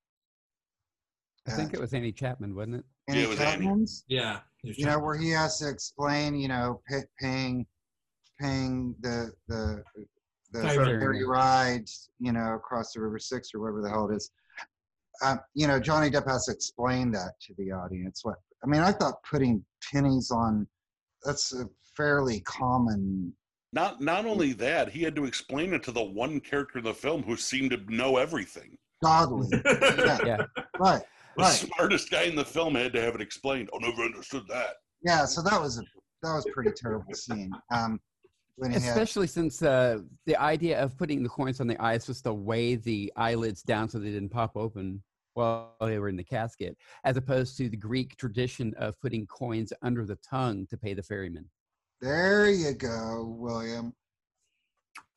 [1.48, 2.84] I think it was Annie Chapman, wasn't it?
[3.08, 4.04] Annie Chapman's.
[4.06, 4.38] yeah.
[4.62, 7.66] You know, where he has to explain, you know, pay, paying
[8.40, 9.82] paying the the
[10.52, 11.00] the Ferry.
[11.00, 11.88] ferry ride,
[12.20, 14.30] you know, across the River Styx or whatever the hell it is.
[15.24, 18.20] Um, you know, Johnny Depp has to explain that to the audience.
[18.22, 20.68] What I mean, I thought putting pennies on
[21.24, 21.64] that's a
[21.96, 23.34] fairly common.
[23.72, 26.94] Not not only that, he had to explain it to the one character in the
[26.94, 28.76] film who seemed to know everything.
[29.02, 30.36] Godley, yeah, Yeah.
[30.78, 31.02] right,
[31.36, 33.70] The right, smartest guy in the film had to have it explained.
[33.74, 34.74] I never understood that.
[35.02, 35.24] yeah.
[35.24, 35.82] So that was a
[36.22, 37.50] that was a pretty terrible scene.
[37.72, 37.98] Um,
[38.56, 42.06] when he had Especially since uh, the idea of putting the coins on the eyes
[42.06, 45.02] was to weigh the eyelids down so they didn't pop open
[45.34, 49.72] while they were in the casket, as opposed to the Greek tradition of putting coins
[49.80, 51.48] under the tongue to pay the ferryman.
[52.02, 53.94] There you go, William.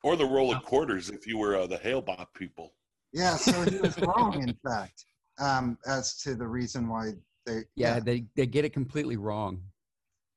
[0.02, 2.72] Or the roll of quarters if you were uh, the Hailbot people.
[3.12, 5.04] Yeah, so he was wrong, in fact,
[5.38, 7.12] um, as to the reason why
[7.44, 7.62] they.
[7.74, 9.60] Yeah, they, they get it completely wrong.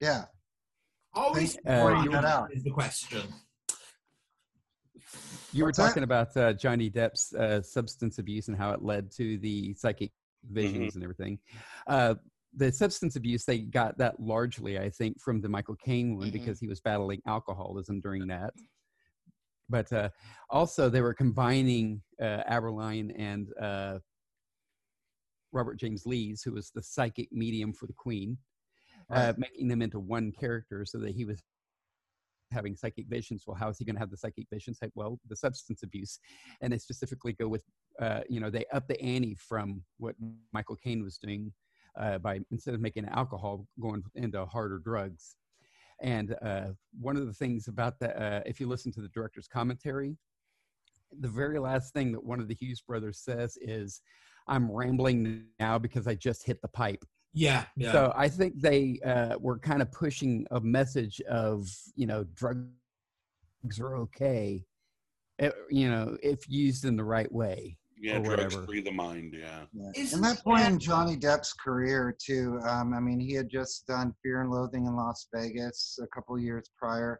[0.02, 0.26] yeah.
[1.14, 2.54] Always Thank you for pointing wrong that out.
[2.54, 3.22] is the question.
[5.52, 5.88] You were What's that?
[5.88, 10.12] talking about uh, Johnny Depp's uh, substance abuse and how it led to the psychic
[10.52, 11.40] visions and everything.
[11.88, 12.14] Uh,
[12.56, 16.34] the substance abuse, they got that largely, I think, from the Michael Caine one Mhm.
[16.34, 18.54] because he was battling alcoholism during that.
[19.70, 20.10] But uh,
[20.50, 24.00] also, they were combining uh, Abberline and uh,
[25.52, 28.38] Robert James Lees, who was the psychic medium for the Queen,
[29.12, 31.42] uh, making them into one character so that he was
[32.52, 33.44] having psychic visions.
[33.46, 34.80] Well, how is he going to have the psychic visions?
[34.82, 36.20] Like, Well, the substance abuse,
[36.62, 37.64] and they specifically go with,
[38.00, 40.16] uh, you know, they up the ante from what
[40.52, 41.54] Michael Caine was doing
[41.98, 45.36] uh, by instead of making alcohol, going into harder drugs.
[46.02, 46.68] And uh,
[47.00, 50.16] one of the things about that, uh, if you listen to the director's commentary,
[51.20, 54.02] the very last thing that one of the Hughes brothers says is,
[54.48, 57.04] "I'm rambling now because I just hit the pipe."
[57.34, 57.92] Yeah, yeah.
[57.92, 62.70] So I think they uh, were kind of pushing a message of you know drugs
[63.80, 64.64] are okay,
[65.40, 69.36] eh, you know if used in the right way Yeah, or drugs free the mind.
[69.38, 69.66] Yeah.
[69.74, 69.92] Yeah.
[69.96, 72.60] Isn't And that point in Johnny Depp's career too.
[72.66, 76.40] Um, I mean, he had just done Fear and Loathing in Las Vegas a couple
[76.40, 77.20] years prior,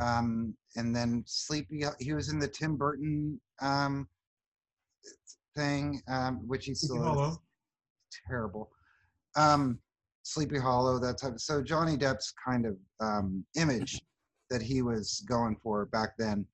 [0.00, 1.84] um, and then Sleepy.
[2.00, 4.08] He was in the Tim Burton um,
[5.54, 7.38] thing, um, which he still is
[8.26, 8.70] terrible.
[9.36, 9.78] Um,
[10.22, 11.34] Sleepy Hollow, that type.
[11.34, 14.00] Of, so Johnny Depp's kind of um, image
[14.50, 16.46] that he was going for back then,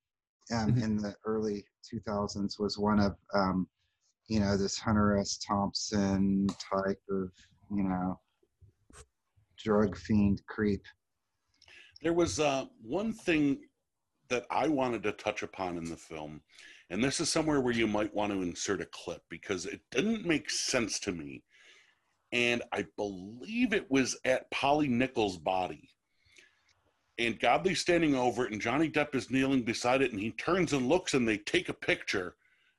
[0.50, 0.82] um, Mhm.
[0.82, 3.68] in the early 2000s, was one of um,
[4.28, 5.36] you know, this Hunter S.
[5.38, 7.30] Thompson type of,
[7.70, 8.18] you know,
[9.58, 10.82] drug fiend creep.
[12.02, 13.60] There was uh, one thing
[14.28, 16.40] that I wanted to touch upon in the film,
[16.90, 20.24] and this is somewhere where you might want to insert a clip because it didn't
[20.24, 21.42] make sense to me.
[22.32, 25.90] And I believe it was at Polly Nichols' body.
[27.26, 30.72] And Godley's standing over it, and Johnny Depp is kneeling beside it, and he turns
[30.72, 32.34] and looks, and they take a picture,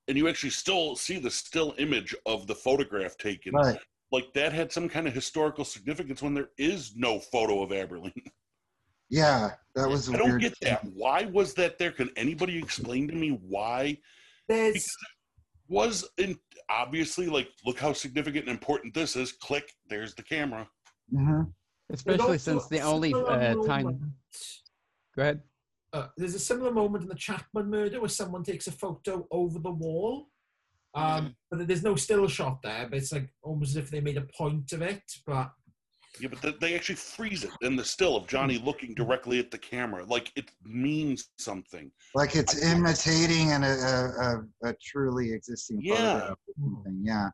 [0.07, 3.53] and you actually still see the still image of the photograph taken.
[3.53, 3.79] Right.
[4.11, 8.13] Like that had some kind of historical significance when there is no photo of Abberline.
[9.09, 10.41] Yeah, that was a I don't weird.
[10.41, 10.83] get that.
[10.95, 11.91] Why was that there?
[11.91, 13.99] Can anybody explain to me why?
[14.47, 14.85] There's Because
[15.69, 19.31] it was in, obviously like, look how significant and important this is.
[19.31, 20.67] Click, there's the camera.
[21.11, 21.43] hmm
[21.91, 24.13] Especially also since the only uh, time.
[24.33, 24.61] Moment-
[25.15, 25.41] Go ahead.
[25.93, 29.59] uh, there's a similar moment in the Chapman murder where someone takes a photo over
[29.59, 30.29] the wall.
[30.95, 34.17] Um, But there's no still shot there, but it's like almost as if they made
[34.17, 35.01] a point of it.
[35.25, 35.51] But
[36.19, 39.49] Yeah, but th- they actually freeze it in the still of Johnny looking directly at
[39.49, 40.05] the camera.
[40.05, 41.91] Like it means something.
[42.13, 44.37] Like it's imitating an, a, a,
[44.67, 45.95] a, a truly existing Yeah.
[45.95, 46.83] photograph or.
[47.01, 47.29] Yeah.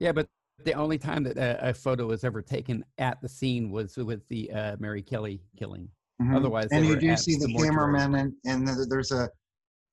[0.00, 0.28] Yeah, but
[0.64, 4.26] the only time that a, a photo was ever taken at the scene was with
[4.28, 5.88] the uh, Mary Kelly killing.
[6.20, 6.36] Mhm.
[6.36, 9.30] Otherwise, and you do see the, cameraman, and, and the, there's a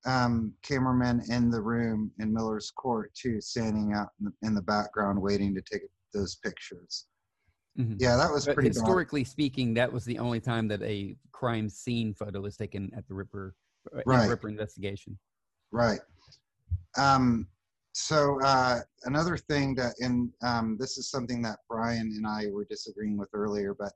[0.05, 4.61] um, cameraman in the room in Miller's Court too, standing out in the, in the
[4.61, 5.83] background, waiting to take
[6.13, 7.05] those pictures.
[7.79, 7.95] Mhm.
[7.99, 8.69] Yeah, that was But pretty.
[8.69, 13.07] historically speaking, that was the only time that a crime scene photo was taken at
[13.07, 13.55] the Ripper,
[13.95, 14.29] uh, Right.
[14.29, 15.17] Ripper investigation.
[15.71, 15.99] Right.
[16.97, 17.47] Um,
[17.97, 22.65] so uh, another thing that, and um, this is something that Brian and I were
[22.65, 23.91] disagreeing with earlier, but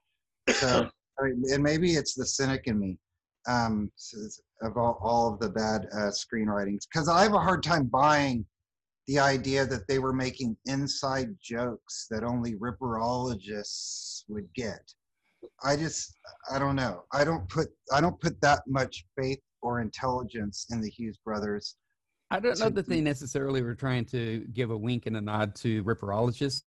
[0.55, 2.97] so, and maybe it's the cynic in me
[3.47, 3.91] um,
[4.63, 8.43] of all, all of the bad uh, screenwritings, because I have a hard time buying
[9.05, 14.81] the idea that they were making inside jokes that only ripperologists would get.
[15.63, 16.17] I just,
[16.51, 17.03] I don't know.
[17.13, 21.75] I don't put, I don't put that much faith or intelligence in the Hughes brothers.
[22.31, 25.53] I don't know that they necessarily were trying to give a wink and a nod
[25.57, 26.63] to Ripperologists,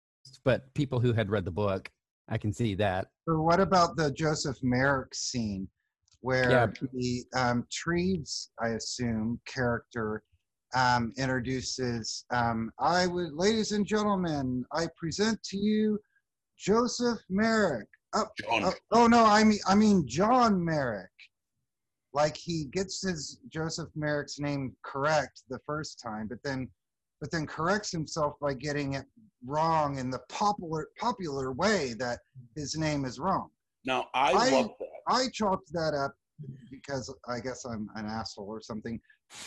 [0.44, 1.88] but people who had read the book,
[2.28, 3.06] I can see that.
[3.28, 5.68] So what about the Joseph Merrick scene
[6.20, 6.66] where Yeah.
[6.92, 10.24] the um, Treves, I assume, character
[10.74, 16.00] um, introduces, um, I would, ladies and gentlemen, I present to you
[16.58, 17.88] Joseph Merrick.
[18.14, 18.64] Oh, John.
[18.64, 21.10] oh, oh, no, I mean, I mean John Merrick.
[22.14, 26.68] Like he gets his Joseph Merrick's name correct the first time, but then,
[27.20, 29.06] but then corrects himself by getting it
[29.46, 32.18] wrong in the popular popular way that
[32.54, 33.48] his name is wrong.
[33.84, 34.88] Now I, I- love that.
[35.08, 36.14] I chalked that up
[36.70, 39.00] because I guess I'm an asshole or something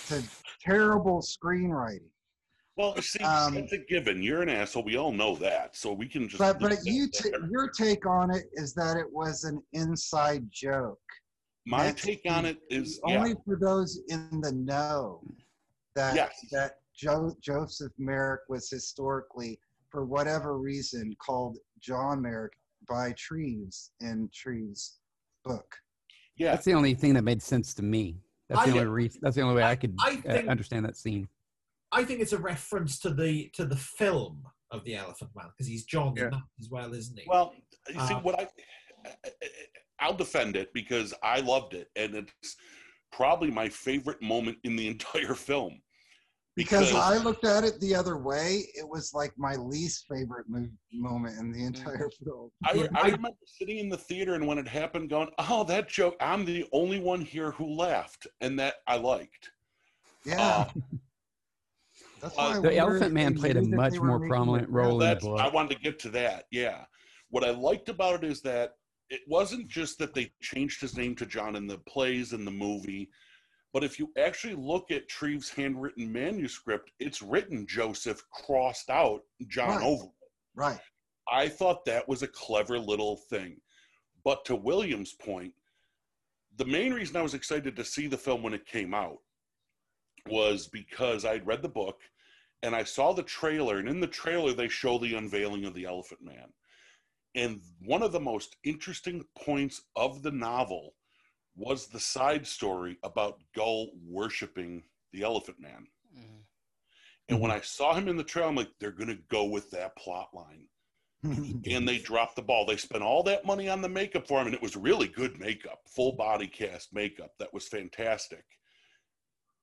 [0.07, 0.23] to
[0.61, 2.09] terrible screenwriting.
[2.77, 4.21] Well, see, Um, that's a given.
[4.21, 4.83] You're an asshole.
[4.83, 5.77] We all know that.
[5.77, 6.39] So we can just.
[6.39, 7.45] But but you there.
[7.49, 10.99] your take on it is that it was an inside joke.
[11.67, 13.35] My That's take on it is only yeah.
[13.45, 15.21] for those in the know
[15.95, 16.33] that Yes.
[16.51, 19.59] that jo- Joseph Merrick was historically,
[19.89, 22.53] for whatever reason, called John Merrick
[22.87, 24.99] by Treves in Treves'
[25.43, 25.75] book.
[26.37, 26.51] Yeah.
[26.51, 28.19] That's the only thing that made sense to me.
[28.47, 29.19] That's I- the only reason.
[29.23, 31.27] That's the only way I could I uh, understand that scene.
[31.91, 35.65] I think it's a reference to the to the film of the Elephant Man because
[35.67, 37.25] he's John in that as well, isn't he?
[37.27, 37.53] Well,
[37.87, 38.47] you see Um, what I,
[39.99, 42.55] I'll defend it because I loved it, and it's
[43.11, 45.81] probably my favorite moment in the entire film.
[46.55, 50.69] Because I looked at it the other way, it was like my least favorite mo-
[50.93, 51.67] moment in the Mm.
[51.67, 52.49] entire film.
[52.63, 56.15] I, I remember sitting in the theater and when it happened, going, "Oh, that joke!
[56.21, 59.51] I'm the only one here who laughed," and that I liked.
[60.25, 60.39] Yeah.
[60.39, 60.65] Uh,
[62.21, 64.99] That's uh, why I The Elephant Man played a much more prominent it role in
[64.99, 65.39] the that's book.
[65.39, 66.45] I wanted to get to that.
[66.51, 66.85] Yeah,
[67.29, 68.71] what I liked about it is that
[69.09, 72.51] it wasn't just that they changed his name to John in the plays and the
[72.51, 73.09] movie,
[73.73, 79.77] but if you actually look at Treves' handwritten manuscript, it's written Joseph crossed out John
[79.77, 79.83] Right.
[79.83, 80.05] over.
[80.55, 80.79] Right.
[81.29, 83.59] I thought that was a clever little thing.
[84.23, 85.53] But to William's point,
[86.57, 89.17] the main reason I was excited to see the film when it came out
[90.27, 91.99] was because I'd read the book
[92.63, 95.85] and I saw the trailer, and in the trailer, they show the unveiling of the
[95.85, 96.51] Elephant Man.
[97.35, 100.95] And one of the most interesting points of the novel
[101.55, 105.87] was the side story about Gull worshiping the Elephant Man.
[106.17, 106.39] Mm-hmm.
[107.29, 109.69] And when I saw him in the trailer, I'm like, they're going to go with
[109.71, 110.67] that plot line
[111.25, 111.59] mm-hmm.
[111.65, 112.65] and they dropped the ball.
[112.65, 115.39] They spent all that money on the makeup for him, and it was really good
[115.39, 118.43] makeup, full body cast makeup that was fantastic.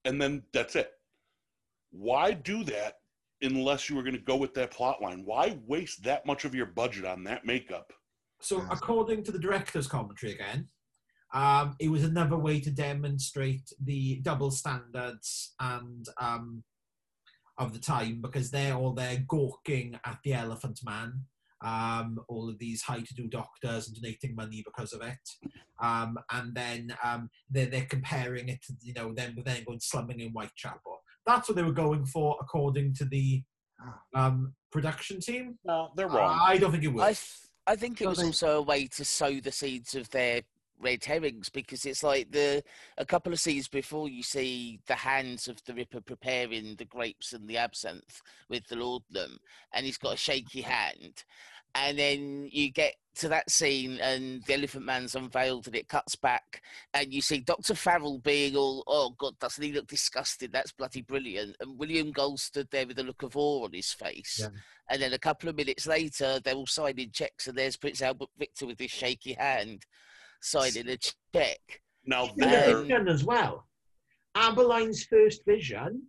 [0.05, 0.90] And then that's it.
[1.90, 2.94] Why do that
[3.43, 5.23] unless you were going to go with that plot line?
[5.24, 7.93] Why waste that much of your budget on that makeup?
[8.40, 10.69] So, according to the director's commentary again,
[11.32, 16.62] um, it was another way to demonstrate the double standards and um,
[17.59, 21.24] of the time because they're all there gawking at the Elephant Man.
[21.64, 25.20] Um, all of these high-to-do doctors and donating money because of it,
[25.81, 30.19] um, and then um, they're, they're comparing it to you know them then going slumming
[30.19, 31.02] in Whitechapel.
[31.27, 33.43] That's what they were going for, according to the
[34.15, 35.59] um, production team.
[35.65, 36.39] No, they're wrong.
[36.43, 37.03] I don't think it was.
[37.03, 40.43] I, th- I think it was also a way to sow the seeds of their
[40.81, 42.62] red herrings because it's like the
[42.99, 47.32] a couple of scenes before you see the hands of the Ripper preparing the grapes
[47.32, 49.39] and the absinthe with the laudanum,
[49.73, 51.24] and he's got a shaky hand,
[51.74, 56.16] and then you get to that scene and the Elephant Man's unveiled and it cuts
[56.16, 56.62] back,
[56.94, 60.53] and you see Doctor Ferral being all, oh God, doesn't he look disgusted?
[60.53, 63.93] That's bloody brilliant, and William Gull stood there with a look of awe on his
[63.93, 64.39] face.
[64.40, 64.49] Yeah.
[64.89, 68.31] And then a couple of minutes later, they're all signing checks, and there's Prince Albert
[68.39, 69.85] Victor with his shaky hand
[70.40, 71.81] signing a check.
[72.05, 73.66] Now there- vision as well.
[74.35, 76.03] Abberline's first vision,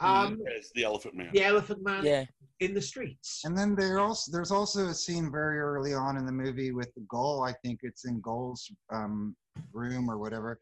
[0.00, 1.30] Um, as the Elephant Man.
[1.32, 2.24] the Elephant Man Yeah.
[2.60, 3.42] in the streets.
[3.44, 6.92] And then there also there's also a scene very early on in the movie with
[6.94, 7.42] the Gull.
[7.42, 9.36] I think it's in Gull's um,
[9.72, 10.60] room or whatever,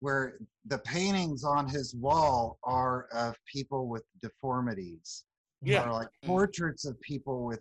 [0.00, 5.24] where the paintings on his wall are of people with deformities.
[5.62, 5.88] Yeah.
[5.88, 7.60] Or like portraits of people with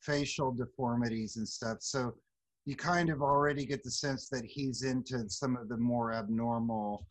[0.00, 1.78] facial deformities and stuff.
[1.80, 2.14] So
[2.66, 7.06] you kind of already get the sense that he's into some of the more abnormal,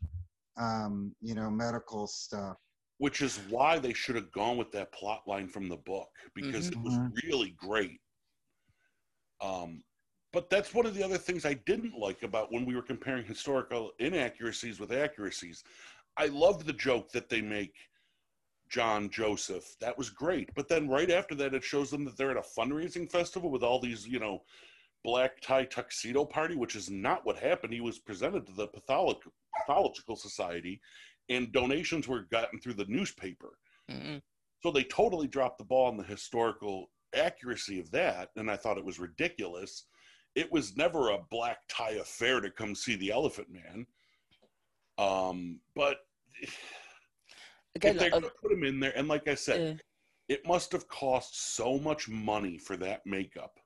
[0.57, 2.57] um, you know, medical stuff.
[3.01, 6.67] Which is why they should have gone with that plot line from the book because
[6.67, 7.23] it was Mhm.
[7.23, 7.99] really great.
[9.41, 9.83] Um,
[10.31, 13.25] but that's one of the other things I didn't like about when we were comparing
[13.25, 15.63] historical inaccuracies with accuracies.
[16.15, 17.73] I loved the joke that they make
[18.69, 19.79] John Joseph.
[19.79, 20.53] That was great.
[20.53, 23.63] But then right after that, it shows them that they're at a fundraising festival with
[23.63, 24.45] all these, you know,
[25.03, 27.73] black tie tuxedo party, which is not what happened.
[27.73, 29.23] He was presented to the pathologic,
[29.57, 30.79] pathological society,
[31.29, 33.57] and donations were gotten through the newspaper.
[33.89, 34.21] Mhm.
[34.61, 38.77] So they totally dropped the ball on the historical accuracy of that, and I thought
[38.77, 39.85] it was ridiculous.
[40.35, 43.87] It was never a black tie affair to come see the Elephant Man.
[44.97, 46.07] Um, but
[47.75, 49.79] Again, if they're uh, going to put him in there, and like I said,
[50.27, 50.35] Yeah.
[50.35, 53.59] it must have cost so much money for that makeup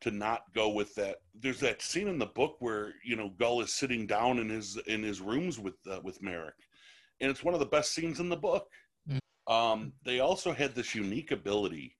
[0.00, 1.16] to not go with that.
[1.34, 4.76] There's that scene in the book where you know Gull is sitting down in his
[4.86, 6.54] in his rooms with uh, with Merrick,
[7.20, 8.68] and it's one of the best scenes in the book.
[9.46, 11.96] Um, they also had this unique ability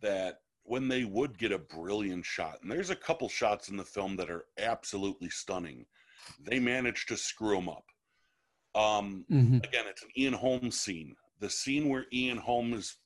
[0.00, 3.84] that when they would get a brilliant shot, and there's a couple shots in the
[3.84, 5.86] film that are absolutely stunning,
[6.40, 7.84] they managed to screw them up.
[8.74, 9.64] Um, Mhm.
[9.64, 11.16] Again, it's an Ian Holm's scene.
[11.40, 12.98] The scene where Ian Holm's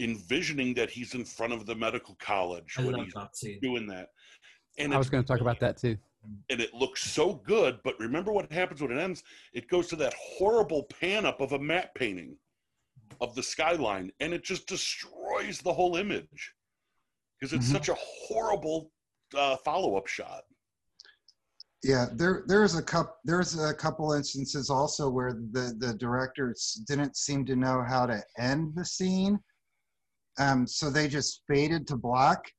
[0.00, 4.08] envisioning that he's in front of the medical college I when he's that doing that.
[4.78, 5.96] And I was going to talk about that too.
[6.50, 7.78] and it looks so good.
[7.84, 9.22] But remember what happens when it ends?
[9.52, 12.36] It goes to that horrible pan up of a matte painting
[13.20, 16.54] of the skyline, and it just destroys the whole image
[17.38, 17.72] because it's Mhm.
[17.72, 18.90] such a horrible
[19.34, 20.44] uh, follow up shot.
[21.82, 27.16] Yeah, there there's a couple there's a couple instances also where the the directors didn't
[27.16, 29.38] seem to know how to end the scene,
[30.38, 32.52] um, so they just faded to black,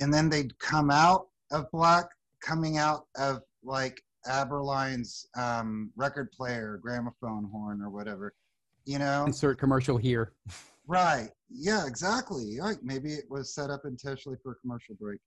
[0.00, 2.06] and then they'd come out of black,
[2.42, 8.34] coming out of like Abberline's um, record player, gramophone horn, or whatever,
[8.84, 9.24] you know.
[9.26, 10.32] Insert commercial here.
[10.86, 11.30] Right?
[11.48, 12.58] Yeah, exactly.
[12.60, 12.76] Right.
[12.82, 15.18] Maybe it was set up intentionally for a commercial break.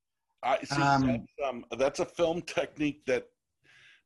[0.44, 0.80] I see.
[0.80, 3.26] Um, that's, um, that's a film technique that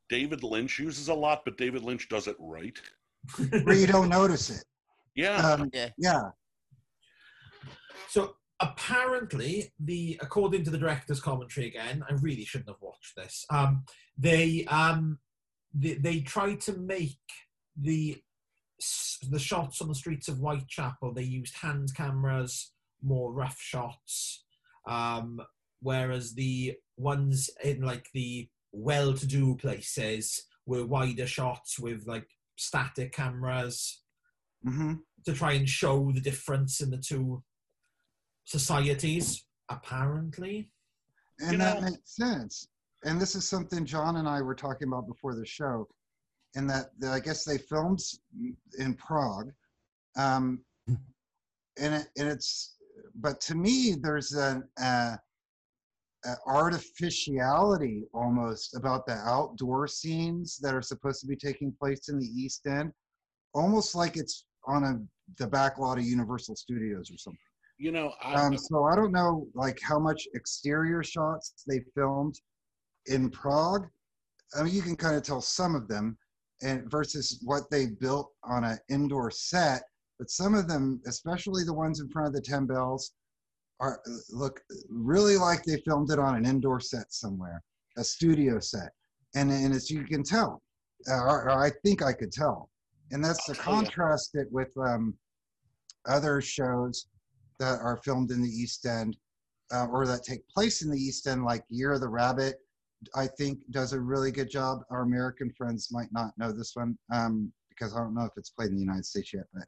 [0.08, 2.80] David Lynch uses a lot, but David Lynch does it right.
[3.64, 4.64] Where you don't notice it.
[5.14, 5.36] Yeah.
[5.36, 5.90] Um, Yeah.
[5.98, 6.30] yeah.
[8.08, 13.44] So apparently, the according to the director's commentary again, I really shouldn't have watched this.
[13.50, 13.84] Um,
[14.16, 15.18] they um,
[15.74, 17.18] they, they tried to make
[17.76, 18.18] the
[19.28, 21.14] the shots on the streets of Whitechapel.
[21.14, 24.44] They used hand cameras, more rough shots,
[24.86, 25.40] um,
[25.80, 34.02] whereas the ones in like the well-to-do places were wider shots with like static cameras
[34.64, 34.94] hmm
[35.24, 37.42] to try and show the difference in the two
[38.44, 40.70] societies, apparently.
[41.40, 42.68] And You that know- makes sense.
[43.04, 45.88] And this is something John and I were talking about before the show,
[46.54, 48.00] in that I guess they filmed
[48.78, 49.50] in Prague,
[50.16, 52.76] um, and it, and it's.
[53.16, 55.16] But to me, there's an uh,
[56.24, 62.20] a artificiality almost about the outdoor scenes that are supposed to be taking place in
[62.20, 62.92] the East End,
[63.54, 65.00] almost like it's on a
[65.38, 67.40] the back lot of Universal Studios or something.
[67.82, 72.36] You know, I, Um, so I don't know like how much exterior shots they filmed
[73.06, 73.88] in Prague.
[74.56, 76.16] I mean, you can kind of tell some of them,
[76.62, 79.82] and versus what they built on an indoor set.
[80.20, 83.14] But some of them, especially the ones in front of the Ten Bells,
[83.80, 84.00] are
[84.30, 87.64] look really like they filmed it on an indoor set somewhere,
[87.96, 88.92] a studio set,
[89.34, 90.62] and and as you can tell,
[91.10, 92.70] uh, or, or I think I could tell,
[93.10, 93.62] and that's tell ya.
[93.62, 95.18] contrast it with um,
[96.06, 97.06] other shows
[97.62, 99.16] that are filmed in the East End
[99.72, 102.56] uh, or that take place in the East End, like Year of the Rabbit,
[103.14, 104.80] I think does a really good job.
[104.90, 108.50] Our American friends might not know this one um, because I don't know if it's
[108.50, 109.64] played in the United States yet, but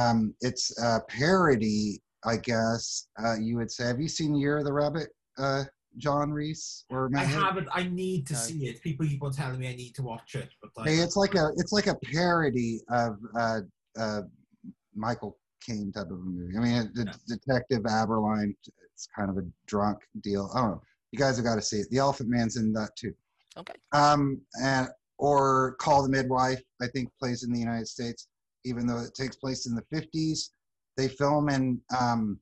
[0.00, 3.86] um, it's a parody, I guess uh, you would say.
[3.86, 5.08] Have you seen Year of the Rabbit,
[5.38, 5.64] uh,
[5.98, 7.26] John Reese or I Matt?
[7.28, 7.40] Haig?
[7.40, 7.68] haven't.
[7.72, 8.82] I need to Uh, see it.
[8.82, 11.34] People keep on telling me I need to watch it, but I, Hey, it's like
[11.36, 13.60] a it's like a parody of uh,
[13.98, 14.22] uh,
[14.94, 16.56] Michael Caine type of a movie.
[16.56, 18.54] I mean, the Detective Abberline.
[18.94, 20.50] It's kind of a drunk deal.
[20.54, 20.82] I don't know.
[21.12, 21.88] You guys have got to see it.
[21.90, 23.14] The Elephant Man's in that too.
[23.56, 23.74] Okay.
[23.92, 24.88] Um, and
[25.18, 26.62] or Call the Midwife.
[26.82, 28.28] I think plays in the United States.
[28.64, 30.50] even though it takes place in the 50s.
[30.98, 32.38] They film in um,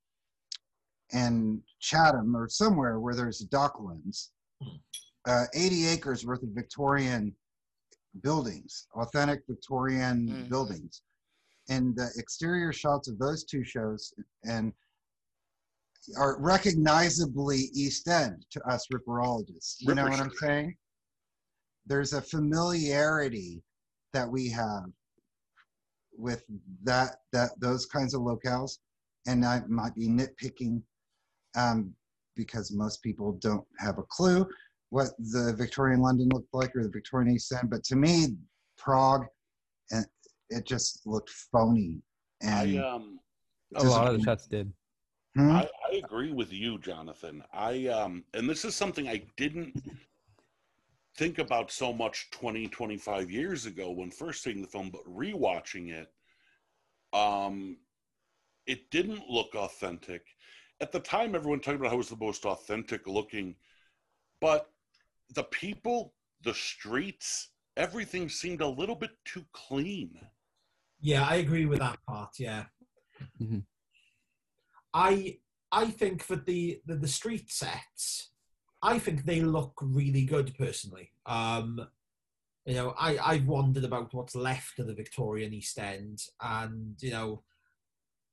[1.12, 4.30] in Chatham or somewhere where there's docklands.
[5.26, 7.34] Uh, 80 acres worth of Victorian
[8.22, 10.48] buildings, authentic Victorian Mhm.
[10.48, 11.02] buildings.
[11.68, 14.12] And the exterior shots of those two shows
[14.44, 14.72] and
[16.16, 19.76] are recognizably East End to us ripperologists.
[19.80, 20.76] You know what I'm saying?
[21.86, 23.62] There's a familiarity
[24.12, 24.84] that we have
[26.16, 26.44] with
[26.84, 28.78] that that those kinds of locales,
[29.26, 30.82] and I might be nitpicking
[31.56, 31.94] um,
[32.34, 34.46] because most people don't have a clue
[34.90, 37.70] what the Victorian London looked like or the Victorian East End.
[37.70, 38.36] But to me,
[38.78, 39.26] Prague,
[40.50, 42.02] it just looked phony.
[42.42, 43.20] And I um
[43.74, 44.72] A lot of the shots did.
[45.34, 45.50] Hmm?
[45.50, 47.42] I, I agree with you, Jonathan.
[47.52, 49.82] I um and this is something I didn't
[51.16, 55.90] think about so much 20, 25 years ago when first seeing the film, but rewatching
[55.90, 56.12] it,
[57.12, 57.76] um
[58.66, 60.22] it didn't look authentic.
[60.80, 63.56] At the time everyone talked about how it was the most authentic looking,
[64.40, 64.70] but
[65.34, 70.20] the people, the streets, everything seemed a little bit too clean.
[71.00, 72.30] Yeah, I agree with that part.
[72.38, 72.64] Yeah,
[73.40, 73.64] Mhm.
[74.94, 75.38] I
[75.70, 78.30] I think that the, the the street sets,
[78.82, 81.10] I think they look really good personally.
[81.26, 81.86] Um,
[82.64, 87.10] you know, I I've wondered about what's left of the Victorian East End, and you
[87.10, 87.42] know,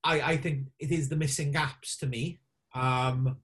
[0.04, 2.40] I I think it is the missing gaps to me.
[2.74, 3.38] Um,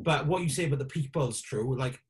[0.00, 1.76] but what you say about the people is true.
[1.76, 2.00] Like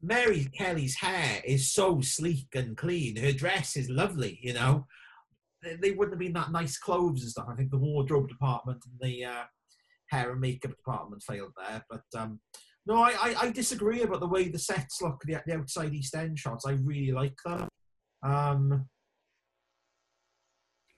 [0.00, 3.16] Mary Kelly's hair is so sleek and clean.
[3.16, 4.38] Her dress is lovely.
[4.42, 4.86] You know,
[5.62, 7.46] they, they wouldn't have been that nice clothes and stuff.
[7.50, 9.44] I think the wardrobe department and the uh,
[10.10, 11.84] hair and makeup department failed there.
[11.90, 12.40] But um,
[12.86, 16.14] no, I, I, I disagree about the way the sets look, the, the outside East
[16.14, 16.66] End shots.
[16.66, 17.68] I really like them.
[18.22, 18.86] Um,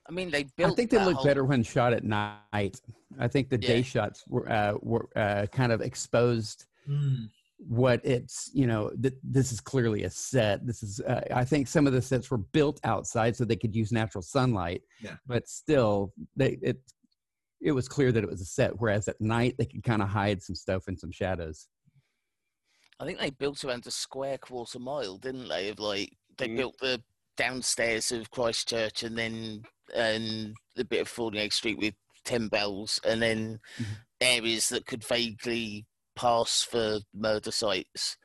[0.09, 2.81] I mean, they I think they look whole- better when shot at night.
[3.19, 7.29] I think the day shots were uh, were uh, kind of exposed mm,
[7.67, 11.67] what it's you know th- this is clearly a set this is uh, i think
[11.67, 15.17] some of the sets were built outside so they could use natural sunlight Yeah.
[15.27, 16.79] but still they it
[17.63, 20.09] it was clear that it was a set whereas at night they could kind of
[20.09, 21.69] hide some stuff in some shadows
[23.01, 25.69] I think they built around a square quarter mile, didn't they?
[25.71, 26.57] Of like they Mm.
[26.57, 27.03] built the
[27.37, 29.65] downstairs of Christchurch and then
[29.95, 33.97] and the bit of Fournier Street with ten bells, and then Mhm.
[34.21, 35.87] areas that could vaguely
[36.17, 38.17] pass for murder sites.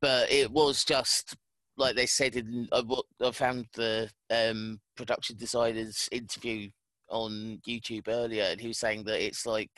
[0.00, 1.36] But it was just
[1.76, 2.82] like they said in I,
[3.22, 6.70] I found the um, production designer's interview
[7.08, 9.70] on YouTube earlier, and he was saying that it's like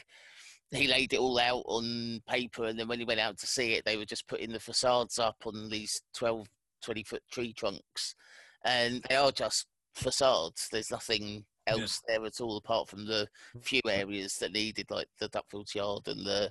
[0.71, 3.73] he laid it all out on paper and then when he went out to see
[3.73, 6.47] it they were just putting the facades up on these 12
[6.83, 8.15] 20 foot tree trunks.
[8.65, 10.69] And they are just facades.
[10.71, 13.29] There's nothing else there at all apart from the
[13.61, 16.51] few areas that needed like the Dutfield's yard and the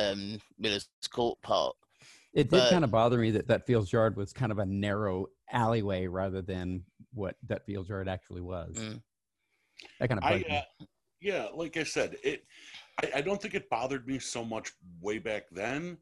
[0.00, 1.74] um miller's court part
[2.32, 5.26] it did But- kind of bother me that Dutfield's yard was kind of a narrow
[5.52, 9.02] alleyway rather than what Dutfield's yard actually was Mm.
[9.98, 10.56] that kind of I, bugged me.
[10.56, 10.84] uh,
[11.20, 12.44] yeah, like I said, it.
[13.02, 14.72] I, I don't think it bothered me so much
[15.02, 15.98] way back then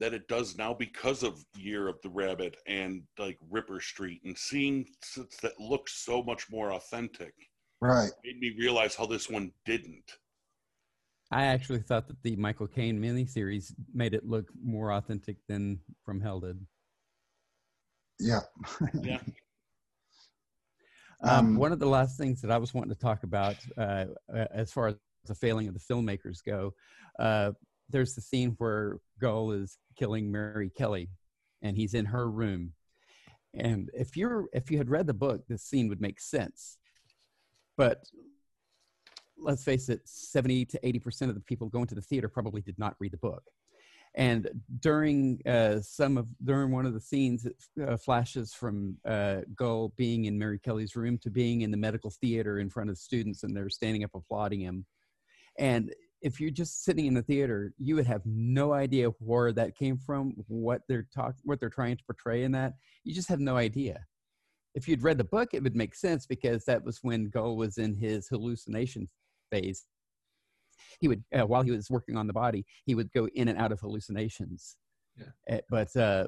[0.00, 4.36] that it does now because of Year of the Rabbit and like Ripper Street and
[4.36, 7.32] seeing sets that look so much more authentic
[7.80, 8.10] right.
[8.24, 10.18] made me realize how this one didn't.
[11.30, 16.20] I actually thought that the Michael Caine miniseries made it look more authentic than From
[16.20, 16.66] Hell did.
[18.18, 18.40] Yeah.
[19.02, 19.18] Yeah.
[21.22, 24.06] Um, Um, one of the last things that I was wanting to talk about, uh,
[24.34, 24.96] uh, as far as
[25.26, 26.72] the failing of the filmmakers go,
[27.18, 27.52] uh,
[27.90, 31.10] there's the scene where Gull is killing Mary Kelly,
[31.60, 32.72] and he's in her room.
[33.52, 36.78] And if you're if you had read the book, this scene would make sense.
[37.76, 38.04] But
[39.40, 42.60] let's face it, 70 to 80 percent of the people going to the theater probably
[42.60, 43.42] did not read the book.
[44.16, 44.48] And
[44.80, 47.56] during uh, some of during one of the scenes, it
[47.86, 52.10] uh, flashes from uh, Gull being in Mary Kelly's room to being in the medical
[52.10, 54.84] theater in front of students, and they're standing up applauding him.
[55.58, 59.76] And if you're just sitting in the theater, you would have no idea where that
[59.76, 62.74] came from, what they're talk, what they're trying to portray in that.
[63.04, 64.04] You just have no idea.
[64.74, 67.78] If you'd read the book, it would make sense because that was when Gull was
[67.78, 69.08] in his hallucination
[69.50, 69.86] phase
[71.00, 73.58] he would uh, while he was working on the body he would go in and
[73.58, 74.76] out of hallucinations
[75.16, 75.56] Yeah.
[75.56, 76.26] Uh, but uh,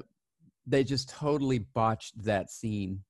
[0.67, 3.01] they just totally botched that scene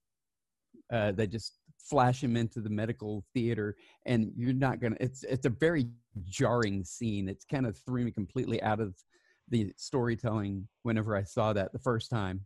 [0.91, 1.53] uh, they just
[1.89, 3.75] flash him into the medical theater
[4.05, 5.87] and you're not gonna it's it's a very
[6.25, 8.95] jarring scene it's kind of threw me completely out of
[9.49, 12.45] the storytelling whenever i saw that the first time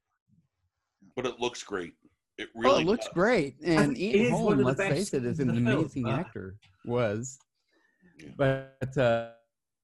[1.15, 1.93] But it looks great.
[2.37, 3.13] It oh, really it looks does.
[3.13, 6.09] great, think and it Ian Holm, let's face it, is an in the film, amazing
[6.09, 6.55] actor.
[6.85, 7.39] Was,
[8.17, 8.29] Yeah.
[8.37, 9.29] but uh,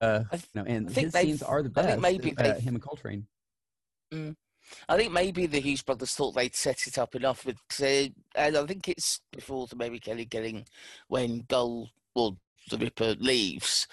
[0.02, 1.88] uh, I th- no, and think his scenes are the best.
[1.88, 2.02] I best.
[2.02, 3.28] think maybe uh, they've- him and Coltrane.
[4.88, 8.56] I think maybe the Hughes brothers thought they'd set it up enough with, say, and
[8.56, 10.66] I think it's before the Mary Kelly killing
[11.08, 12.38] when Gull or
[12.70, 13.88] the Ripper leaves.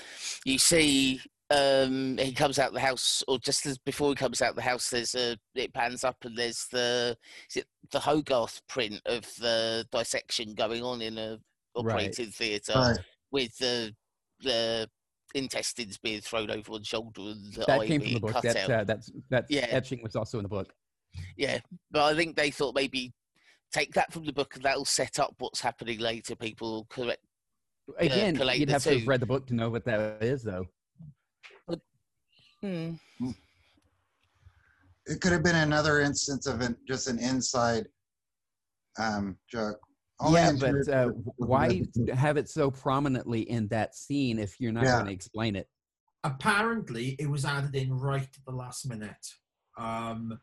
[0.44, 4.54] You see, um, he comes out the house, or just as before he comes out
[4.54, 7.16] the house, there's a it pans up and there's the
[7.50, 11.38] is it the Hogarth print of the dissection going on in a
[11.76, 11.94] Right.
[11.94, 12.98] operating theatre Right.
[13.32, 13.94] with the
[14.42, 14.88] the
[15.34, 18.32] intestines being thrown over one shoulder and the That eye came from being the book.
[18.32, 18.70] cut That out.
[18.70, 19.66] uh, that's that Yeah.
[19.70, 20.72] etching was also in the book.
[21.36, 21.60] Yeah,
[21.90, 23.12] but I think they thought maybe
[23.72, 26.34] take that from the book and that'll set up what's happening later.
[26.36, 27.24] People will correct.
[27.98, 30.42] Again, collate you'd the have to have read the book to know what that is,
[30.42, 30.66] though.
[32.60, 32.94] Hmm.
[35.06, 37.86] It could have been another instance of an, just an inside
[38.98, 39.80] um, joke.
[40.20, 41.82] Only yeah, but uh, for- w- for why
[42.14, 44.96] have it so prominently in that scene if you're not Yeah.
[44.96, 45.66] going to explain it?
[46.22, 49.26] apparently it was added in right at the last minute.
[49.78, 50.38] Um,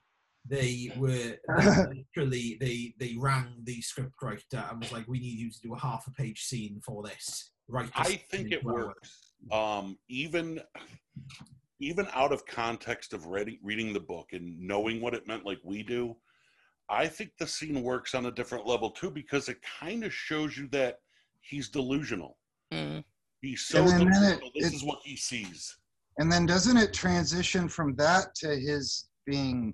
[0.50, 1.36] they were
[2.18, 5.76] literally they they rang the script writer and was like, "We need you to do
[5.76, 7.92] a half a page scene for this." Right.
[7.96, 9.20] I think it works.
[9.52, 10.60] Um, even
[11.80, 15.60] even out of context of ready, reading the book and knowing what it meant, like
[15.64, 16.16] we do,
[16.90, 20.58] I think the scene works on a different level too because it kind of shows
[20.58, 21.00] you that
[21.42, 22.38] he's delusional.
[22.72, 23.04] Mm.
[23.42, 24.10] He's so And then it-
[24.40, 24.52] delusional.
[24.56, 25.78] this it- is what he sees.
[26.20, 29.74] And then doesn't it transition from that to his being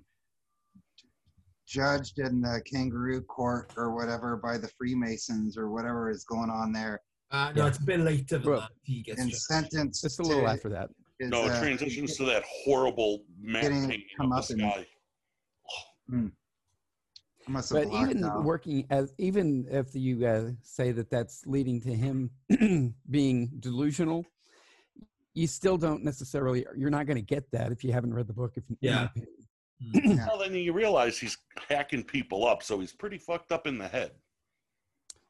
[1.66, 6.72] judged in the kangaroo court or whatever by the Freemasons or whatever is going on
[6.72, 7.00] there
[7.30, 8.70] Uh, no, it's a bit later than Bro, that.
[8.82, 10.90] He gets and sentenced It's a little to after that.
[11.18, 14.52] his, No, it uh, transitions to that horrible map getting painting come of up the
[14.54, 14.86] and- sky.
[16.08, 16.32] I must have
[17.46, 18.44] But even out.
[18.44, 22.30] working as even if you uh, say that that's leading to him
[23.10, 24.24] being delusional,
[25.34, 26.66] you still don't necessarily.
[26.76, 28.52] You're not going to get that if you haven't read the book.
[28.56, 29.04] If Yeah.
[29.06, 29.28] opinion.
[29.80, 30.26] Yeah.
[30.28, 31.36] Well, then you realize he's
[31.68, 34.12] hacking people up, so he's pretty fucked up in the head.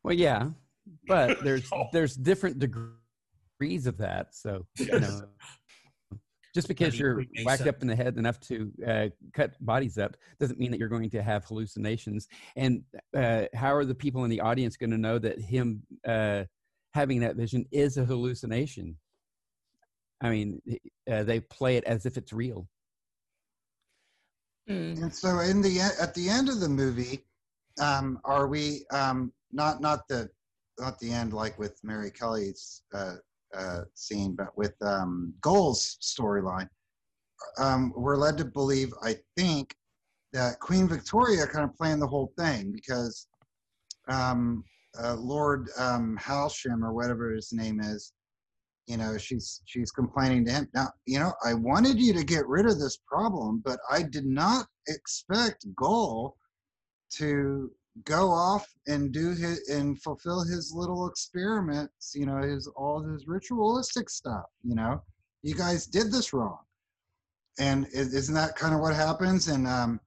[0.05, 0.51] Well, yeah,
[1.09, 4.35] but there's So- there's different degrees of that.
[4.35, 5.23] So you know,
[6.55, 7.44] just because you're Freemason.
[7.44, 10.89] whacked up in the head enough to uh, cut bodies up doesn't mean that you're
[10.89, 12.28] going to have hallucinations.
[12.56, 12.82] And
[13.16, 16.44] uh, how are the people in the audience going to know that him uh,
[16.93, 18.97] having that vision is a hallucination?
[20.20, 20.62] I mean,
[21.10, 22.68] uh, they play it as if it's real.
[24.70, 25.02] Mm.
[25.02, 27.24] And so in the e- at the end of the movie,
[27.81, 30.31] um, are we um, not not the
[30.78, 33.16] not the end like with Mary Kelly's uh,
[33.56, 36.68] uh, scene, but with um, Gull's storyline?
[37.59, 39.74] Um, we're led to believe, I think,
[40.32, 43.28] that Queen Victoria kind of planned the whole thing because
[44.09, 44.64] um,
[45.02, 48.12] uh, Lord um, Hallsham or whatever his name is,
[48.86, 50.68] you know, she's she's complaining to him.
[50.74, 54.26] Now, you know, I wanted you to get rid of this problem, but I did
[54.26, 56.36] not expect Gull
[57.14, 57.70] to
[58.05, 62.12] go off and do his and fulfill his little experiments.
[62.15, 64.47] You know, his all his ritualistic stuff.
[64.62, 65.03] You know,
[65.43, 66.59] you guys did this wrong,
[67.59, 69.49] and isn't that kind of what happens?
[69.49, 70.01] And um,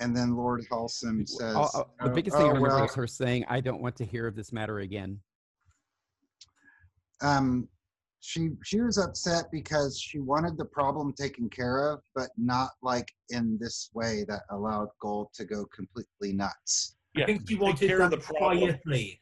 [0.00, 2.82] and then Lord Hallsham says, Uh, uh, the "Oh, biggest thing oh, I remember well,
[2.82, 5.20] was her saying, "I don't want to hear of this matter again."
[7.22, 7.68] um,
[8.20, 13.08] she she was upset because she wanted the problem taken care of, but not like
[13.30, 16.96] in this way that allowed Gull to go completely nuts.
[17.16, 18.58] I think she take wanted care of that the problem.
[18.58, 19.20] quietly.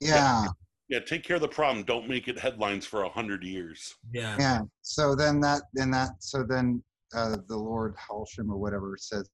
[0.00, 0.46] Yeah,
[0.88, 1.84] Yeah, take care of the problem.
[1.84, 3.94] Don't make it headlines for a hundred years.
[4.12, 4.36] Yeah.
[4.38, 4.60] yeah.
[4.82, 6.82] So then that then that so then
[7.14, 9.28] uh, the Lord Hallsham or whatever says,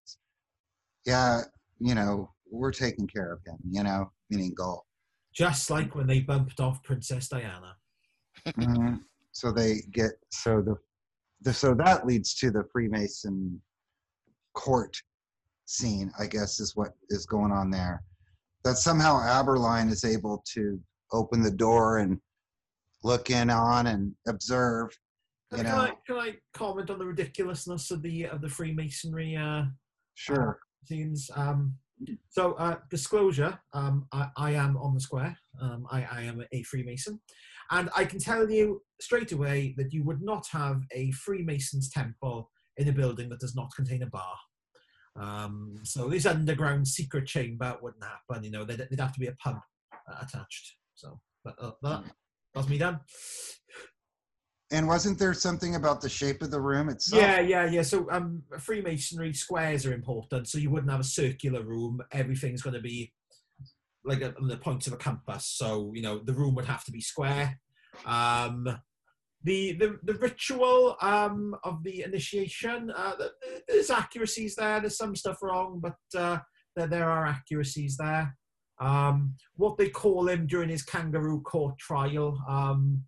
[1.06, 1.42] yeah,
[1.78, 3.58] you know, we're taking care of him.
[3.70, 4.86] You know, meaning Gull.
[5.34, 7.76] Just like when they bumped off Princess Diana.
[8.46, 9.00] Mhm.
[9.32, 10.76] So they get so the,
[11.42, 13.60] the so that leads to the Freemason
[14.54, 14.96] court
[15.70, 18.02] scene, I guess, is what is going on there.
[18.64, 20.78] That somehow Abberline is able to
[21.12, 22.18] open the door and
[23.02, 24.90] look in on and observe.
[25.52, 29.36] You Can, know, I, can I comment on the ridiculousness of the of the Freemasonry
[29.36, 29.64] uh,
[30.14, 30.60] sure.
[30.84, 31.30] scenes?
[31.34, 31.74] Um,
[32.28, 35.36] so, uh, disclosure: um, I, I am on the square.
[35.60, 37.20] Um, I, I am a Freemason,
[37.70, 42.50] and I can tell you straight away that you would not have a Freemasons temple
[42.76, 44.36] in a building that does not contain a bar.
[45.18, 48.44] Um, so this underground secret chamber wouldn't happen.
[48.44, 49.56] You know, there'd, there'd have to be a pub
[50.08, 50.76] uh, attached.
[50.94, 52.04] So, but, uh, that,
[52.54, 53.00] that's me done.
[54.72, 57.20] And wasn't there something about the shape of the room itself?
[57.20, 57.82] Yeah, yeah, yeah.
[57.82, 60.46] So um, Freemasonry squares are important.
[60.46, 62.00] So you wouldn't have a circular room.
[62.12, 63.12] Everything's going to be
[64.04, 65.46] like a, the point of a compass.
[65.46, 67.58] So you know the room would have to be square.
[68.06, 68.68] Um,
[69.42, 73.12] the, the the ritual um, of the initiation, uh,
[73.66, 74.80] there's accuracies there.
[74.80, 76.38] There's some stuff wrong, but uh,
[76.76, 78.36] there there are accuracies there.
[78.80, 83.02] Um, what they call him during his kangaroo court trial, um,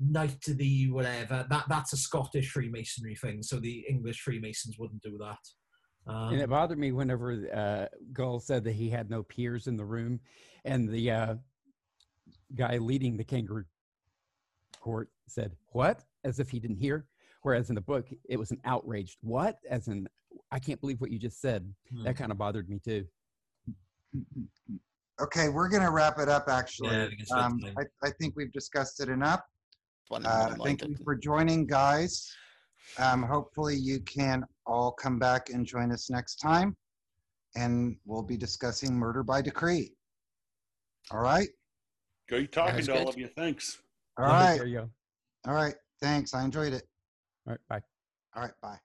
[0.00, 1.46] knight of the whatever.
[1.48, 3.42] That that's a Scottish Freemasonry thing.
[3.42, 6.12] So the English Freemasons wouldn't do that.
[6.12, 9.76] Um, and it bothered me whenever uh, Gull said that he had no peers in
[9.76, 10.20] the room,
[10.64, 11.34] and the uh,
[12.56, 13.64] guy leading the kangaroo
[14.80, 17.06] court said, "What?" as if he didn't hear.
[17.42, 20.08] Whereas in the book, it was an outraged "What?" as in,
[20.50, 22.04] "I can't believe what you just said." Hmm.
[22.04, 23.06] That kind of bothered me too.
[25.20, 26.48] Okay, we're going to wrap it up.
[26.48, 27.60] Actually, Yeah, I think um.
[27.76, 29.40] I, I think we've discussed it enough.
[30.10, 32.32] Uh, thank you for joining, guys.
[32.98, 36.76] Um, hopefully, you can all come back and join us next time,
[37.56, 39.92] and we'll be discussing murder by decree.
[41.10, 41.48] All right.
[42.28, 43.28] Great talking Sounds to all of you.
[43.28, 43.78] Thanks.
[44.18, 44.58] All Love it.
[44.58, 44.90] There you go.
[45.46, 45.74] All right.
[46.00, 46.34] Thanks.
[46.34, 46.84] I enjoyed it.
[47.46, 47.60] All right.
[47.68, 47.80] Bye.
[48.34, 48.52] All right.
[48.60, 48.78] Bye.